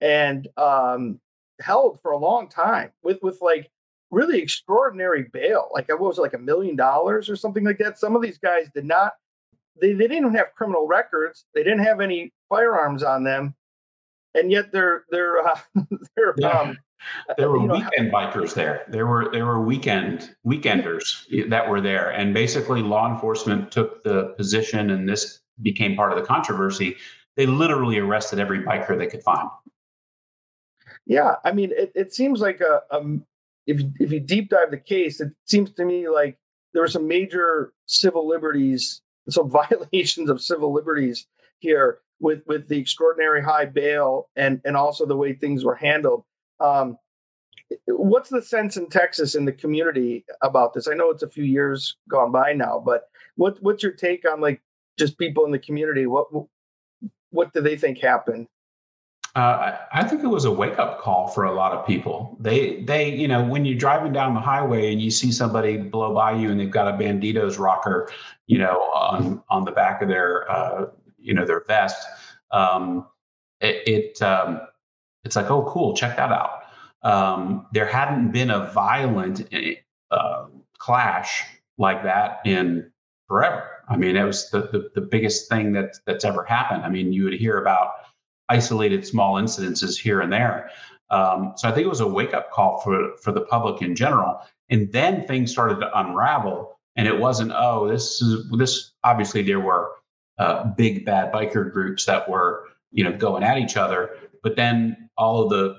and 0.00 0.48
um, 0.56 1.20
held 1.60 2.00
for 2.00 2.12
a 2.12 2.18
long 2.18 2.48
time 2.48 2.92
with 3.02 3.22
with 3.22 3.42
like 3.42 3.70
really 4.10 4.40
extraordinary 4.40 5.24
bail. 5.32 5.68
Like 5.72 5.88
what 5.88 6.00
was 6.00 6.18
it, 6.18 6.22
like 6.22 6.34
a 6.34 6.38
million 6.38 6.76
dollars 6.76 7.28
or 7.28 7.36
something 7.36 7.64
like 7.64 7.78
that. 7.78 7.98
Some 7.98 8.14
of 8.14 8.22
these 8.22 8.38
guys 8.38 8.68
did 8.74 8.84
not 8.84 9.14
they, 9.80 9.92
they 9.92 10.08
didn't 10.08 10.34
have 10.34 10.54
criminal 10.54 10.86
records. 10.86 11.44
They 11.54 11.62
didn't 11.62 11.84
have 11.84 12.00
any 12.00 12.32
firearms 12.48 13.02
on 13.02 13.24
them, 13.24 13.54
and 14.34 14.50
yet 14.50 14.72
they're 14.72 15.04
they're 15.10 15.46
uh, 15.46 15.58
they're 16.16 16.34
yeah. 16.38 16.48
um, 16.48 16.78
there 17.36 17.50
were 17.50 17.60
weekend 17.60 18.10
know, 18.10 18.18
bikers 18.18 18.54
there. 18.54 18.84
There 18.88 19.06
were 19.06 19.30
there 19.32 19.46
were 19.46 19.60
weekend 19.60 20.34
weekenders 20.46 21.24
that 21.50 21.68
were 21.68 21.80
there, 21.80 22.10
and 22.10 22.32
basically 22.32 22.82
law 22.82 23.12
enforcement 23.12 23.70
took 23.70 24.02
the 24.02 24.34
position, 24.36 24.90
and 24.90 25.08
this 25.08 25.40
became 25.62 25.96
part 25.96 26.12
of 26.12 26.18
the 26.18 26.24
controversy. 26.24 26.96
They 27.36 27.46
literally 27.46 27.98
arrested 27.98 28.38
every 28.38 28.60
biker 28.60 28.96
they 28.96 29.06
could 29.06 29.22
find. 29.22 29.48
Yeah, 31.06 31.36
I 31.44 31.52
mean, 31.52 31.72
it, 31.72 31.92
it 31.94 32.14
seems 32.14 32.40
like 32.40 32.60
a, 32.60 32.80
a 32.90 33.02
if 33.66 33.80
if 34.00 34.12
you 34.12 34.20
deep 34.20 34.50
dive 34.50 34.70
the 34.70 34.78
case, 34.78 35.20
it 35.20 35.32
seems 35.44 35.70
to 35.72 35.84
me 35.84 36.08
like 36.08 36.38
there 36.72 36.82
were 36.82 36.88
some 36.88 37.06
major 37.06 37.72
civil 37.86 38.26
liberties 38.26 39.02
some 39.28 39.50
violations 39.70 40.30
of 40.30 40.40
civil 40.40 40.72
liberties 40.72 41.26
here 41.58 41.98
with 42.20 42.40
with 42.46 42.68
the 42.68 42.78
extraordinary 42.78 43.42
high 43.42 43.66
bail 43.66 44.28
and 44.36 44.60
and 44.64 44.76
also 44.76 45.06
the 45.06 45.16
way 45.16 45.32
things 45.32 45.64
were 45.64 45.74
handled. 45.74 46.24
Um, 46.60 46.98
what's 47.86 48.30
the 48.30 48.40
sense 48.40 48.76
in 48.76 48.88
Texas 48.88 49.34
in 49.34 49.44
the 49.44 49.52
community 49.52 50.24
about 50.42 50.72
this? 50.72 50.88
I 50.88 50.94
know 50.94 51.10
it's 51.10 51.22
a 51.22 51.28
few 51.28 51.44
years 51.44 51.96
gone 52.08 52.32
by 52.32 52.52
now, 52.52 52.82
but 52.84 53.04
what 53.36 53.62
what's 53.62 53.82
your 53.82 53.92
take 53.92 54.28
on 54.30 54.40
like 54.40 54.62
just 54.98 55.18
people 55.18 55.44
in 55.44 55.50
the 55.50 55.58
community? 55.58 56.06
What 56.06 56.28
what 57.30 57.52
do 57.52 57.60
they 57.60 57.76
think 57.76 57.98
happened? 57.98 58.48
Uh, 59.36 59.76
I 59.92 60.02
think 60.02 60.24
it 60.24 60.28
was 60.28 60.46
a 60.46 60.50
wake 60.50 60.78
up 60.78 60.98
call 61.02 61.28
for 61.28 61.44
a 61.44 61.52
lot 61.52 61.72
of 61.72 61.86
people. 61.86 62.38
They, 62.40 62.80
they, 62.84 63.14
you 63.14 63.28
know, 63.28 63.44
when 63.44 63.66
you're 63.66 63.76
driving 63.76 64.10
down 64.10 64.32
the 64.32 64.40
highway 64.40 64.90
and 64.90 65.02
you 65.02 65.10
see 65.10 65.30
somebody 65.30 65.76
blow 65.76 66.14
by 66.14 66.32
you 66.32 66.50
and 66.50 66.58
they've 66.58 66.70
got 66.70 66.88
a 66.88 66.96
Bandidos 66.96 67.58
rocker, 67.58 68.10
you 68.46 68.56
know, 68.56 68.80
on 68.94 69.42
on 69.50 69.66
the 69.66 69.72
back 69.72 70.00
of 70.00 70.08
their, 70.08 70.50
uh, 70.50 70.86
you 71.18 71.34
know, 71.34 71.44
their 71.44 71.62
vest, 71.64 72.02
um, 72.50 73.06
it, 73.60 73.86
it 73.86 74.22
um, 74.22 74.62
it's 75.22 75.36
like, 75.36 75.50
oh, 75.50 75.64
cool, 75.64 75.94
check 75.94 76.16
that 76.16 76.32
out. 76.32 76.62
Um, 77.02 77.66
there 77.72 77.86
hadn't 77.86 78.32
been 78.32 78.50
a 78.50 78.72
violent 78.72 79.46
uh, 80.10 80.46
clash 80.78 81.44
like 81.76 82.02
that 82.04 82.40
in 82.46 82.90
forever. 83.28 83.68
I 83.88 83.96
mean, 83.96 84.16
it 84.16 84.24
was 84.24 84.50
the, 84.50 84.62
the, 84.62 84.90
the 84.94 85.00
biggest 85.00 85.48
thing 85.48 85.72
that 85.72 85.96
that's 86.06 86.24
ever 86.24 86.44
happened. 86.44 86.84
I 86.84 86.88
mean, 86.88 87.12
you 87.12 87.24
would 87.24 87.34
hear 87.34 87.58
about 87.58 87.92
isolated 88.48 89.06
small 89.06 89.34
incidences 89.34 89.98
here 89.98 90.20
and 90.20 90.32
there. 90.32 90.70
Um, 91.10 91.52
so 91.56 91.68
I 91.68 91.72
think 91.72 91.84
it 91.84 91.88
was 91.88 92.00
a 92.00 92.06
wake 92.06 92.34
up 92.34 92.50
call 92.50 92.80
for 92.80 93.16
for 93.18 93.32
the 93.32 93.42
public 93.42 93.82
in 93.82 93.94
general. 93.94 94.40
And 94.70 94.90
then 94.92 95.26
things 95.26 95.52
started 95.52 95.78
to 95.80 95.98
unravel, 95.98 96.78
and 96.96 97.06
it 97.06 97.18
wasn't 97.18 97.52
oh 97.54 97.88
this 97.88 98.20
is 98.20 98.50
this. 98.50 98.92
Obviously, 99.04 99.42
there 99.42 99.60
were 99.60 99.92
uh, 100.38 100.64
big 100.76 101.04
bad 101.04 101.32
biker 101.32 101.72
groups 101.72 102.04
that 102.06 102.28
were 102.28 102.64
you 102.90 103.04
know 103.04 103.12
going 103.12 103.44
at 103.44 103.58
each 103.58 103.76
other, 103.76 104.16
but 104.42 104.56
then 104.56 105.08
all 105.16 105.44
of 105.44 105.50
the 105.50 105.76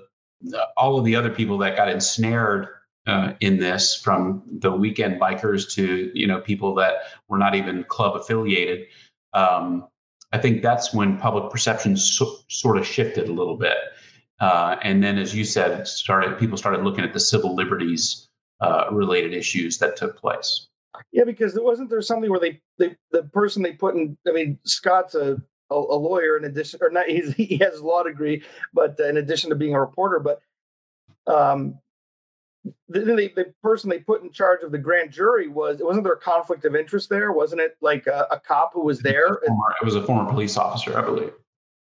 all 0.77 0.97
of 0.97 1.03
the 1.03 1.15
other 1.15 1.29
people 1.29 1.57
that 1.57 1.75
got 1.75 1.89
ensnared 1.89 2.67
uh, 3.07 3.33
in 3.39 3.57
this, 3.57 3.95
from 3.95 4.43
the 4.59 4.71
weekend 4.71 5.19
bikers 5.19 5.71
to 5.73 6.11
you 6.13 6.27
know 6.27 6.39
people 6.39 6.75
that 6.75 6.95
were 7.27 7.37
not 7.37 7.55
even 7.55 7.83
club 7.85 8.15
affiliated. 8.15 8.85
Um, 9.33 9.87
I 10.33 10.37
think 10.37 10.61
that's 10.61 10.93
when 10.93 11.17
public 11.17 11.49
perception 11.51 11.95
so, 11.95 12.37
sort 12.49 12.77
of 12.77 12.85
shifted 12.85 13.29
a 13.29 13.33
little 13.33 13.57
bit. 13.57 13.77
Uh, 14.39 14.75
and 14.83 15.03
then, 15.03 15.17
as 15.17 15.33
you 15.33 15.45
said, 15.45 15.87
started 15.87 16.37
people 16.37 16.57
started 16.57 16.83
looking 16.83 17.03
at 17.03 17.13
the 17.13 17.19
civil 17.19 17.55
liberties 17.55 18.27
uh, 18.61 18.85
related 18.91 19.33
issues 19.33 19.77
that 19.79 19.95
took 19.95 20.17
place. 20.17 20.67
Yeah, 21.11 21.23
because 21.23 21.53
there 21.53 21.63
wasn't 21.63 21.89
there 21.89 22.01
something 22.01 22.29
where 22.29 22.39
they, 22.39 22.59
they 22.77 22.95
the 23.11 23.23
person 23.23 23.63
they 23.63 23.73
put 23.73 23.95
in. 23.95 24.17
I 24.27 24.31
mean, 24.31 24.59
Scott's 24.65 25.15
a, 25.15 25.41
a, 25.69 25.75
lawyer 25.75 26.37
in 26.37 26.45
addition, 26.45 26.79
or 26.81 26.89
not. 26.89 27.07
He's, 27.07 27.33
he 27.35 27.57
has 27.57 27.79
a 27.79 27.85
law 27.85 28.03
degree, 28.03 28.43
but 28.73 28.99
in 28.99 29.17
addition 29.17 29.49
to 29.49 29.55
being 29.55 29.75
a 29.75 29.79
reporter, 29.79 30.19
but 30.19 30.41
um, 31.33 31.79
the, 32.89 32.99
the, 32.99 33.31
the, 33.35 33.53
person 33.61 33.89
they 33.89 33.99
put 33.99 34.23
in 34.23 34.31
charge 34.31 34.63
of 34.63 34.71
the 34.71 34.77
grand 34.77 35.11
jury 35.11 35.47
was 35.47 35.79
wasn't 35.81 36.03
there 36.03 36.13
a 36.13 36.19
conflict 36.19 36.65
of 36.65 36.75
interest 36.75 37.09
there 37.09 37.31
wasn't 37.31 37.59
it 37.59 37.77
like 37.81 38.07
a, 38.07 38.27
a 38.31 38.39
cop 38.39 38.71
who 38.73 38.81
was 38.81 39.01
there? 39.01 39.39
it 39.43 39.85
was 39.85 39.95
a 39.95 40.03
former 40.03 40.29
police 40.29 40.57
officer 40.57 40.97
i 40.97 41.01
believe. 41.01 41.31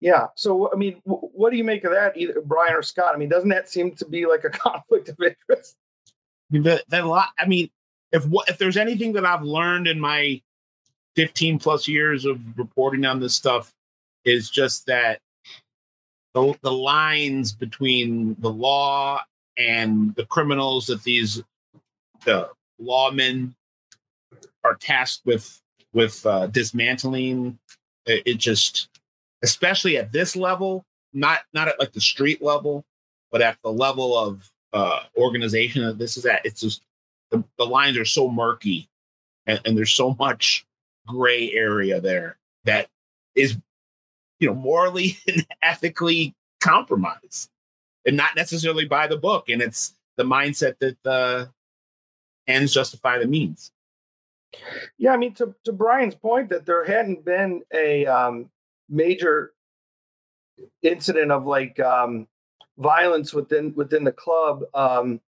Yeah 0.00 0.26
so 0.36 0.72
i 0.72 0.76
mean 0.76 1.00
w- 1.06 1.28
what 1.32 1.50
do 1.50 1.56
you 1.56 1.64
make 1.64 1.84
of 1.84 1.92
that 1.92 2.16
either 2.16 2.40
brian 2.44 2.74
or 2.74 2.82
scott? 2.82 3.14
I 3.14 3.18
mean 3.18 3.28
doesn't 3.28 3.50
that 3.50 3.68
seem 3.68 3.94
to 3.96 4.04
be 4.06 4.26
like 4.26 4.44
a 4.44 4.50
conflict 4.50 5.08
of 5.08 5.16
interest? 5.20 5.76
That, 6.50 6.84
that 6.88 7.06
lot 7.06 7.28
i 7.38 7.46
mean 7.46 7.70
if 8.12 8.26
what 8.26 8.48
if 8.48 8.58
there's 8.58 8.76
anything 8.76 9.12
that 9.14 9.24
i've 9.24 9.42
learned 9.42 9.88
in 9.88 9.98
my 9.98 10.40
15 11.16 11.58
plus 11.58 11.88
years 11.88 12.24
of 12.24 12.40
reporting 12.56 13.04
on 13.04 13.20
this 13.20 13.34
stuff 13.34 13.72
is 14.24 14.50
just 14.50 14.86
that 14.86 15.20
the, 16.34 16.54
the 16.62 16.72
lines 16.72 17.52
between 17.52 18.36
the 18.40 18.50
law 18.50 19.20
and 19.58 20.14
the 20.14 20.26
criminals 20.26 20.86
that 20.86 21.02
these 21.02 21.42
the 22.24 22.48
lawmen 22.80 23.54
are 24.64 24.74
tasked 24.76 25.24
with 25.24 25.60
with 25.92 26.24
uh, 26.26 26.46
dismantling 26.48 27.58
it, 28.06 28.22
it, 28.26 28.38
just 28.38 28.88
especially 29.42 29.96
at 29.96 30.12
this 30.12 30.34
level 30.34 30.84
not 31.12 31.40
not 31.52 31.68
at 31.68 31.78
like 31.78 31.92
the 31.92 32.00
street 32.00 32.42
level 32.42 32.84
but 33.30 33.42
at 33.42 33.56
the 33.62 33.70
level 33.70 34.16
of 34.18 34.50
uh, 34.72 35.00
organization 35.16 35.84
that 35.84 35.98
this 35.98 36.16
is 36.16 36.26
at 36.26 36.44
it's 36.44 36.60
just 36.60 36.82
the, 37.30 37.42
the 37.58 37.64
lines 37.64 37.96
are 37.96 38.04
so 38.04 38.28
murky 38.28 38.88
and, 39.46 39.60
and 39.64 39.76
there's 39.78 39.92
so 39.92 40.14
much 40.18 40.66
gray 41.06 41.52
area 41.52 42.00
there 42.00 42.36
that 42.64 42.88
is 43.34 43.56
you 44.40 44.48
know 44.48 44.54
morally 44.54 45.18
and 45.28 45.46
ethically 45.62 46.34
compromised 46.60 47.50
and 48.06 48.16
not 48.16 48.36
necessarily 48.36 48.84
by 48.84 49.06
the 49.06 49.16
book. 49.16 49.48
And 49.48 49.62
it's 49.62 49.94
the 50.16 50.24
mindset 50.24 50.78
that 50.80 50.96
the 51.02 51.50
ends 52.46 52.72
justify 52.72 53.18
the 53.18 53.26
means. 53.26 53.72
Yeah, 54.98 55.12
I 55.12 55.16
mean, 55.16 55.34
to, 55.34 55.54
to 55.64 55.72
Brian's 55.72 56.14
point, 56.14 56.50
that 56.50 56.66
there 56.66 56.84
hadn't 56.84 57.24
been 57.24 57.62
a 57.72 58.06
um, 58.06 58.50
major 58.88 59.52
incident 60.82 61.32
of 61.32 61.46
like 61.46 61.80
um, 61.80 62.28
violence 62.78 63.34
within 63.34 63.74
within 63.74 64.04
the 64.04 64.12
club. 64.12 64.62
Um, 64.74 65.20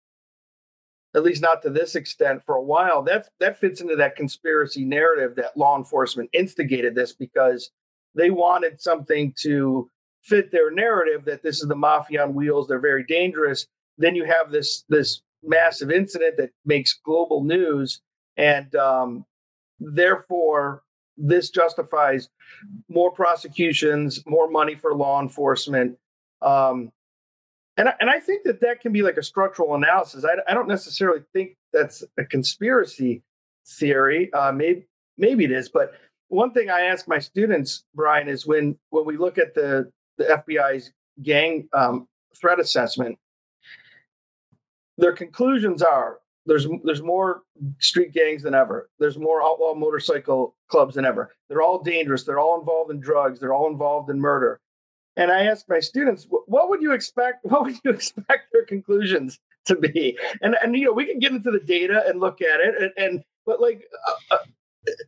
at 1.15 1.23
least 1.23 1.41
not 1.41 1.61
to 1.61 1.69
this 1.69 1.95
extent 1.95 2.43
for 2.45 2.55
a 2.55 2.61
while. 2.61 3.01
That 3.01 3.29
that 3.39 3.59
fits 3.59 3.81
into 3.81 3.95
that 3.95 4.15
conspiracy 4.15 4.83
narrative 4.83 5.35
that 5.37 5.57
law 5.57 5.77
enforcement 5.77 6.29
instigated 6.33 6.93
this 6.93 7.13
because 7.13 7.71
they 8.13 8.29
wanted 8.29 8.81
something 8.81 9.33
to 9.39 9.89
fit 10.25 10.51
their 10.51 10.71
narrative 10.71 11.25
that 11.25 11.43
this 11.43 11.61
is 11.61 11.67
the 11.67 11.75
mafia 11.75 12.23
on 12.23 12.33
wheels. 12.33 12.67
They're 12.67 12.79
very 12.79 13.03
dangerous. 13.03 13.67
Then 13.97 14.15
you 14.15 14.25
have 14.25 14.51
this 14.51 14.83
this 14.89 15.21
massive 15.43 15.91
incident 15.91 16.37
that 16.37 16.49
makes 16.65 16.99
global 17.05 17.43
news, 17.43 18.01
and 18.35 18.75
um, 18.75 19.25
therefore 19.79 20.83
this 21.17 21.49
justifies 21.49 22.27
more 22.89 23.11
prosecutions, 23.11 24.21
more 24.25 24.49
money 24.49 24.75
for 24.75 24.93
law 24.93 25.21
enforcement. 25.21 25.97
Um, 26.41 26.91
and 27.77 27.89
I, 27.89 27.93
and 27.99 28.09
I 28.09 28.19
think 28.19 28.43
that 28.43 28.61
that 28.61 28.81
can 28.81 28.91
be 28.91 29.01
like 29.01 29.17
a 29.17 29.23
structural 29.23 29.75
analysis. 29.75 30.25
I, 30.25 30.35
I 30.49 30.53
don't 30.53 30.67
necessarily 30.67 31.21
think 31.33 31.55
that's 31.71 32.03
a 32.17 32.25
conspiracy 32.25 33.23
theory. 33.67 34.31
Uh, 34.33 34.51
maybe 34.51 34.85
maybe 35.17 35.45
it 35.45 35.51
is, 35.51 35.69
but 35.69 35.93
one 36.27 36.51
thing 36.51 36.69
I 36.69 36.81
ask 36.81 37.07
my 37.07 37.19
students, 37.19 37.85
Brian, 37.93 38.27
is 38.27 38.45
when 38.45 38.77
when 38.89 39.05
we 39.05 39.17
look 39.17 39.37
at 39.37 39.53
the 39.53 39.91
the 40.17 40.25
FBI's 40.25 40.91
gang 41.21 41.67
um, 41.73 42.07
threat 42.39 42.59
assessment, 42.59 43.17
their 44.97 45.13
conclusions 45.13 45.81
are 45.81 46.19
there's 46.45 46.67
there's 46.83 47.01
more 47.01 47.41
street 47.79 48.13
gangs 48.13 48.43
than 48.43 48.53
ever. 48.53 48.89
There's 48.99 49.17
more 49.17 49.41
outlaw 49.41 49.73
motorcycle 49.73 50.55
clubs 50.67 50.95
than 50.95 51.05
ever. 51.05 51.33
They're 51.49 51.61
all 51.61 51.81
dangerous. 51.81 52.23
They're 52.23 52.39
all 52.39 52.59
involved 52.59 52.91
in 52.91 52.99
drugs. 52.99 53.39
They're 53.39 53.53
all 53.53 53.69
involved 53.69 54.09
in 54.09 54.19
murder. 54.19 54.59
And 55.17 55.31
I 55.31 55.43
ask 55.45 55.67
my 55.69 55.79
students, 55.79 56.27
what 56.29 56.69
would 56.69 56.81
you 56.81 56.91
expect? 56.91 57.45
What 57.49 57.63
would 57.63 57.77
you 57.83 57.91
expect 57.91 58.51
their 58.51 58.65
conclusions 58.65 59.39
to 59.65 59.75
be? 59.75 60.17
And 60.41 60.55
and 60.61 60.77
you 60.77 60.85
know, 60.85 60.93
we 60.93 61.05
can 61.05 61.19
get 61.19 61.31
into 61.31 61.51
the 61.51 61.59
data 61.59 62.03
and 62.07 62.19
look 62.19 62.41
at 62.41 62.59
it, 62.59 62.75
and, 62.79 62.91
and 62.97 63.23
but 63.45 63.59
like 63.59 63.87
uh, 64.07 64.35
uh 64.35 64.45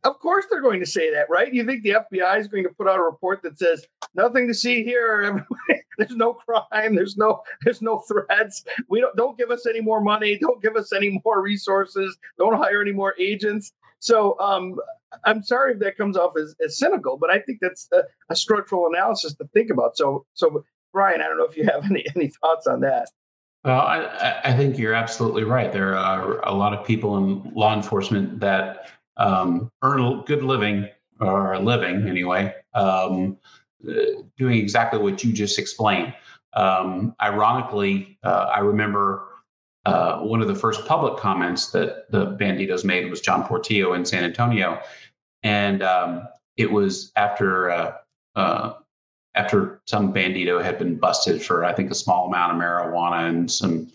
of 0.03 0.19
course 0.19 0.45
they're 0.49 0.61
going 0.61 0.79
to 0.79 0.85
say 0.85 1.11
that, 1.13 1.29
right? 1.29 1.53
You 1.53 1.65
think 1.65 1.83
the 1.83 1.95
FBI 2.11 2.39
is 2.39 2.47
going 2.47 2.63
to 2.63 2.69
put 2.69 2.87
out 2.87 2.99
a 2.99 3.03
report 3.03 3.41
that 3.43 3.57
says 3.57 3.85
nothing 4.15 4.47
to 4.47 4.53
see 4.53 4.83
here, 4.83 5.45
there's 5.97 6.15
no 6.15 6.33
crime, 6.33 6.95
there's 6.95 7.17
no 7.17 7.41
there's 7.63 7.81
no 7.81 7.99
threats. 7.99 8.63
We 8.89 9.01
don't 9.01 9.15
don't 9.15 9.37
give 9.37 9.51
us 9.51 9.65
any 9.67 9.81
more 9.81 10.01
money, 10.01 10.37
don't 10.37 10.61
give 10.61 10.75
us 10.75 10.93
any 10.93 11.21
more 11.23 11.41
resources, 11.41 12.17
don't 12.37 12.57
hire 12.57 12.81
any 12.81 12.93
more 12.93 13.15
agents. 13.19 13.71
So 13.99 14.39
um, 14.39 14.75
I'm 15.25 15.41
sorry 15.41 15.73
if 15.73 15.79
that 15.79 15.97
comes 15.97 16.17
off 16.17 16.33
as, 16.37 16.55
as 16.63 16.77
cynical, 16.77 17.17
but 17.17 17.31
I 17.31 17.39
think 17.39 17.59
that's 17.61 17.87
a, 17.91 18.03
a, 18.29 18.35
structural 18.35 18.87
analysis 18.87 19.33
to 19.35 19.45
think 19.53 19.71
about. 19.71 19.97
So 19.97 20.25
so 20.33 20.63
Brian, 20.93 21.21
I 21.21 21.25
don't 21.25 21.37
know 21.37 21.45
if 21.45 21.57
you 21.57 21.65
have 21.65 21.85
any 21.85 22.05
any 22.15 22.31
thoughts 22.41 22.67
on 22.67 22.81
that. 22.81 23.09
Well, 23.63 23.81
I, 23.81 24.39
I 24.45 24.55
think 24.55 24.77
you're 24.77 24.93
absolutely 24.93 25.43
right. 25.43 25.73
There 25.73 25.97
are 25.97 26.39
a 26.47 26.53
lot 26.53 26.73
of 26.73 26.85
people 26.85 27.17
in 27.17 27.51
law 27.53 27.75
enforcement 27.75 28.39
that 28.39 28.87
um, 29.17 29.71
earn 29.81 29.99
a 29.99 30.23
good 30.25 30.43
living 30.43 30.87
or 31.19 31.53
a 31.53 31.59
living 31.59 32.07
anyway, 32.07 32.53
um, 32.73 33.37
doing 34.37 34.57
exactly 34.59 34.99
what 34.99 35.23
you 35.23 35.33
just 35.33 35.59
explained. 35.59 36.13
Um, 36.53 37.15
ironically, 37.21 38.17
uh, 38.23 38.49
I 38.53 38.59
remember 38.59 39.27
uh, 39.85 40.19
one 40.19 40.41
of 40.41 40.47
the 40.47 40.55
first 40.55 40.85
public 40.85 41.17
comments 41.17 41.71
that 41.71 42.11
the 42.11 42.27
Bandidos 42.37 42.83
made 42.83 43.09
was 43.09 43.21
John 43.21 43.43
Portillo 43.43 43.93
in 43.93 44.05
San 44.05 44.23
Antonio, 44.23 44.81
and 45.43 45.81
um, 45.81 46.27
it 46.57 46.71
was 46.71 47.11
after 47.15 47.69
uh, 47.69 47.93
uh, 48.35 48.73
after 49.35 49.81
some 49.85 50.13
bandido 50.13 50.61
had 50.61 50.77
been 50.77 50.97
busted 50.97 51.41
for 51.41 51.63
I 51.63 51.73
think 51.73 51.91
a 51.91 51.95
small 51.95 52.27
amount 52.27 52.53
of 52.53 52.57
marijuana 52.57 53.29
and 53.29 53.49
some 53.49 53.91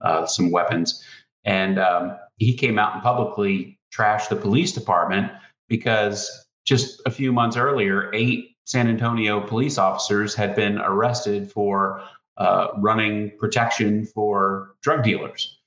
uh, 0.00 0.24
some 0.24 0.50
weapons, 0.50 1.04
and 1.44 1.78
um, 1.78 2.16
he 2.38 2.54
came 2.54 2.78
out 2.78 2.94
and 2.94 3.02
publicly 3.02 3.78
trash 3.94 4.26
the 4.26 4.34
police 4.34 4.72
department 4.72 5.30
because 5.68 6.46
just 6.64 7.00
a 7.06 7.10
few 7.10 7.32
months 7.32 7.56
earlier, 7.56 8.10
eight 8.12 8.56
San 8.64 8.88
Antonio 8.88 9.40
police 9.40 9.78
officers 9.78 10.34
had 10.34 10.56
been 10.56 10.78
arrested 10.78 11.50
for 11.52 12.02
uh, 12.36 12.68
running 12.78 13.30
protection 13.38 14.04
for 14.04 14.74
drug 14.82 15.04
dealers 15.04 15.58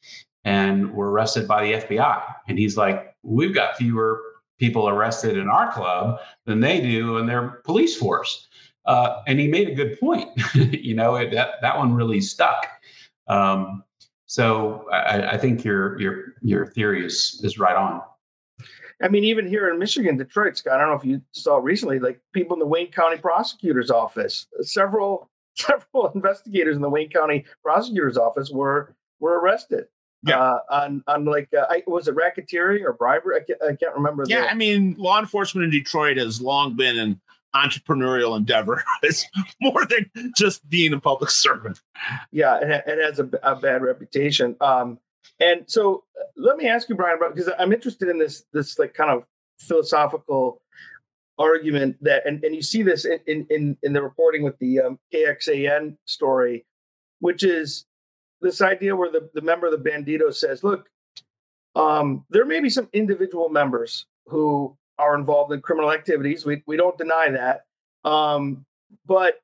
and 0.44 0.94
were 0.94 1.10
arrested 1.10 1.48
by 1.48 1.64
the 1.64 1.74
FBI. 1.74 2.22
And 2.50 2.60
he's 2.60 2.76
like, 2.76 3.16
We've 3.24 3.54
got 3.54 3.78
fewer 3.78 4.22
people 4.60 4.90
arrested 4.90 5.38
in 5.38 5.48
our 5.48 5.72
club 5.72 6.20
than 6.46 6.60
they 6.60 6.82
do 6.82 7.18
in 7.18 7.28
their 7.28 7.62
police 7.64 7.96
force. 7.96 8.48
Uh, 8.86 9.22
and 9.28 9.40
he 9.40 9.48
made 9.48 9.70
a 9.70 9.76
good 9.76 10.00
point. 10.00 10.30
you 10.54 10.96
know, 10.96 11.16
it, 11.16 11.32
that, 11.32 11.62
that 11.62 11.78
one 11.78 11.94
really 11.94 12.22
stuck. 12.22 12.68
Um, 13.28 13.84
so 14.26 14.86
I, 14.92 15.32
I 15.32 15.38
think 15.38 15.64
your 15.64 16.00
your 16.00 16.34
your 16.42 16.66
theory 16.66 17.06
is 17.06 17.40
is 17.44 17.58
right 17.58 17.76
on. 17.76 18.02
I 19.02 19.10
mean, 19.10 19.24
even 19.24 19.48
here 19.48 19.70
in 19.70 19.78
Michigan, 19.78 20.18
Detroit, 20.18 20.58
Scott, 20.58 20.76
I 20.76 20.80
don't 20.80 20.90
know 20.90 20.96
if 20.96 21.06
you 21.06 21.22
saw 21.32 21.58
recently, 21.58 22.00
like 22.00 22.20
people 22.34 22.56
in 22.56 22.60
the 22.60 22.66
Wayne 22.66 22.92
County 22.92 23.18
Prosecutor's 23.18 23.92
Office, 23.92 24.48
several 24.62 25.30
several 25.56 26.12
investigators 26.14 26.76
in 26.76 26.82
the 26.82 26.90
Wayne 26.90 27.10
County 27.10 27.46
Prosecutor's 27.64 28.18
Office 28.18 28.50
were 28.50 28.96
were 29.20 29.40
arrested. 29.40 29.86
Yeah. 30.24 30.42
Uh, 30.42 30.60
on 30.72 31.04
on 31.08 31.26
like 31.26 31.50
uh, 31.54 31.66
I, 31.70 31.84
was 31.86 32.08
it 32.08 32.16
racketeering 32.16 32.84
or 32.84 32.94
bribery? 32.94 33.38
I 33.38 33.44
can't, 33.44 33.62
I 33.64 33.76
can't 33.76 33.96
remember. 33.96 34.26
Yeah, 34.28 34.42
the, 34.42 34.52
I 34.52 34.54
mean, 34.56 34.96
law 34.98 35.20
enforcement 35.20 35.66
in 35.66 35.72
Detroit 35.72 36.18
has 36.18 36.42
long 36.42 36.76
been 36.76 36.98
an 36.98 37.22
entrepreneurial 37.56 38.36
endeavor. 38.36 38.84
it's 39.04 39.26
more 39.62 39.86
than 39.86 40.32
just 40.36 40.68
being 40.70 40.94
a 40.94 41.00
public 41.00 41.30
servant. 41.30 41.82
Yeah, 42.32 42.58
it, 42.58 42.84
it 42.88 43.04
has 43.04 43.20
a, 43.20 43.30
a, 43.44 43.56
bad 43.56 43.82
reputation. 43.84 44.56
Um, 44.60 45.00
and 45.40 45.64
so 45.68 46.04
uh, 46.20 46.24
let 46.36 46.58
me 46.58 46.68
ask 46.68 46.90
you, 46.90 46.96
Brian, 46.96 47.18
about 47.18 47.36
because 47.36 47.52
I'm 47.60 47.74
interested 47.74 48.10
in 48.10 48.18
this 48.18 48.44
this 48.54 48.80
like 48.80 48.94
kind 48.94 49.12
of 49.12 49.24
philosophical 49.60 50.62
argument 51.40 51.98
that, 52.02 52.26
and, 52.26 52.44
and 52.44 52.56
you 52.56 52.62
see 52.62 52.84
this 52.84 53.06
in 53.06 53.46
in 53.50 53.78
in 53.84 53.94
the 53.94 54.02
reporting 54.02 54.44
with 54.44 54.58
the 54.60 54.80
um, 54.82 55.00
KXAN 55.14 55.98
story, 56.06 56.66
which 57.20 57.44
is 57.44 57.86
this 58.42 58.62
idea 58.62 58.96
where 58.96 59.12
the, 59.12 59.30
the 59.34 59.42
member 59.42 59.68
of 59.68 59.72
the 59.72 59.90
bandido 59.90 60.34
says, 60.34 60.64
look, 60.64 60.90
um, 61.76 62.26
there 62.30 62.46
may 62.46 62.60
be 62.60 62.70
some 62.70 62.88
individual 62.94 63.50
members 63.50 64.06
who 64.28 64.76
are 64.98 65.16
involved 65.16 65.54
in 65.54 65.62
criminal 65.62 65.92
activities. 65.92 66.46
We 66.46 66.64
we 66.66 66.78
don't 66.78 66.98
deny 66.98 67.30
that. 67.32 67.66
Um, 68.10 68.66
but 69.06 69.36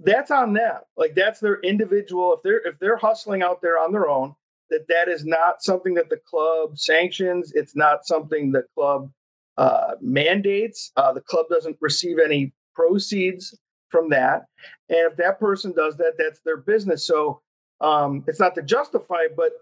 that's 0.00 0.30
on 0.30 0.52
them. 0.52 0.80
Like 0.96 1.14
that's 1.14 1.40
their 1.40 1.60
individual. 1.60 2.34
If 2.34 2.42
they're 2.42 2.66
if 2.66 2.78
they're 2.78 2.96
hustling 2.96 3.42
out 3.42 3.60
there 3.62 3.78
on 3.78 3.92
their 3.92 4.08
own, 4.08 4.34
that 4.74 4.88
that 4.88 5.08
is 5.08 5.24
not 5.24 5.62
something 5.62 5.94
that 5.94 6.10
the 6.10 6.20
club 6.28 6.76
sanctions. 6.76 7.52
It's 7.54 7.76
not 7.76 8.06
something 8.06 8.50
the 8.50 8.64
club 8.74 9.10
uh, 9.56 9.92
mandates. 10.00 10.90
Uh, 10.96 11.12
the 11.12 11.20
club 11.20 11.46
doesn't 11.48 11.76
receive 11.80 12.16
any 12.18 12.52
proceeds 12.74 13.56
from 13.88 14.10
that. 14.10 14.46
And 14.88 15.12
if 15.12 15.16
that 15.18 15.38
person 15.38 15.72
does 15.76 15.96
that, 15.98 16.14
that's 16.18 16.40
their 16.44 16.56
business. 16.56 17.06
So 17.06 17.40
um, 17.80 18.24
it's 18.26 18.40
not 18.40 18.56
to 18.56 18.62
justify, 18.62 19.26
but 19.36 19.52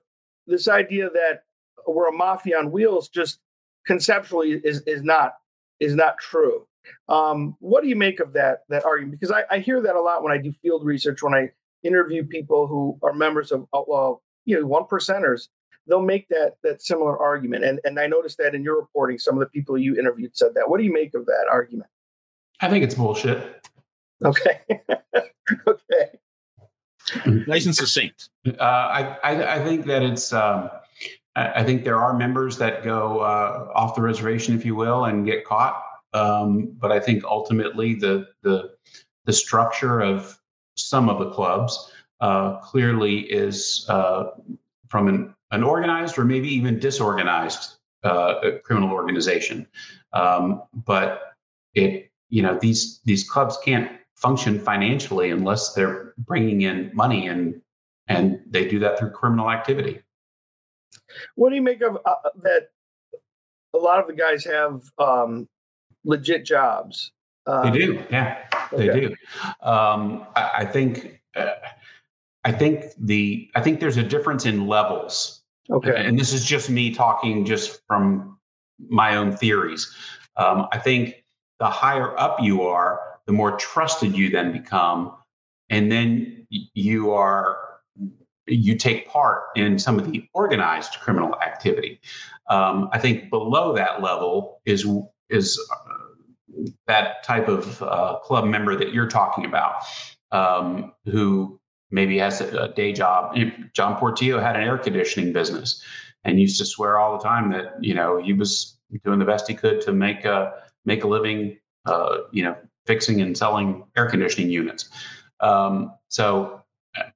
this 0.47 0.67
idea 0.67 1.11
that 1.11 1.45
we're 1.87 2.09
a 2.09 2.13
mafia 2.13 2.59
on 2.59 2.73
wheels 2.73 3.09
just 3.09 3.39
conceptually 3.87 4.61
is 4.65 4.81
is 4.87 5.03
not 5.03 5.35
is 5.81 5.95
not 5.95 6.17
true. 6.19 6.67
Um, 7.09 7.57
what 7.61 7.83
do 7.83 7.89
you 7.89 7.97
make 7.97 8.21
of 8.21 8.33
that 8.33 8.61
that 8.71 8.85
argument? 8.85 9.21
Because 9.21 9.33
I, 9.33 9.43
I 9.55 9.59
hear 9.59 9.83
that 9.83 9.95
a 9.95 10.01
lot 10.01 10.23
when 10.23 10.33
I 10.33 10.39
do 10.39 10.53
field 10.63 10.85
research, 10.85 11.23
when 11.23 11.35
I 11.35 11.51
interview 11.83 12.25
people 12.25 12.67
who 12.67 12.99
are 13.03 13.13
members 13.13 13.53
of 13.53 13.67
outlaw 13.75 14.19
you 14.45 14.61
know 14.61 14.67
one 14.67 14.85
percenters 14.85 15.49
they'll 15.87 16.03
make 16.03 16.29
that 16.29 16.57
that 16.63 16.83
similar 16.83 17.19
argument. 17.19 17.65
And 17.65 17.81
and 17.85 17.99
i 17.99 18.07
noticed 18.07 18.39
that 18.39 18.55
in 18.55 18.63
your 18.63 18.77
reporting 18.77 19.19
some 19.19 19.35
of 19.35 19.41
the 19.41 19.47
people 19.47 19.77
you 19.79 19.97
interviewed 19.97 20.37
said 20.37 20.55
that. 20.55 20.69
What 20.69 20.79
do 20.79 20.85
you 20.85 20.93
make 20.93 21.15
of 21.15 21.27
that 21.27 21.47
argument? 21.51 21.91
I 22.61 22.69
think 22.69 22.85
it's 22.85 22.95
bullshit. 22.95 23.67
Okay. 24.25 24.61
Okay. 25.67 26.19
Nice 27.27 27.67
and 27.67 27.75
succinct. 27.75 28.31
Uh, 28.47 28.63
I, 28.63 29.19
I, 29.25 29.57
I 29.57 29.65
think 29.65 29.85
that 29.87 30.03
it's 30.03 30.33
um, 30.33 30.71
I, 31.35 31.61
I, 31.61 31.65
think 31.65 31.83
there 31.83 32.01
are 32.01 32.17
members 32.17 32.57
that 32.59 32.85
go 32.85 33.19
uh, 33.19 33.69
off 33.75 33.97
the 33.97 34.03
reservation 34.03 34.55
if 34.55 34.65
you 34.65 34.77
will 34.77 35.07
and 35.07 35.27
get 35.27 35.45
caught. 35.45 35.83
Um, 36.15 36.75
but 36.79 36.93
i 36.93 37.01
think 37.01 37.25
ultimately 37.25 37.95
the 37.95 38.29
the 38.43 38.71
the 39.25 39.33
structure 39.33 40.01
of 40.01 40.39
some 40.77 41.09
of 41.09 41.19
the 41.19 41.31
clubs 41.31 41.92
uh, 42.23 42.59
clearly 42.61 43.19
is 43.21 43.85
uh, 43.89 44.31
from 44.89 45.09
an, 45.09 45.35
an, 45.51 45.65
organized 45.65 46.17
or 46.17 46.25
maybe 46.25 46.49
even 46.49 46.79
disorganized 46.79 47.79
uh, 48.05 48.35
criminal 48.63 48.91
organization. 48.91 49.67
Um, 50.13 50.63
but 50.73 51.35
it, 51.75 52.11
you 52.29 52.41
know, 52.41 52.57
these 52.61 53.01
these 53.05 53.29
clubs 53.29 53.59
can't 53.65 53.91
function 54.15 54.61
financially 54.61 55.31
unless 55.31 55.75
they're 55.75 56.15
bringing 56.17 56.63
in 56.63 56.93
money 56.95 57.27
and 57.27 57.61
and 58.07 58.41
they 58.49 58.69
do 58.69 58.79
that 58.79 59.01
through 59.01 59.11
criminal 59.11 59.51
activity. 59.51 60.01
What 61.35 61.51
do 61.51 61.57
you 61.57 61.63
make 61.63 61.83
of 61.83 61.99
uh, 62.07 62.15
that? 62.43 62.69
A 63.75 63.79
lot 63.79 63.99
of 63.99 64.07
the 64.07 64.13
guys 64.13 64.45
have 64.45 64.83
um, 64.99 65.49
legit 66.05 66.45
jobs 66.45 67.11
Um, 67.47 67.73
they 67.73 67.79
do, 67.79 68.05
yeah, 68.11 68.45
they 68.71 68.91
okay. 68.91 69.01
do. 69.01 69.07
Um, 69.67 70.27
I, 70.37 70.51
I, 70.59 70.65
think. 70.67 71.21
Uh, 71.35 71.55
I 72.45 72.53
think 72.53 72.87
the 72.99 73.51
I 73.55 73.61
think 73.61 73.81
there's 73.81 73.97
a 73.97 74.03
difference 74.03 74.47
in 74.47 74.67
levels. 74.67 75.43
Okay. 75.71 75.95
And 75.95 76.19
this 76.19 76.33
is 76.33 76.45
just 76.45 76.69
me 76.69 76.93
talking 76.93 77.45
just 77.45 77.81
from 77.87 78.37
my 78.89 79.17
own 79.17 79.37
theories. 79.37 79.95
Um, 80.37 80.67
I 80.73 80.79
think 80.79 81.25
the 81.61 81.67
higher 81.67 82.19
up 82.19 82.39
you 82.41 82.63
are, 82.63 83.01
the 83.27 83.33
more 83.33 83.57
trusted 83.57 84.17
you 84.17 84.29
then 84.29 84.53
become, 84.53 85.15
and 85.71 85.93
then 85.93 86.47
you 86.51 87.13
are 87.13 87.59
you 88.49 88.77
take 88.77 89.09
part 89.09 89.45
in 89.55 89.79
some 89.79 89.99
of 89.99 90.11
the 90.11 90.25
organized 90.35 90.95
criminal 91.01 91.37
activity. 91.41 92.01
Um, 92.49 92.89
I 92.93 92.99
think 92.99 93.31
below 93.31 93.75
that 93.75 94.03
level 94.03 94.61
is 94.65 94.87
is 95.31 95.59
uh, 95.73 96.67
that 96.87 97.23
type 97.23 97.49
of 97.49 97.83
uh, 97.83 98.19
club 98.23 98.45
member 98.47 98.77
that 98.77 98.93
you're 98.93 99.09
talking 99.09 99.45
about, 99.45 99.77
um, 100.33 100.93
who 101.07 101.61
maybe 101.93 102.19
has 102.19 102.41
a, 102.41 102.69
day 102.69 102.93
job. 102.93 103.37
John 103.75 103.97
Portillo 103.97 104.41
had 104.41 104.57
an 104.57 104.63
air 104.63 104.79
conditioning 104.79 105.33
business 105.33 105.83
and 106.25 106.41
used 106.41 106.59
to 106.59 106.65
swear 106.65 106.99
all 106.99 107.17
the 107.17 107.23
time 107.23 107.53
that 107.53 107.77
you 107.81 107.95
know 107.95 108.21
he 108.21 108.33
was 108.33 108.79
doing 109.05 109.19
the 109.19 109.25
best 109.25 109.47
he 109.47 109.55
could 109.55 109.81
to 109.83 109.93
make 109.93 110.25
a 110.25 110.55
make 110.85 111.05
a 111.05 111.09
living, 111.09 111.59
uh, 111.87 112.19
you 112.33 112.43
know, 112.43 112.57
fixing 112.87 113.21
and 113.21 113.37
selling 113.37 113.85
air 113.97 114.09
conditioning 114.09 114.51
units. 114.51 114.89
Um, 115.41 115.93
so 116.09 116.63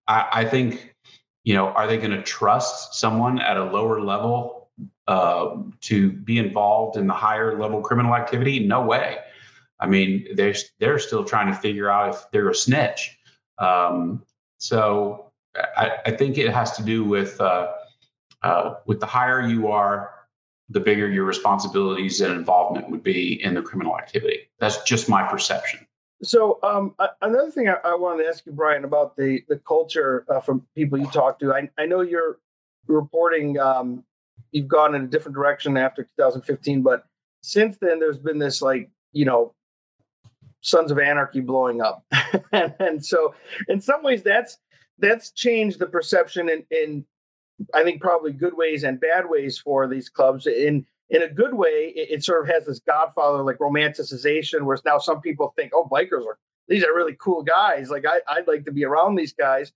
I, 0.07 0.29
I, 0.33 0.45
think 0.45 0.95
you 1.45 1.55
know, 1.55 1.69
are 1.69 1.87
they 1.87 1.97
going 1.97 2.11
to 2.11 2.23
trust 2.23 2.95
someone 2.95 3.39
at 3.39 3.57
a 3.57 3.65
lower 3.65 4.01
level 4.01 4.69
uh, 5.07 5.57
to 5.83 6.11
be 6.11 6.39
involved 6.39 6.97
in 6.97 7.07
the 7.07 7.15
higher 7.15 7.59
level 7.59 7.81
criminal 7.81 8.15
activity? 8.15 8.67
No 8.67 8.83
way. 8.83 9.19
I 9.79 9.87
mean, 9.87 10.27
they're 10.35 10.55
they're 10.81 10.99
still 10.99 11.25
trying 11.25 11.53
to 11.53 11.59
figure 11.59 11.91
out 11.91 12.15
if 12.15 12.31
they're 12.33 12.49
a 12.49 12.55
snitch. 12.55 13.19
Um, 13.59 14.23
so 14.59 15.33
I, 15.77 15.99
I, 16.07 16.11
think 16.11 16.39
it 16.39 16.53
has 16.53 16.77
to 16.77 16.83
do 16.83 17.05
with 17.05 17.41
uh, 17.41 17.73
uh, 18.43 18.75
with 18.87 19.01
the 19.01 19.07
higher 19.07 19.47
you 19.47 19.69
are, 19.69 20.15
the 20.69 20.81
bigger 20.81 21.09
your 21.09 21.25
responsibilities 21.25 22.21
and 22.21 22.33
involvement 22.33 22.91
would 22.91 23.03
be 23.03 23.43
in 23.43 23.55
the 23.55 23.63
criminal 23.63 23.97
activity. 23.99 24.51
That's 24.59 24.83
just 24.83 25.09
my 25.09 25.23
perception. 25.23 25.87
So 26.23 26.59
um, 26.63 26.95
another 27.21 27.51
thing 27.51 27.69
I, 27.69 27.77
I, 27.85 27.95
wanted 27.95 28.23
to 28.23 28.29
ask 28.29 28.47
you, 28.47 28.53
Brian, 28.53 28.85
about 28.85 29.17
the 29.17 29.43
the 29.49 29.59
culture 29.59 30.25
uh, 30.29 30.41
from 30.41 30.67
people 30.75 30.99
you 30.99 31.07
talk 31.09 31.39
to. 31.41 31.53
I, 31.53 31.69
I 31.79 31.87
know 31.87 32.01
you're 32.01 32.39
reporting 32.87 33.59
um, 33.59 34.05
you've 34.53 34.69
gone 34.69 34.95
in 34.95 35.03
a 35.03 35.07
different 35.07 35.35
direction 35.35 35.77
after 35.77 36.05
2015, 36.05 36.83
but 36.83 37.07
since 37.43 37.77
then 37.79 38.01
there's 38.01 38.19
been 38.19 38.39
this 38.39 38.63
like 38.63 38.91
you 39.13 39.25
know 39.25 39.55
Sons 40.67 40.91
of 40.91 40.99
Anarchy 40.99 41.41
blowing 41.41 41.81
up, 41.81 42.05
and, 42.53 42.75
and, 42.81 43.05
so 43.05 43.35
in 43.69 43.81
some 43.81 44.03
ways 44.03 44.23
that's 44.23 44.59
that's 44.99 45.31
changed 45.31 45.79
the 45.79 45.87
perception 45.87 46.49
in, 46.49 46.65
in 46.71 47.05
I 47.73 47.85
think 47.85 48.01
probably 48.01 48.33
good 48.33 48.57
ways 48.57 48.83
and 48.83 49.01
bad 49.01 49.31
ways 49.31 49.59
for 49.59 49.87
these 49.87 50.09
clubs. 50.09 50.47
In 50.47 50.85
in 51.09 51.23
a 51.23 51.29
good 51.29 51.55
way, 51.55 51.93
it, 51.95 52.11
it 52.11 52.25
sort 52.25 52.43
of 52.43 52.53
has 52.53 52.67
this 52.67 52.81
Godfather 52.81 53.45
like 53.45 53.59
romanticization, 53.59 54.63
where 54.65 54.77
now 54.85 54.99
some 54.99 55.21
people 55.21 55.55
think, 55.57 55.71
oh, 55.73 55.89
bikers 55.91 56.27
are 56.27 56.39
these 56.69 56.83
are 56.83 56.93
really 56.93 57.17
cool 57.21 57.45
guys. 57.45 57.89
Like 57.89 58.05
I, 58.05 58.19
I'd 58.29 58.49
like 58.49 58.65
to 58.65 58.73
be 58.73 58.85
around 58.85 59.15
these 59.15 59.33
guys. 59.33 59.73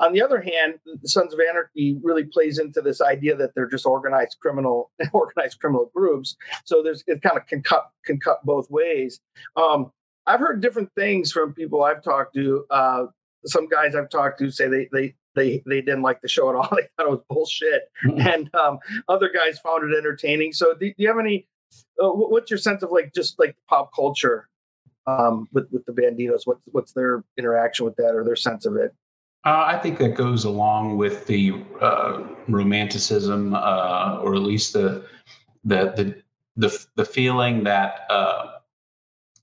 On 0.00 0.12
the 0.12 0.22
other 0.22 0.40
hand, 0.40 0.80
Sons 1.04 1.32
of 1.32 1.38
Anarchy 1.38 1.96
really 2.02 2.24
plays 2.24 2.58
into 2.58 2.80
this 2.80 3.00
idea 3.00 3.36
that 3.36 3.54
they're 3.54 3.68
just 3.68 3.86
organized 3.86 4.38
criminal, 4.42 4.90
organized 5.12 5.60
criminal 5.60 5.92
groups. 5.94 6.36
So 6.64 6.82
there's 6.82 7.04
it 7.06 7.22
kind 7.22 7.36
of 7.36 7.46
can 7.46 7.62
cut 7.62 7.88
can 8.04 8.18
cut 8.18 8.44
both 8.44 8.68
ways. 8.70 9.20
Um, 9.56 9.92
I've 10.26 10.40
heard 10.40 10.60
different 10.60 10.90
things 10.94 11.32
from 11.32 11.52
people 11.52 11.82
I've 11.82 12.02
talked 12.02 12.34
to. 12.34 12.64
Uh, 12.70 13.06
some 13.44 13.68
guys 13.68 13.94
I've 13.94 14.10
talked 14.10 14.38
to 14.38 14.50
say 14.50 14.68
they 14.68 14.88
they 14.92 15.14
they 15.34 15.62
they 15.66 15.80
didn't 15.80 16.02
like 16.02 16.20
the 16.20 16.28
show 16.28 16.48
at 16.50 16.56
all. 16.56 16.68
They 16.76 16.88
thought 16.96 17.06
it 17.06 17.10
was 17.10 17.20
bullshit, 17.28 17.82
mm-hmm. 18.04 18.20
and 18.20 18.54
um, 18.54 18.78
other 19.08 19.30
guys 19.34 19.58
found 19.58 19.90
it 19.90 19.96
entertaining. 19.96 20.52
So, 20.52 20.74
do, 20.74 20.86
do 20.86 20.94
you 20.96 21.08
have 21.08 21.18
any? 21.18 21.48
Uh, 22.02 22.10
what's 22.10 22.50
your 22.50 22.58
sense 22.58 22.82
of 22.82 22.90
like 22.90 23.12
just 23.14 23.38
like 23.38 23.56
pop 23.68 23.94
culture 23.94 24.48
um, 25.06 25.48
with 25.52 25.68
with 25.72 25.84
the 25.86 25.92
Bandidos? 25.92 26.42
What's 26.44 26.66
what's 26.72 26.92
their 26.92 27.24
interaction 27.36 27.84
with 27.84 27.96
that 27.96 28.14
or 28.14 28.24
their 28.24 28.36
sense 28.36 28.66
of 28.66 28.76
it? 28.76 28.94
Uh, 29.44 29.64
I 29.66 29.78
think 29.78 29.98
that 29.98 30.14
goes 30.14 30.44
along 30.44 30.98
with 30.98 31.26
the 31.26 31.60
uh, 31.80 32.22
romanticism, 32.46 33.54
uh, 33.54 34.20
or 34.22 34.34
at 34.34 34.42
least 34.42 34.72
the 34.72 35.04
the 35.64 35.92
the 35.96 36.22
the, 36.56 36.86
the 36.96 37.04
feeling 37.04 37.64
that 37.64 38.06
uh, 38.10 38.58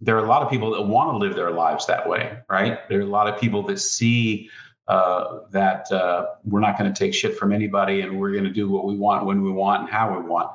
there 0.01 0.15
are 0.15 0.23
a 0.23 0.27
lot 0.27 0.41
of 0.41 0.49
people 0.49 0.71
that 0.71 0.81
want 0.81 1.11
to 1.11 1.17
live 1.17 1.35
their 1.35 1.51
lives 1.51 1.85
that 1.87 2.07
way, 2.07 2.37
right? 2.49 2.87
There 2.87 2.99
are 2.99 3.03
a 3.03 3.05
lot 3.05 3.27
of 3.27 3.39
people 3.39 3.63
that 3.63 3.79
see 3.79 4.49
uh, 4.87 5.41
that 5.51 5.91
uh, 5.91 6.27
we're 6.45 6.61
not 6.61 6.77
going 6.77 6.91
to 6.91 6.97
take 6.97 7.13
shit 7.13 7.37
from 7.37 7.51
anybody 7.51 8.01
and 8.01 8.19
we're 8.19 8.31
going 8.31 8.45
to 8.45 8.49
do 8.49 8.69
what 8.69 8.85
we 8.85 8.95
want 8.95 9.25
when 9.25 9.43
we 9.43 9.51
want 9.51 9.81
and 9.81 9.89
how 9.89 10.17
we 10.17 10.25
want. 10.25 10.49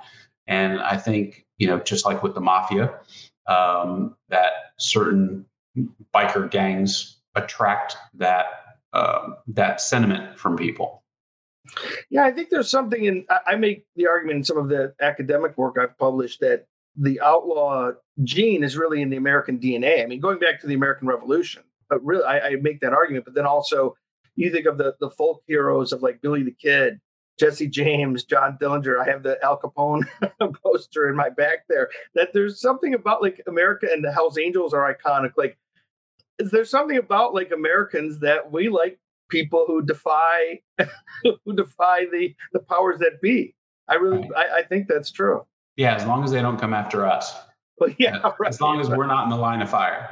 And 0.46 0.80
I 0.80 0.96
think, 0.96 1.46
you 1.58 1.66
know, 1.66 1.78
just 1.78 2.04
like 2.04 2.22
with 2.22 2.34
the 2.34 2.40
mafia, 2.40 2.98
um, 3.46 4.16
that 4.30 4.52
certain 4.78 5.46
biker 6.14 6.50
gangs 6.50 7.20
attract 7.34 7.96
that 8.14 8.46
uh, 8.92 9.30
that 9.48 9.80
sentiment 9.80 10.38
from 10.38 10.56
people. 10.56 11.02
Yeah, 12.10 12.24
I 12.24 12.30
think 12.30 12.50
there's 12.50 12.70
something 12.70 13.04
in. 13.04 13.26
I 13.46 13.56
make 13.56 13.84
the 13.96 14.06
argument 14.06 14.38
in 14.38 14.44
some 14.44 14.58
of 14.58 14.68
the 14.68 14.94
academic 15.00 15.56
work 15.56 15.76
I've 15.80 15.96
published 15.98 16.40
that 16.40 16.66
the 16.96 17.20
outlaw 17.20 17.92
gene 18.22 18.62
is 18.62 18.76
really 18.76 19.02
in 19.02 19.10
the 19.10 19.16
American 19.16 19.58
DNA. 19.58 20.02
I 20.02 20.06
mean, 20.06 20.20
going 20.20 20.38
back 20.38 20.60
to 20.60 20.66
the 20.66 20.74
American 20.74 21.08
Revolution, 21.08 21.62
but 21.88 22.04
really, 22.04 22.24
I, 22.24 22.48
I, 22.48 22.56
make 22.56 22.80
that 22.80 22.92
argument. 22.92 23.24
But 23.24 23.34
then 23.34 23.46
also, 23.46 23.96
you 24.36 24.50
think 24.50 24.66
of 24.66 24.78
the 24.78 24.94
the 25.00 25.10
folk 25.10 25.42
heroes 25.46 25.92
of 25.92 26.02
like 26.02 26.20
Billy 26.22 26.42
the 26.42 26.52
Kid, 26.52 27.00
Jesse 27.38 27.68
James, 27.68 28.24
John 28.24 28.56
Dillinger. 28.60 29.00
I 29.00 29.10
have 29.10 29.22
the 29.22 29.42
Al 29.44 29.58
Capone 29.58 30.04
poster 30.62 31.08
in 31.08 31.16
my 31.16 31.30
back 31.30 31.64
there. 31.68 31.88
That 32.14 32.32
there's 32.32 32.60
something 32.60 32.94
about 32.94 33.22
like 33.22 33.40
America 33.46 33.88
and 33.92 34.04
the 34.04 34.12
Hell's 34.12 34.38
Angels 34.38 34.72
are 34.72 34.94
iconic. 34.94 35.32
Like, 35.36 35.58
is 36.38 36.50
there 36.50 36.64
something 36.64 36.96
about 36.96 37.34
like 37.34 37.50
Americans 37.52 38.20
that 38.20 38.52
we 38.52 38.68
like 38.68 38.98
people 39.28 39.64
who 39.66 39.82
defy 39.82 40.60
who 41.22 41.54
defy 41.54 42.04
the 42.10 42.34
the 42.52 42.60
powers 42.60 42.98
that 43.00 43.20
be. 43.20 43.54
I 43.88 43.94
really, 43.94 44.28
right. 44.28 44.46
I, 44.50 44.58
I 44.58 44.62
think 44.62 44.88
that's 44.88 45.10
true. 45.10 45.44
Yeah, 45.76 45.94
as 45.94 46.06
long 46.06 46.24
as 46.24 46.30
they 46.30 46.40
don't 46.40 46.58
come 46.58 46.74
after 46.74 47.06
us. 47.06 47.34
Well, 47.78 47.90
yeah, 47.98 48.20
right. 48.38 48.48
As 48.48 48.60
long 48.60 48.80
as 48.80 48.88
we're 48.88 49.06
not 49.06 49.24
in 49.24 49.30
the 49.30 49.36
line 49.36 49.62
of 49.62 49.70
fire. 49.70 50.10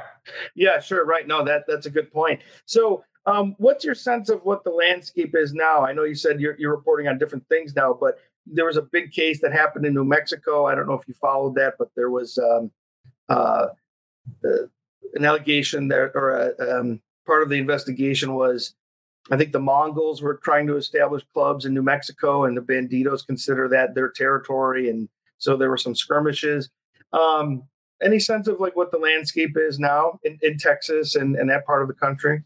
Yeah, 0.55 0.79
sure. 0.79 1.05
Right. 1.05 1.27
No, 1.27 1.43
that 1.43 1.63
that's 1.67 1.85
a 1.85 1.89
good 1.89 2.11
point. 2.11 2.41
So, 2.65 3.03
um, 3.25 3.55
what's 3.57 3.85
your 3.85 3.95
sense 3.95 4.29
of 4.29 4.41
what 4.43 4.63
the 4.63 4.69
landscape 4.69 5.33
is 5.35 5.53
now? 5.53 5.85
I 5.85 5.93
know 5.93 6.03
you 6.03 6.15
said 6.15 6.41
you're, 6.41 6.55
you're 6.59 6.75
reporting 6.75 7.07
on 7.07 7.17
different 7.17 7.47
things 7.47 7.75
now, 7.75 7.97
but 7.97 8.19
there 8.45 8.65
was 8.65 8.77
a 8.77 8.81
big 8.81 9.11
case 9.11 9.39
that 9.41 9.53
happened 9.53 9.85
in 9.85 9.93
New 9.93 10.03
Mexico. 10.03 10.65
I 10.65 10.75
don't 10.75 10.87
know 10.87 10.93
if 10.93 11.07
you 11.07 11.13
followed 11.13 11.55
that, 11.55 11.75
but 11.79 11.89
there 11.95 12.09
was 12.09 12.37
um, 12.37 12.71
uh, 13.29 13.67
uh, 14.43 14.67
an 15.13 15.25
allegation 15.25 15.87
there, 15.87 16.11
or 16.15 16.31
a, 16.31 16.79
um, 16.79 17.01
part 17.25 17.43
of 17.43 17.49
the 17.49 17.57
investigation 17.57 18.33
was 18.33 18.75
I 19.31 19.37
think 19.37 19.53
the 19.53 19.59
Mongols 19.59 20.21
were 20.21 20.35
trying 20.43 20.67
to 20.67 20.75
establish 20.75 21.23
clubs 21.33 21.65
in 21.65 21.73
New 21.73 21.83
Mexico, 21.83 22.43
and 22.43 22.57
the 22.57 22.61
Bandidos 22.61 23.25
consider 23.25 23.69
that 23.69 23.95
their 23.95 24.09
territory, 24.09 24.89
and 24.89 25.07
so 25.43 25.57
there 25.57 25.69
were 25.69 25.77
some 25.77 25.95
skirmishes. 25.95 26.69
Um, 27.11 27.63
any 28.01 28.19
sense 28.19 28.47
of 28.47 28.59
like 28.59 28.75
what 28.75 28.91
the 28.91 28.97
landscape 28.97 29.55
is 29.55 29.79
now 29.79 30.19
in, 30.23 30.37
in 30.41 30.57
Texas 30.57 31.15
and, 31.15 31.35
and 31.35 31.49
that 31.49 31.65
part 31.65 31.81
of 31.81 31.87
the 31.87 31.93
country? 31.93 32.43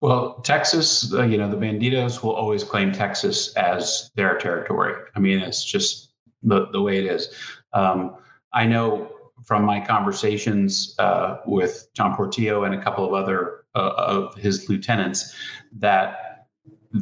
Well, 0.00 0.40
Texas, 0.42 1.12
uh, 1.14 1.22
you 1.22 1.38
know, 1.38 1.50
the 1.50 1.56
Bandidos 1.56 2.22
will 2.22 2.34
always 2.34 2.62
claim 2.62 2.92
Texas 2.92 3.54
as 3.56 4.10
their 4.16 4.36
territory. 4.36 4.94
I 5.16 5.20
mean, 5.20 5.38
it's 5.38 5.64
just 5.64 6.12
the, 6.42 6.66
the 6.72 6.82
way 6.82 6.98
it 6.98 7.06
is. 7.06 7.34
Um, 7.72 8.16
I 8.52 8.66
know 8.66 9.10
from 9.44 9.64
my 9.64 9.80
conversations 9.80 10.94
uh, 10.98 11.38
with 11.46 11.88
John 11.94 12.14
Portillo 12.14 12.64
and 12.64 12.74
a 12.74 12.82
couple 12.82 13.04
of 13.04 13.14
other 13.14 13.64
uh, 13.74 13.92
of 13.96 14.34
his 14.36 14.68
lieutenants 14.68 15.34
that 15.72 16.48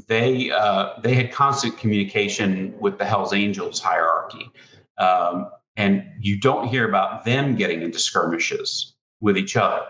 they 0.09 0.51
uh, 0.51 0.95
they 1.03 1.14
had 1.14 1.30
constant 1.32 1.76
communication 1.78 2.74
with 2.78 2.99
the 2.99 3.05
Hell's 3.05 3.32
Angels 3.32 3.80
hierarchy. 3.80 4.51
Um, 4.99 5.51
and 5.76 6.05
you 6.20 6.38
don't 6.38 6.68
hear 6.68 6.88
about 6.88 7.24
them 7.24 7.57
getting 7.57 7.82
into 7.82 7.99
skirmishes 7.99 8.95
with 9.20 9.38
each 9.38 9.57
other. 9.57 9.80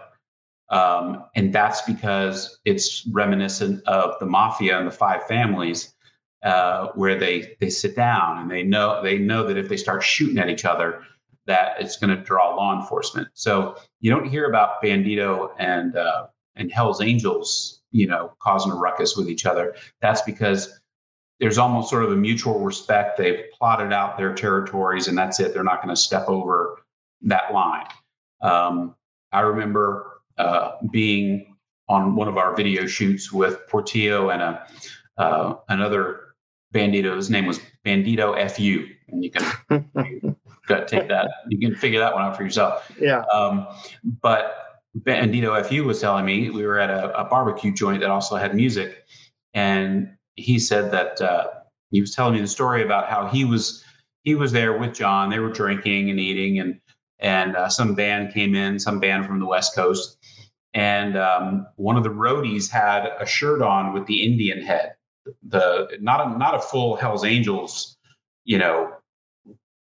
Um, 0.70 1.24
and 1.34 1.52
that's 1.52 1.82
because 1.82 2.58
it's 2.64 3.06
reminiscent 3.08 3.86
of 3.86 4.14
the 4.20 4.26
mafia 4.26 4.78
and 4.78 4.86
the 4.86 4.92
five 4.92 5.26
families, 5.26 5.94
uh, 6.42 6.88
where 6.94 7.18
they 7.18 7.56
they 7.60 7.68
sit 7.68 7.94
down 7.94 8.38
and 8.38 8.50
they 8.50 8.62
know 8.62 9.02
they 9.02 9.18
know 9.18 9.46
that 9.46 9.58
if 9.58 9.68
they 9.68 9.76
start 9.76 10.02
shooting 10.02 10.38
at 10.38 10.48
each 10.48 10.64
other, 10.64 11.02
that 11.46 11.76
it's 11.80 11.96
going 11.96 12.16
to 12.16 12.22
draw 12.22 12.54
law 12.54 12.78
enforcement. 12.78 13.28
So 13.34 13.76
you 14.00 14.10
don't 14.10 14.28
hear 14.28 14.48
about 14.48 14.82
Bandido 14.82 15.50
and 15.58 15.96
uh, 15.96 16.28
and 16.56 16.72
Hell's 16.72 17.02
Angels, 17.02 17.82
you 17.90 18.06
know, 18.06 18.32
causing 18.40 18.72
a 18.72 18.76
ruckus 18.76 19.16
with 19.16 19.28
each 19.28 19.44
other. 19.44 19.74
That's 20.00 20.22
because 20.22 20.80
there's 21.40 21.58
almost 21.58 21.90
sort 21.90 22.04
of 22.04 22.12
a 22.12 22.16
mutual 22.16 22.60
respect. 22.60 23.18
They've 23.18 23.44
plotted 23.52 23.92
out 23.92 24.16
their 24.16 24.32
territories, 24.32 25.08
and 25.08 25.16
that's 25.16 25.40
it. 25.40 25.52
They're 25.52 25.64
not 25.64 25.82
going 25.82 25.94
to 25.94 26.00
step 26.00 26.28
over 26.28 26.82
that 27.22 27.52
line. 27.52 27.86
Um, 28.42 28.94
I 29.32 29.40
remember 29.40 30.20
uh, 30.38 30.72
being 30.90 31.56
on 31.88 32.14
one 32.14 32.28
of 32.28 32.36
our 32.36 32.54
video 32.54 32.86
shoots 32.86 33.32
with 33.32 33.58
Portillo 33.68 34.30
and 34.30 34.42
a 34.42 34.66
uh, 35.18 35.54
another 35.68 36.34
bandido. 36.72 37.16
His 37.16 37.30
name 37.30 37.46
was 37.46 37.60
Bandido 37.84 38.50
FU, 38.50 38.88
and 39.08 39.24
you 39.24 39.30
can 39.30 40.36
got 40.66 40.88
take 40.88 41.08
that. 41.08 41.30
You 41.48 41.58
can 41.58 41.76
figure 41.76 42.00
that 42.00 42.14
one 42.14 42.22
out 42.22 42.36
for 42.36 42.44
yourself. 42.44 42.90
Yeah. 43.00 43.24
Um, 43.32 43.66
but 44.20 44.80
Bandido 44.98 45.64
FU 45.64 45.84
was 45.84 46.00
telling 46.00 46.24
me 46.24 46.50
we 46.50 46.64
were 46.64 46.78
at 46.78 46.90
a, 46.90 47.18
a, 47.18 47.24
barbecue 47.24 47.72
joint 47.72 48.00
that 48.00 48.10
also 48.10 48.36
had 48.36 48.54
music, 48.54 49.04
and 49.54 50.10
he 50.36 50.58
said 50.58 50.90
that 50.90 51.20
uh, 51.20 51.48
he 51.90 52.00
was 52.00 52.14
telling 52.14 52.34
me 52.34 52.40
the 52.40 52.46
story 52.46 52.82
about 52.82 53.08
how 53.08 53.26
he 53.26 53.44
was 53.44 53.84
he 54.24 54.34
was 54.34 54.52
there 54.52 54.78
with 54.78 54.94
John. 54.94 55.30
They 55.30 55.40
were 55.40 55.52
drinking 55.52 56.10
and 56.10 56.18
eating, 56.18 56.58
and 56.58 56.80
and 57.18 57.56
uh, 57.56 57.68
some 57.68 57.94
band 57.94 58.32
came 58.32 58.54
in, 58.54 58.78
some 58.78 59.00
band 59.00 59.26
from 59.26 59.40
the 59.40 59.46
West 59.46 59.74
Coast, 59.74 60.18
and 60.74 61.16
um, 61.16 61.66
one 61.76 61.96
of 61.96 62.02
the 62.02 62.10
roadies 62.10 62.70
had 62.70 63.10
a 63.20 63.26
shirt 63.26 63.62
on 63.62 63.92
with 63.92 64.06
the 64.06 64.22
Indian 64.22 64.62
head, 64.62 64.94
the 65.46 65.98
not 66.00 66.26
a 66.26 66.38
not 66.38 66.54
a 66.54 66.60
full 66.60 66.96
Hell's 66.96 67.24
Angels, 67.24 67.96
you 68.44 68.58
know, 68.58 68.92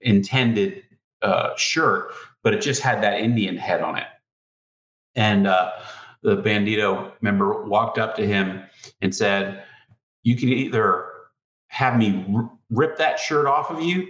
intended 0.00 0.82
uh, 1.22 1.54
shirt, 1.56 2.12
but 2.42 2.54
it 2.54 2.60
just 2.60 2.82
had 2.82 3.02
that 3.02 3.20
Indian 3.20 3.56
head 3.56 3.82
on 3.82 3.96
it. 3.96 4.06
And 5.14 5.46
uh, 5.46 5.72
the 6.22 6.36
bandido 6.36 7.12
member 7.20 7.64
walked 7.64 7.98
up 7.98 8.16
to 8.16 8.26
him 8.26 8.62
and 9.00 9.14
said, 9.14 9.64
"You 10.22 10.36
can 10.36 10.48
either 10.48 11.06
have 11.68 11.96
me 11.96 12.24
r- 12.34 12.50
rip 12.70 12.98
that 12.98 13.18
shirt 13.18 13.46
off 13.46 13.70
of 13.70 13.82
you, 13.82 14.08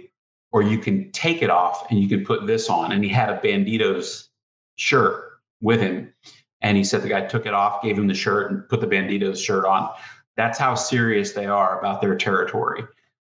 or 0.51 0.61
you 0.61 0.77
can 0.77 1.11
take 1.11 1.41
it 1.41 1.49
off 1.49 1.89
and 1.89 1.99
you 1.99 2.07
can 2.07 2.25
put 2.25 2.47
this 2.47 2.69
on." 2.69 2.91
And 2.91 3.03
he 3.03 3.09
had 3.09 3.29
a 3.29 3.39
bandido's 3.41 4.29
shirt 4.75 5.31
with 5.61 5.79
him. 5.79 6.13
And 6.61 6.77
he 6.77 6.83
said 6.83 7.01
the 7.01 7.09
guy 7.09 7.25
took 7.25 7.45
it 7.45 7.53
off, 7.53 7.81
gave 7.81 7.97
him 7.97 8.07
the 8.07 8.13
shirt, 8.13 8.51
and 8.51 8.67
put 8.69 8.81
the 8.81 8.87
bandido's 8.87 9.41
shirt 9.41 9.65
on. 9.65 9.89
That's 10.37 10.57
how 10.57 10.75
serious 10.75 11.33
they 11.33 11.45
are 11.45 11.79
about 11.79 12.01
their 12.01 12.15
territory. 12.15 12.83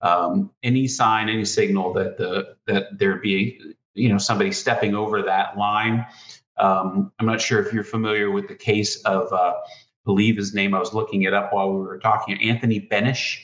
Um, 0.00 0.50
any 0.62 0.86
sign, 0.86 1.28
any 1.28 1.44
signal 1.44 1.92
that 1.94 2.18
the 2.18 2.56
that 2.66 2.98
there 2.98 3.16
be 3.16 3.60
you 3.94 4.08
know 4.08 4.18
somebody 4.18 4.52
stepping 4.52 4.94
over 4.94 5.22
that 5.22 5.56
line. 5.56 6.06
Um, 6.58 7.12
I'm 7.18 7.26
not 7.26 7.40
sure 7.40 7.60
if 7.60 7.72
you're 7.72 7.84
familiar 7.84 8.30
with 8.30 8.48
the 8.48 8.54
case 8.54 9.02
of 9.02 9.32
uh, 9.32 9.54
believe 10.06 10.36
his 10.36 10.54
name. 10.54 10.74
I 10.74 10.78
was 10.78 10.94
looking 10.94 11.22
it 11.24 11.34
up 11.34 11.52
while 11.52 11.70
we 11.70 11.80
were 11.80 11.98
talking. 11.98 12.40
Anthony 12.42 12.80
Benesh 12.80 13.38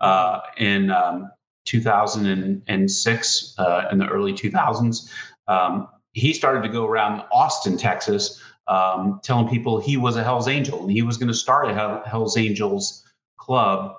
uh, 0.00 0.40
in 0.56 0.90
um, 0.90 1.30
2006 1.66 3.54
uh, 3.58 3.88
in 3.92 3.98
the 3.98 4.06
early 4.06 4.32
2000s. 4.32 5.10
Um, 5.48 5.88
he 6.12 6.32
started 6.32 6.62
to 6.62 6.70
go 6.70 6.86
around 6.86 7.22
Austin, 7.30 7.76
Texas, 7.76 8.40
um, 8.68 9.20
telling 9.22 9.48
people 9.48 9.78
he 9.78 9.98
was 9.98 10.16
a 10.16 10.24
Hell's 10.24 10.48
Angel 10.48 10.80
and 10.80 10.90
he 10.90 11.02
was 11.02 11.18
going 11.18 11.28
to 11.28 11.34
start 11.34 11.68
a 11.68 12.02
Hell's 12.06 12.38
Angels 12.38 13.04
club 13.36 13.96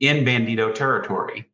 in 0.00 0.24
Bandido 0.24 0.74
territory. 0.74 1.46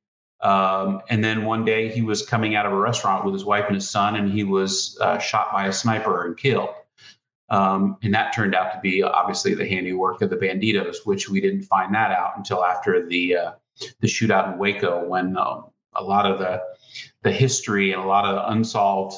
Um, 0.43 1.01
and 1.09 1.25
then 1.25 1.45
one 1.45 1.65
day 1.65 1.89
he 1.89 2.03
was 2.03 2.25
coming 2.25 2.55
out 2.55 2.67
of 2.67 2.73
a 2.73 2.79
restaurant 2.79 3.25
with 3.25 3.35
his 3.35 3.45
wife 3.45 3.65
and 3.67 3.75
his 3.75 3.89
son, 3.89 4.17
and 4.17 4.31
he 4.31 4.45
was 4.45 4.97
uh, 5.01 5.19
shot 5.19 5.51
by 5.53 5.67
a 5.67 5.73
sniper 5.73 6.27
and 6.27 6.37
killed. 6.37 6.69
Um, 7.49 7.97
and 8.03 8.13
that 8.15 8.35
turned 8.35 8.55
out 8.55 8.73
to 8.73 8.81
be 8.81 9.03
obviously 9.03 9.55
the 9.55 9.69
handiwork 9.69 10.21
of 10.23 10.31
the 10.31 10.37
bandidos, 10.37 10.97
which 11.05 11.29
we 11.29 11.41
didn't 11.41 11.63
find 11.63 11.95
that 11.95 12.11
out 12.11 12.33
until 12.37 12.65
after 12.65 13.07
the 13.07 13.37
uh, 13.37 13.53
the 14.01 14.07
shootout 14.07 14.53
in 14.53 14.59
Waco, 14.59 15.05
when 15.05 15.37
uh, 15.37 15.61
a 15.95 16.03
lot 16.03 16.27
of 16.27 16.39
the 16.39 16.63
the 17.23 17.33
history 17.33 17.93
and 17.93 18.03
a 18.03 18.07
lot 18.07 18.25
of 18.25 18.53
unsolved 18.53 19.17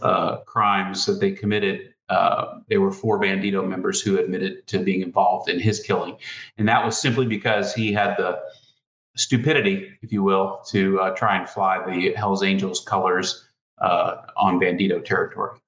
uh, 0.00 0.38
crimes 0.38 1.04
that 1.06 1.20
they 1.20 1.32
committed 1.32 1.94
uh, 2.08 2.58
there 2.68 2.80
were 2.80 2.92
four 2.92 3.20
Bandido 3.20 3.66
members 3.66 4.00
who 4.00 4.18
admitted 4.18 4.66
to 4.68 4.78
being 4.78 5.02
involved 5.02 5.48
in 5.48 5.58
his 5.58 5.80
killing. 5.80 6.16
And 6.58 6.68
that 6.68 6.84
was 6.84 6.98
simply 6.98 7.26
because 7.26 7.74
he 7.74 7.92
had 7.92 8.16
the 8.16 8.38
stupidity, 9.16 9.90
if 10.02 10.12
you 10.12 10.22
will, 10.22 10.60
to 10.68 11.00
uh, 11.00 11.10
try 11.16 11.36
and 11.36 11.48
fly 11.48 11.84
the 11.84 12.12
Hells 12.14 12.42
Angels 12.42 12.80
colors 12.80 13.48
uh, 13.78 14.16
on 14.36 14.60
Bandido 14.60 15.04
territory. 15.04 15.58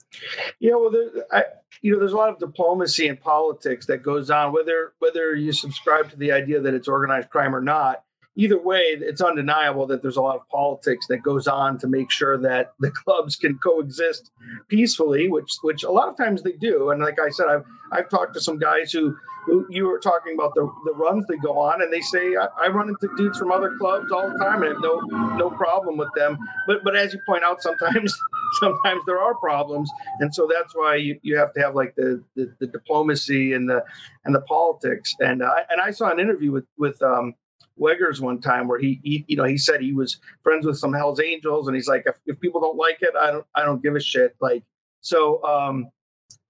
Yeah, 0.58 0.74
well, 0.76 0.90
there, 0.90 1.10
I, 1.30 1.44
you 1.82 1.92
know, 1.92 1.98
there's 1.98 2.12
a 2.12 2.16
lot 2.16 2.30
of 2.30 2.38
diplomacy 2.38 3.08
and 3.08 3.20
politics 3.20 3.86
that 3.86 4.02
goes 4.02 4.30
on, 4.30 4.52
whether 4.52 4.92
whether 4.98 5.34
you 5.34 5.52
subscribe 5.52 6.10
to 6.10 6.16
the 6.16 6.32
idea 6.32 6.60
that 6.60 6.74
it's 6.74 6.88
organized 6.88 7.30
crime 7.30 7.54
or 7.54 7.60
not 7.60 8.04
either 8.38 8.56
way, 8.56 8.96
it's 9.00 9.20
undeniable 9.20 9.84
that 9.88 10.00
there's 10.00 10.16
a 10.16 10.22
lot 10.22 10.36
of 10.36 10.48
politics 10.48 11.06
that 11.08 11.18
goes 11.24 11.48
on 11.48 11.76
to 11.76 11.88
make 11.88 12.08
sure 12.10 12.38
that 12.38 12.72
the 12.80 12.90
clubs 12.90 13.36
can 13.36 13.58
coexist 13.58 14.30
peacefully, 14.68 15.28
which 15.28 15.52
which 15.62 15.82
a 15.82 15.90
lot 15.90 16.08
of 16.08 16.16
times 16.16 16.42
they 16.42 16.52
do. 16.52 16.90
And 16.90 17.02
like 17.02 17.18
I 17.20 17.28
said, 17.28 17.48
I've 17.48 17.64
I've 17.92 18.08
talked 18.08 18.34
to 18.34 18.40
some 18.40 18.58
guys 18.58 18.92
who, 18.92 19.16
who 19.46 19.66
you 19.70 19.86
were 19.86 19.98
talking 19.98 20.34
about 20.34 20.54
the, 20.54 20.70
the 20.84 20.92
runs 20.94 21.26
they 21.26 21.36
go 21.36 21.58
on, 21.58 21.82
and 21.82 21.92
they 21.92 22.00
say 22.00 22.36
I, 22.36 22.46
I 22.66 22.68
run 22.68 22.88
into 22.88 23.08
dudes 23.16 23.38
from 23.38 23.50
other 23.50 23.74
clubs 23.76 24.12
all 24.12 24.30
the 24.30 24.38
time 24.38 24.62
and 24.62 24.72
have 24.72 24.82
no 24.82 25.00
no 25.36 25.50
problem 25.50 25.96
with 25.98 26.10
them. 26.14 26.38
But 26.66 26.84
but 26.84 26.96
as 26.96 27.12
you 27.12 27.20
point 27.26 27.42
out, 27.42 27.60
sometimes 27.60 28.16
sometimes 28.60 29.02
there 29.06 29.20
are 29.20 29.34
problems, 29.34 29.90
and 30.20 30.34
so 30.34 30.48
that's 30.52 30.74
why 30.74 30.96
you, 30.96 31.18
you 31.22 31.36
have 31.36 31.52
to 31.54 31.60
have 31.60 31.74
like 31.74 31.94
the, 31.96 32.22
the, 32.36 32.54
the 32.60 32.66
diplomacy 32.66 33.52
and 33.52 33.68
the 33.68 33.84
and 34.24 34.34
the 34.34 34.40
politics. 34.42 35.14
And 35.20 35.42
uh, 35.42 35.54
and 35.70 35.80
I 35.80 35.90
saw 35.90 36.10
an 36.10 36.20
interview 36.20 36.52
with 36.52 36.66
with 36.76 37.00
um, 37.02 37.34
Wegers 37.76 38.20
one 38.20 38.40
time 38.40 38.68
where 38.68 38.78
he, 38.78 39.00
he, 39.02 39.24
you 39.28 39.36
know, 39.36 39.44
he 39.44 39.56
said 39.56 39.80
he 39.80 39.92
was 39.92 40.18
friends 40.42 40.66
with 40.66 40.78
some 40.78 40.92
Hell's 40.92 41.20
Angels, 41.20 41.66
and 41.66 41.74
he's 41.74 41.88
like, 41.88 42.04
if, 42.06 42.16
if 42.26 42.40
people 42.40 42.60
don't 42.60 42.76
like 42.76 42.98
it, 43.00 43.14
I 43.18 43.30
don't, 43.30 43.46
I 43.54 43.64
don't 43.64 43.82
give 43.82 43.94
a 43.94 44.00
shit. 44.00 44.36
Like, 44.40 44.62
so, 45.00 45.42
um, 45.44 45.90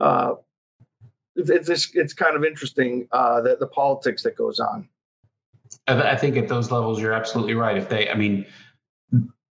uh, 0.00 0.34
it's 1.36 1.68
it's, 1.68 1.94
it's 1.94 2.12
kind 2.12 2.36
of 2.36 2.44
interesting 2.44 3.06
uh, 3.12 3.40
the 3.40 3.56
the 3.56 3.68
politics 3.68 4.22
that 4.24 4.36
goes 4.36 4.58
on. 4.58 4.88
I 5.86 6.16
think 6.16 6.36
at 6.36 6.48
those 6.48 6.70
levels, 6.70 7.00
you're 7.00 7.12
absolutely 7.12 7.54
right. 7.54 7.76
If 7.76 7.88
they, 7.88 8.08
I 8.10 8.14
mean, 8.14 8.46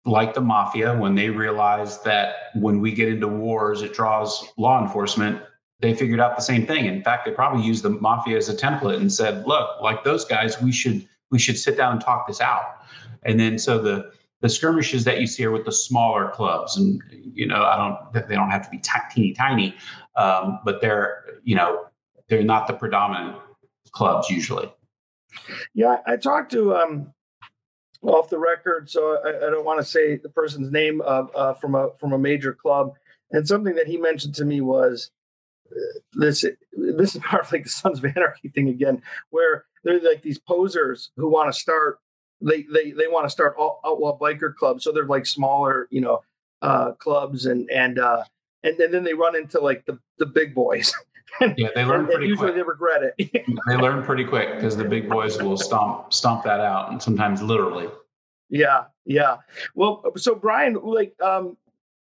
like 0.05 0.33
the 0.33 0.41
mafia, 0.41 0.97
when 0.97 1.15
they 1.15 1.29
realize 1.29 2.01
that 2.03 2.51
when 2.55 2.79
we 2.81 2.91
get 2.91 3.07
into 3.07 3.27
wars, 3.27 3.81
it 3.81 3.93
draws 3.93 4.45
law 4.57 4.81
enforcement, 4.81 5.41
they 5.79 5.93
figured 5.93 6.19
out 6.19 6.35
the 6.35 6.41
same 6.41 6.65
thing. 6.65 6.85
In 6.85 7.03
fact, 7.03 7.25
they 7.25 7.31
probably 7.31 7.65
used 7.65 7.83
the 7.83 7.89
mafia 7.89 8.37
as 8.37 8.49
a 8.49 8.55
template 8.55 8.97
and 8.97 9.11
said, 9.11 9.45
look, 9.45 9.81
like 9.81 10.03
those 10.03 10.25
guys, 10.25 10.61
we 10.61 10.71
should 10.71 11.07
we 11.29 11.39
should 11.39 11.57
sit 11.57 11.77
down 11.77 11.93
and 11.93 12.01
talk 12.01 12.27
this 12.27 12.41
out. 12.41 12.83
And 13.23 13.39
then 13.39 13.57
so 13.57 13.79
the 13.79 14.11
the 14.41 14.49
skirmishes 14.49 15.05
that 15.05 15.21
you 15.21 15.25
see 15.25 15.45
are 15.45 15.51
with 15.51 15.63
the 15.65 15.71
smaller 15.71 16.29
clubs, 16.29 16.75
and 16.75 17.01
you 17.11 17.47
know 17.47 17.63
I 17.63 17.77
don't 17.77 18.27
they 18.27 18.35
don't 18.35 18.49
have 18.49 18.63
to 18.65 18.69
be 18.69 18.77
t- 18.77 18.91
teeny 19.13 19.33
tiny, 19.33 19.75
um, 20.17 20.59
but 20.65 20.81
they're 20.81 21.39
you 21.43 21.55
know 21.55 21.85
they're 22.27 22.43
not 22.43 22.67
the 22.67 22.73
predominant 22.73 23.37
clubs 23.91 24.29
usually. 24.29 24.71
Yeah, 25.73 25.97
I 26.05 26.17
talked 26.17 26.51
to 26.51 26.75
um, 26.75 27.12
off 28.03 28.29
the 28.29 28.37
record, 28.37 28.89
so 28.89 29.17
I, 29.23 29.47
I 29.47 29.49
don't 29.49 29.65
want 29.65 29.79
to 29.79 29.85
say 29.85 30.17
the 30.17 30.29
person's 30.29 30.71
name 30.71 31.01
uh, 31.01 31.25
uh, 31.35 31.53
from 31.55 31.75
a 31.75 31.89
from 31.99 32.13
a 32.13 32.17
major 32.17 32.53
club, 32.53 32.93
and 33.31 33.47
something 33.47 33.75
that 33.75 33.87
he 33.87 33.97
mentioned 33.97 34.35
to 34.35 34.45
me 34.45 34.61
was 34.61 35.11
uh, 35.71 35.99
this 36.13 36.45
this 36.73 37.15
is 37.15 37.21
part 37.23 37.45
of 37.45 37.51
like 37.51 37.63
the 37.63 37.69
Sons 37.69 37.99
of 37.99 38.05
Anarchy 38.05 38.49
thing 38.49 38.69
again, 38.69 39.01
where 39.29 39.65
they're 39.83 39.99
like 40.01 40.21
these 40.21 40.39
posers 40.39 41.11
who 41.17 41.29
want 41.29 41.53
to 41.53 41.59
start 41.59 41.99
they 42.41 42.63
they 42.63 42.91
they 42.91 43.07
want 43.07 43.25
to 43.25 43.29
start 43.29 43.55
outlaw 43.59 44.17
biker 44.17 44.53
clubs 44.53 44.83
so 44.83 44.91
they're 44.91 45.05
like 45.05 45.25
smaller 45.25 45.87
you 45.91 46.01
know 46.01 46.21
uh 46.61 46.91
clubs 46.93 47.45
and 47.45 47.69
and 47.69 47.99
uh 47.99 48.23
and, 48.63 48.79
and 48.79 48.93
then 48.93 49.03
they 49.03 49.13
run 49.13 49.35
into 49.35 49.59
like 49.59 49.85
the 49.85 49.99
the 50.17 50.25
big 50.25 50.53
boys. 50.55 50.93
Yeah 51.57 51.69
they 51.73 51.83
learn 51.83 52.05
pretty 52.05 52.27
usually 52.27 52.51
quick. 52.51 52.55
they 52.57 52.61
regret 52.61 53.01
it. 53.17 53.45
They 53.67 53.75
learn 53.75 54.03
pretty 54.03 54.23
quick 54.23 54.53
because 54.53 54.77
the 54.77 54.85
big 54.85 55.09
boys 55.09 55.41
will 55.41 55.57
stomp 55.57 56.13
stomp 56.13 56.43
that 56.43 56.59
out 56.59 56.91
and 56.91 57.01
sometimes 57.01 57.41
literally. 57.41 57.89
Yeah 58.49 58.83
yeah. 59.03 59.37
Well 59.73 60.03
so 60.15 60.35
brian 60.35 60.75
like 60.75 61.19
um 61.23 61.57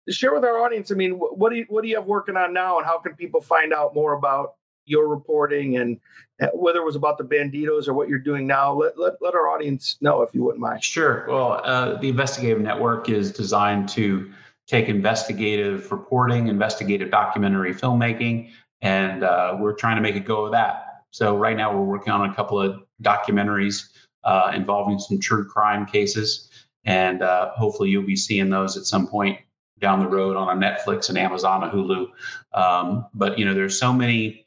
share 0.09 0.33
with 0.33 0.45
our 0.45 0.65
audience 0.65 0.91
i 0.91 0.95
mean 0.95 1.13
what 1.13 1.51
do 1.51 1.57
you 1.57 1.67
what 1.69 1.83
do 1.83 1.89
you 1.89 1.97
have 1.97 2.07
working 2.07 2.39
on 2.39 2.55
now 2.55 2.79
and 2.79 2.87
how 2.87 2.99
can 2.99 3.15
people 3.15 3.43
find 3.43 3.75
out 3.75 3.95
more 3.95 4.15
about 4.15 4.55
your 4.87 5.07
reporting 5.07 5.77
and 5.77 6.01
uh, 6.41 6.47
whether 6.55 6.79
it 6.79 6.85
was 6.85 6.97
about 6.97 7.19
the 7.19 7.25
bandidos 7.25 7.89
or 7.89 7.93
what 7.95 8.09
you're 8.09 8.19
doing 8.19 8.47
now? 8.47 8.73
Let, 8.73 8.99
let, 8.99 9.15
let 9.21 9.35
our 9.35 9.49
audience 9.49 9.99
know 10.01 10.23
if 10.23 10.35
you 10.35 10.43
wouldn't 10.43 10.61
mind. 10.61 10.83
Sure. 10.83 11.27
Well 11.29 11.61
uh, 11.65 12.01
the 12.01 12.09
investigative 12.09 12.61
network 12.61 13.09
is 13.09 13.31
designed 13.31 13.89
to 13.91 14.33
take 14.69 14.89
investigative 14.89 15.91
reporting 15.91 16.49
investigative 16.49 17.11
documentary 17.11 17.75
filmmaking 17.75 18.51
and 18.81 19.25
uh, 19.25 19.57
we're 19.59 19.73
trying 19.73 19.97
to 19.97 20.03
make 20.03 20.15
it 20.15 20.25
go 20.25 20.45
with 20.45 20.53
that 20.53 21.03
so 21.11 21.37
right 21.37 21.57
now 21.57 21.75
we're 21.75 21.85
working 21.85 22.13
on 22.13 22.29
a 22.29 22.35
couple 22.35 22.61
of 22.61 22.83
documentaries 23.03 23.89
uh, 24.25 24.53
involving 24.55 24.99
some 24.99 25.19
true 25.19 25.45
crime 25.45 25.85
cases 25.87 26.51
and 26.85 27.23
uh, 27.23 27.51
hopefully 27.53 27.91
you'll 27.91 28.03
be 28.03 28.17
seeing 28.17 28.51
those 28.51 28.77
at 28.77 28.85
some 28.85 29.07
point 29.07 29.39
down 29.81 29.99
the 30.01 30.09
road 30.09 30.37
on 30.37 30.57
a 30.57 30.61
netflix 30.61 31.09
and 31.09 31.19
amazon 31.19 31.65
and 31.65 31.73
hulu 31.73 32.07
um, 32.53 33.07
but 33.15 33.39
you 33.39 33.45
know 33.45 33.55
there's 33.55 33.79
so 33.79 33.93
many 33.93 34.47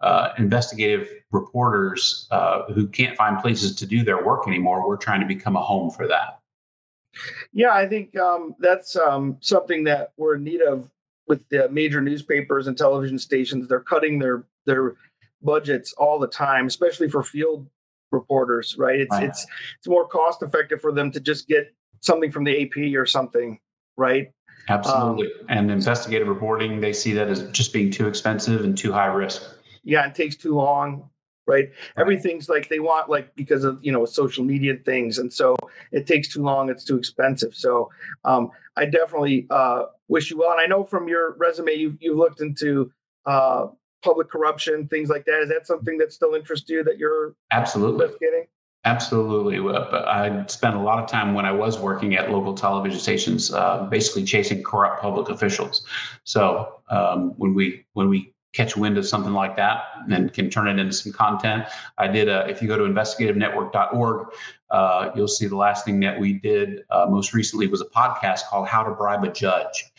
uh, 0.00 0.32
investigative 0.38 1.08
reporters 1.30 2.26
uh, 2.30 2.62
who 2.72 2.86
can't 2.86 3.16
find 3.16 3.38
places 3.38 3.74
to 3.76 3.86
do 3.86 4.02
their 4.02 4.24
work 4.24 4.46
anymore. 4.46 4.86
We're 4.86 4.96
trying 4.96 5.20
to 5.20 5.26
become 5.26 5.56
a 5.56 5.62
home 5.62 5.90
for 5.90 6.06
that. 6.08 6.39
Yeah, 7.52 7.72
I 7.72 7.88
think 7.88 8.16
um, 8.16 8.54
that's 8.58 8.96
um, 8.96 9.36
something 9.40 9.84
that 9.84 10.12
we're 10.16 10.36
in 10.36 10.44
need 10.44 10.62
of 10.62 10.90
with 11.26 11.48
the 11.48 11.68
major 11.68 12.00
newspapers 12.00 12.66
and 12.66 12.76
television 12.76 13.18
stations. 13.18 13.68
They're 13.68 13.80
cutting 13.80 14.18
their 14.18 14.44
their 14.66 14.94
budgets 15.42 15.92
all 15.94 16.18
the 16.18 16.28
time, 16.28 16.66
especially 16.66 17.08
for 17.08 17.22
field 17.22 17.66
reporters. 18.12 18.76
Right? 18.78 19.00
It's 19.00 19.16
it's 19.18 19.46
it's 19.78 19.88
more 19.88 20.06
cost 20.06 20.42
effective 20.42 20.80
for 20.80 20.92
them 20.92 21.10
to 21.12 21.20
just 21.20 21.48
get 21.48 21.74
something 22.00 22.30
from 22.30 22.44
the 22.44 22.62
AP 22.62 22.94
or 22.96 23.06
something. 23.06 23.58
Right? 23.96 24.32
Absolutely. 24.68 25.26
Um, 25.26 25.46
and 25.48 25.70
investigative 25.70 26.28
reporting, 26.28 26.80
they 26.80 26.92
see 26.92 27.12
that 27.14 27.28
as 27.28 27.48
just 27.50 27.72
being 27.72 27.90
too 27.90 28.06
expensive 28.06 28.64
and 28.64 28.76
too 28.76 28.92
high 28.92 29.06
risk. 29.06 29.42
Yeah, 29.82 30.06
it 30.06 30.14
takes 30.14 30.36
too 30.36 30.54
long 30.54 31.10
right? 31.50 31.68
right? 31.96 32.00
Everything's 32.00 32.48
like 32.48 32.68
they 32.68 32.80
want 32.80 33.08
like 33.08 33.34
because 33.34 33.64
of 33.64 33.78
you 33.82 33.92
know 33.92 34.04
social 34.04 34.44
media 34.44 34.76
things, 34.84 35.18
and 35.18 35.32
so 35.32 35.56
it 35.92 36.06
takes 36.06 36.28
too 36.28 36.42
long. 36.42 36.70
It's 36.70 36.84
too 36.84 36.96
expensive. 36.96 37.54
So 37.54 37.90
um, 38.24 38.50
I 38.76 38.86
definitely 38.86 39.46
uh, 39.50 39.84
wish 40.08 40.30
you 40.30 40.38
well. 40.38 40.52
And 40.52 40.60
I 40.60 40.66
know 40.66 40.84
from 40.84 41.08
your 41.08 41.34
resume 41.38 41.72
you've 41.72 41.96
you've 42.00 42.16
looked 42.16 42.40
into 42.40 42.92
uh, 43.26 43.66
public 44.02 44.30
corruption, 44.30 44.88
things 44.88 45.08
like 45.08 45.24
that. 45.26 45.40
Is 45.42 45.48
that 45.48 45.66
something 45.66 45.98
that 45.98 46.12
still 46.12 46.34
interests 46.34 46.68
you 46.70 46.82
that 46.84 46.98
you're 46.98 47.34
absolutely 47.52 48.04
investigating? 48.04 48.46
Absolutely. 48.86 49.58
I 49.76 50.46
spent 50.46 50.74
a 50.74 50.80
lot 50.80 51.02
of 51.02 51.06
time 51.06 51.34
when 51.34 51.44
I 51.44 51.52
was 51.52 51.78
working 51.78 52.16
at 52.16 52.30
local 52.30 52.54
television 52.54 52.98
stations, 52.98 53.52
uh, 53.52 53.86
basically 53.90 54.24
chasing 54.24 54.62
corrupt 54.62 55.02
public 55.02 55.28
officials. 55.28 55.84
So 56.24 56.80
um, 56.88 57.34
when 57.36 57.54
we 57.54 57.84
when 57.92 58.08
we 58.08 58.32
catch 58.52 58.76
wind 58.76 58.98
of 58.98 59.06
something 59.06 59.32
like 59.32 59.56
that 59.56 59.84
and 60.10 60.32
can 60.32 60.50
turn 60.50 60.66
it 60.66 60.78
into 60.78 60.92
some 60.92 61.12
content. 61.12 61.64
I 61.98 62.08
did, 62.08 62.28
a, 62.28 62.48
if 62.48 62.60
you 62.60 62.68
go 62.68 62.76
to 62.76 62.84
investigativenetwork.org, 62.84 64.28
uh, 64.70 65.10
you'll 65.14 65.28
see 65.28 65.46
the 65.46 65.56
last 65.56 65.84
thing 65.84 66.00
that 66.00 66.18
we 66.18 66.34
did 66.34 66.84
uh, 66.90 67.06
most 67.08 67.32
recently 67.32 67.66
was 67.66 67.80
a 67.80 67.86
podcast 67.86 68.46
called 68.48 68.66
How 68.66 68.82
to 68.82 68.90
Bribe 68.90 69.24
a 69.24 69.30
Judge. 69.30 69.92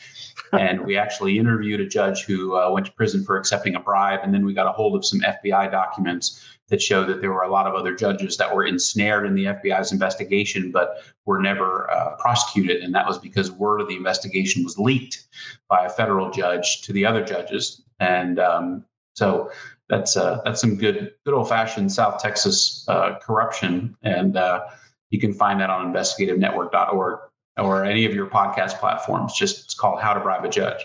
and 0.54 0.82
we 0.82 0.97
actually 0.97 1.38
interviewed 1.38 1.80
a 1.80 1.88
judge 1.88 2.26
who 2.26 2.56
uh, 2.58 2.70
went 2.72 2.86
to 2.86 2.91
prison 2.91 3.24
for 3.24 3.38
accepting 3.38 3.76
a 3.76 3.80
bribe. 3.80 4.20
And 4.24 4.34
then 4.34 4.45
we 4.45 4.54
got 4.54 4.68
a 4.68 4.72
hold 4.72 4.95
of 4.95 5.06
some 5.06 5.22
FBI 5.22 5.72
documents 5.72 6.43
that 6.68 6.82
show 6.82 7.04
that 7.06 7.22
there 7.22 7.32
were 7.32 7.43
a 7.43 7.52
lot 7.52 7.68
of 7.68 7.76
other 7.76 7.93
judges 7.93 8.38
that 8.38 8.54
were 8.54 8.66
ensnared 8.66 9.26
in 9.26 9.36
the 9.36 9.45
FBI's 9.45 9.91
investigation, 9.91 10.72
but 10.72 11.04
were 11.26 11.39
never 11.39 11.91
uh, 11.91 12.16
prosecuted. 12.16 12.82
And 12.82 12.95
that 12.95 13.06
was 13.06 13.18
because 13.18 13.52
word 13.52 13.82
of 13.82 13.88
the 13.88 13.95
investigation 13.95 14.64
was 14.64 14.78
leaked 14.78 15.28
by 15.68 15.86
a 15.86 15.89
federal 15.89 16.32
judge 16.32 16.82
to 16.84 16.93
the 16.93 17.06
other 17.06 17.24
judges. 17.24 17.80
And 18.02 18.39
um, 18.39 18.84
so 19.14 19.52
that's 19.88 20.18
uh, 20.18 20.41
that's 20.43 20.60
some 20.60 20.76
good 20.76 21.14
good 21.24 21.34
old 21.34 21.47
fashioned 21.47 21.91
South 21.91 22.22
Texas 22.22 22.84
uh, 22.89 23.20
corruption, 23.22 23.95
and 24.02 24.36
uh, 24.36 24.66
you 25.12 25.20
can 25.20 25.34
find 25.34 25.62
that 25.62 25.70
on 25.70 25.93
investigativenetwork.org 25.93 27.20
or 27.58 27.86
any 27.86 28.06
of 28.06 28.14
your 28.14 28.26
podcast 28.26 28.80
platforms. 28.80 29.34
Just 29.34 29.66
it's 29.66 29.74
called 29.76 30.02
How 30.02 30.14
to 30.14 30.20
Bribe 30.20 30.43
a 30.43 30.49
Judge. 30.49 30.84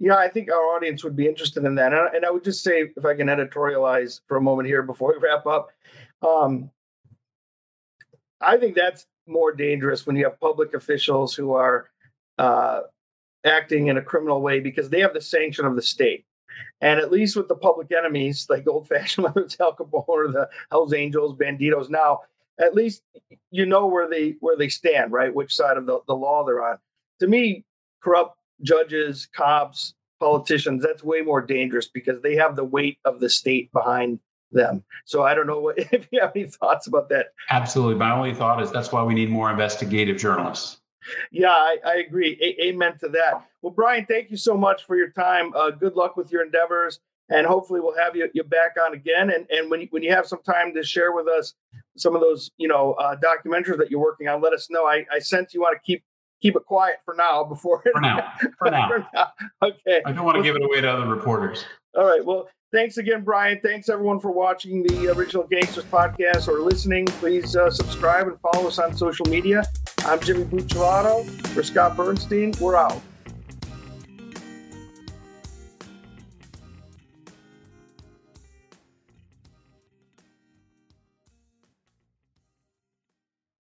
Yeah, 0.00 0.16
I 0.16 0.28
think 0.28 0.50
our 0.50 0.76
audience 0.76 1.02
would 1.02 1.16
be 1.16 1.26
interested 1.26 1.64
in 1.64 1.74
that. 1.76 1.92
And 1.92 2.24
I 2.24 2.30
would 2.30 2.44
just 2.44 2.62
say, 2.62 2.90
if 2.96 3.04
I 3.04 3.14
can 3.14 3.26
editorialize 3.26 4.20
for 4.28 4.36
a 4.36 4.40
moment 4.40 4.68
here 4.68 4.82
before 4.82 5.12
we 5.12 5.18
wrap 5.18 5.46
up, 5.46 5.70
um, 6.22 6.70
I 8.40 8.56
think 8.58 8.76
that's 8.76 9.06
more 9.26 9.52
dangerous 9.52 10.06
when 10.06 10.14
you 10.14 10.24
have 10.24 10.38
public 10.38 10.74
officials 10.74 11.34
who 11.34 11.52
are 11.52 11.90
uh, 12.38 12.82
acting 13.44 13.88
in 13.88 13.96
a 13.96 14.02
criminal 14.02 14.40
way 14.40 14.60
because 14.60 14.88
they 14.88 15.00
have 15.00 15.14
the 15.14 15.20
sanction 15.20 15.64
of 15.64 15.74
the 15.74 15.82
state. 15.82 16.24
And 16.80 17.00
at 17.00 17.10
least 17.10 17.36
with 17.36 17.48
the 17.48 17.56
public 17.56 17.90
enemies, 17.90 18.46
like 18.48 18.66
old 18.68 18.88
fashioned, 18.88 19.24
whether 19.24 19.40
it's 19.40 19.58
Al 19.60 19.74
Capone 19.74 20.04
or 20.06 20.28
the 20.28 20.48
Hells 20.70 20.92
Angels, 20.92 21.36
Bandidos, 21.36 21.90
now 21.90 22.20
at 22.60 22.74
least 22.74 23.02
you 23.50 23.66
know 23.66 23.86
where 23.86 24.08
they 24.08 24.36
where 24.40 24.56
they 24.56 24.68
stand, 24.68 25.12
right? 25.12 25.34
Which 25.34 25.54
side 25.54 25.76
of 25.76 25.86
the, 25.86 26.00
the 26.06 26.14
law 26.14 26.44
they're 26.44 26.64
on. 26.64 26.78
To 27.20 27.26
me, 27.26 27.64
corrupt 28.02 28.38
judges, 28.62 29.28
cops, 29.34 29.94
politicians, 30.20 30.82
that's 30.82 31.02
way 31.02 31.22
more 31.22 31.40
dangerous 31.40 31.88
because 31.88 32.20
they 32.22 32.36
have 32.36 32.56
the 32.56 32.64
weight 32.64 32.98
of 33.04 33.20
the 33.20 33.30
state 33.30 33.72
behind 33.72 34.20
them. 34.52 34.82
So 35.04 35.22
I 35.22 35.34
don't 35.34 35.46
know 35.46 35.60
what, 35.60 35.78
if 35.92 36.08
you 36.10 36.20
have 36.20 36.32
any 36.34 36.46
thoughts 36.46 36.86
about 36.86 37.08
that. 37.10 37.28
Absolutely. 37.50 37.96
My 37.96 38.12
only 38.12 38.34
thought 38.34 38.62
is 38.62 38.70
that's 38.70 38.92
why 38.92 39.02
we 39.02 39.14
need 39.14 39.30
more 39.30 39.50
investigative 39.50 40.16
journalists. 40.16 40.77
Yeah, 41.30 41.50
I, 41.50 41.76
I 41.84 41.94
agree. 41.96 42.38
A- 42.40 42.68
amen 42.68 42.98
to 43.00 43.08
that. 43.10 43.46
Well, 43.62 43.72
Brian, 43.72 44.06
thank 44.06 44.30
you 44.30 44.36
so 44.36 44.56
much 44.56 44.84
for 44.86 44.96
your 44.96 45.10
time. 45.10 45.52
Uh, 45.54 45.70
good 45.70 45.94
luck 45.94 46.16
with 46.16 46.30
your 46.30 46.42
endeavors, 46.42 47.00
and 47.28 47.46
hopefully 47.46 47.80
we'll 47.80 47.96
have 47.96 48.16
you, 48.16 48.28
you 48.34 48.42
back 48.44 48.76
on 48.84 48.94
again. 48.94 49.30
And 49.30 49.46
and 49.50 49.70
when 49.70 49.82
you, 49.82 49.88
when 49.90 50.02
you 50.02 50.10
have 50.10 50.26
some 50.26 50.42
time 50.42 50.74
to 50.74 50.82
share 50.82 51.12
with 51.12 51.28
us 51.28 51.54
some 51.96 52.14
of 52.14 52.20
those 52.20 52.50
you 52.58 52.68
know 52.68 52.94
uh, 52.94 53.16
documentaries 53.16 53.78
that 53.78 53.90
you're 53.90 54.00
working 54.00 54.28
on, 54.28 54.40
let 54.40 54.52
us 54.52 54.68
know. 54.70 54.86
I, 54.86 55.04
I 55.12 55.18
sense 55.18 55.54
you 55.54 55.60
want 55.60 55.76
to 55.76 55.82
keep 55.84 56.02
keep 56.40 56.56
it 56.56 56.64
quiet 56.64 56.96
for 57.04 57.14
now 57.14 57.44
before 57.44 57.82
for 57.92 58.00
now 58.00 58.32
for 58.58 58.70
now. 58.70 58.88
for 58.88 59.06
now. 59.14 59.28
Okay. 59.62 60.02
I 60.04 60.12
don't 60.12 60.24
want 60.24 60.36
to 60.36 60.42
give 60.42 60.56
it 60.56 60.62
away 60.62 60.80
to 60.80 60.90
other 60.90 61.06
reporters. 61.06 61.64
All 61.96 62.04
right. 62.04 62.24
Well, 62.24 62.48
thanks 62.72 62.98
again, 62.98 63.24
Brian. 63.24 63.60
Thanks 63.62 63.88
everyone 63.88 64.20
for 64.20 64.30
watching 64.30 64.82
the 64.82 65.12
Original 65.12 65.44
Gangsters 65.44 65.84
podcast 65.84 66.48
or 66.48 66.60
listening. 66.60 67.06
Please 67.06 67.56
uh, 67.56 67.70
subscribe 67.70 68.26
and 68.28 68.38
follow 68.40 68.68
us 68.68 68.78
on 68.78 68.96
social 68.96 69.26
media. 69.26 69.62
I'm 70.04 70.20
Jimmy 70.20 70.44
Buccellato 70.44 71.28
for 71.48 71.62
Scott 71.62 71.96
Bernstein. 71.96 72.52
We're 72.60 72.76
out. 72.76 73.00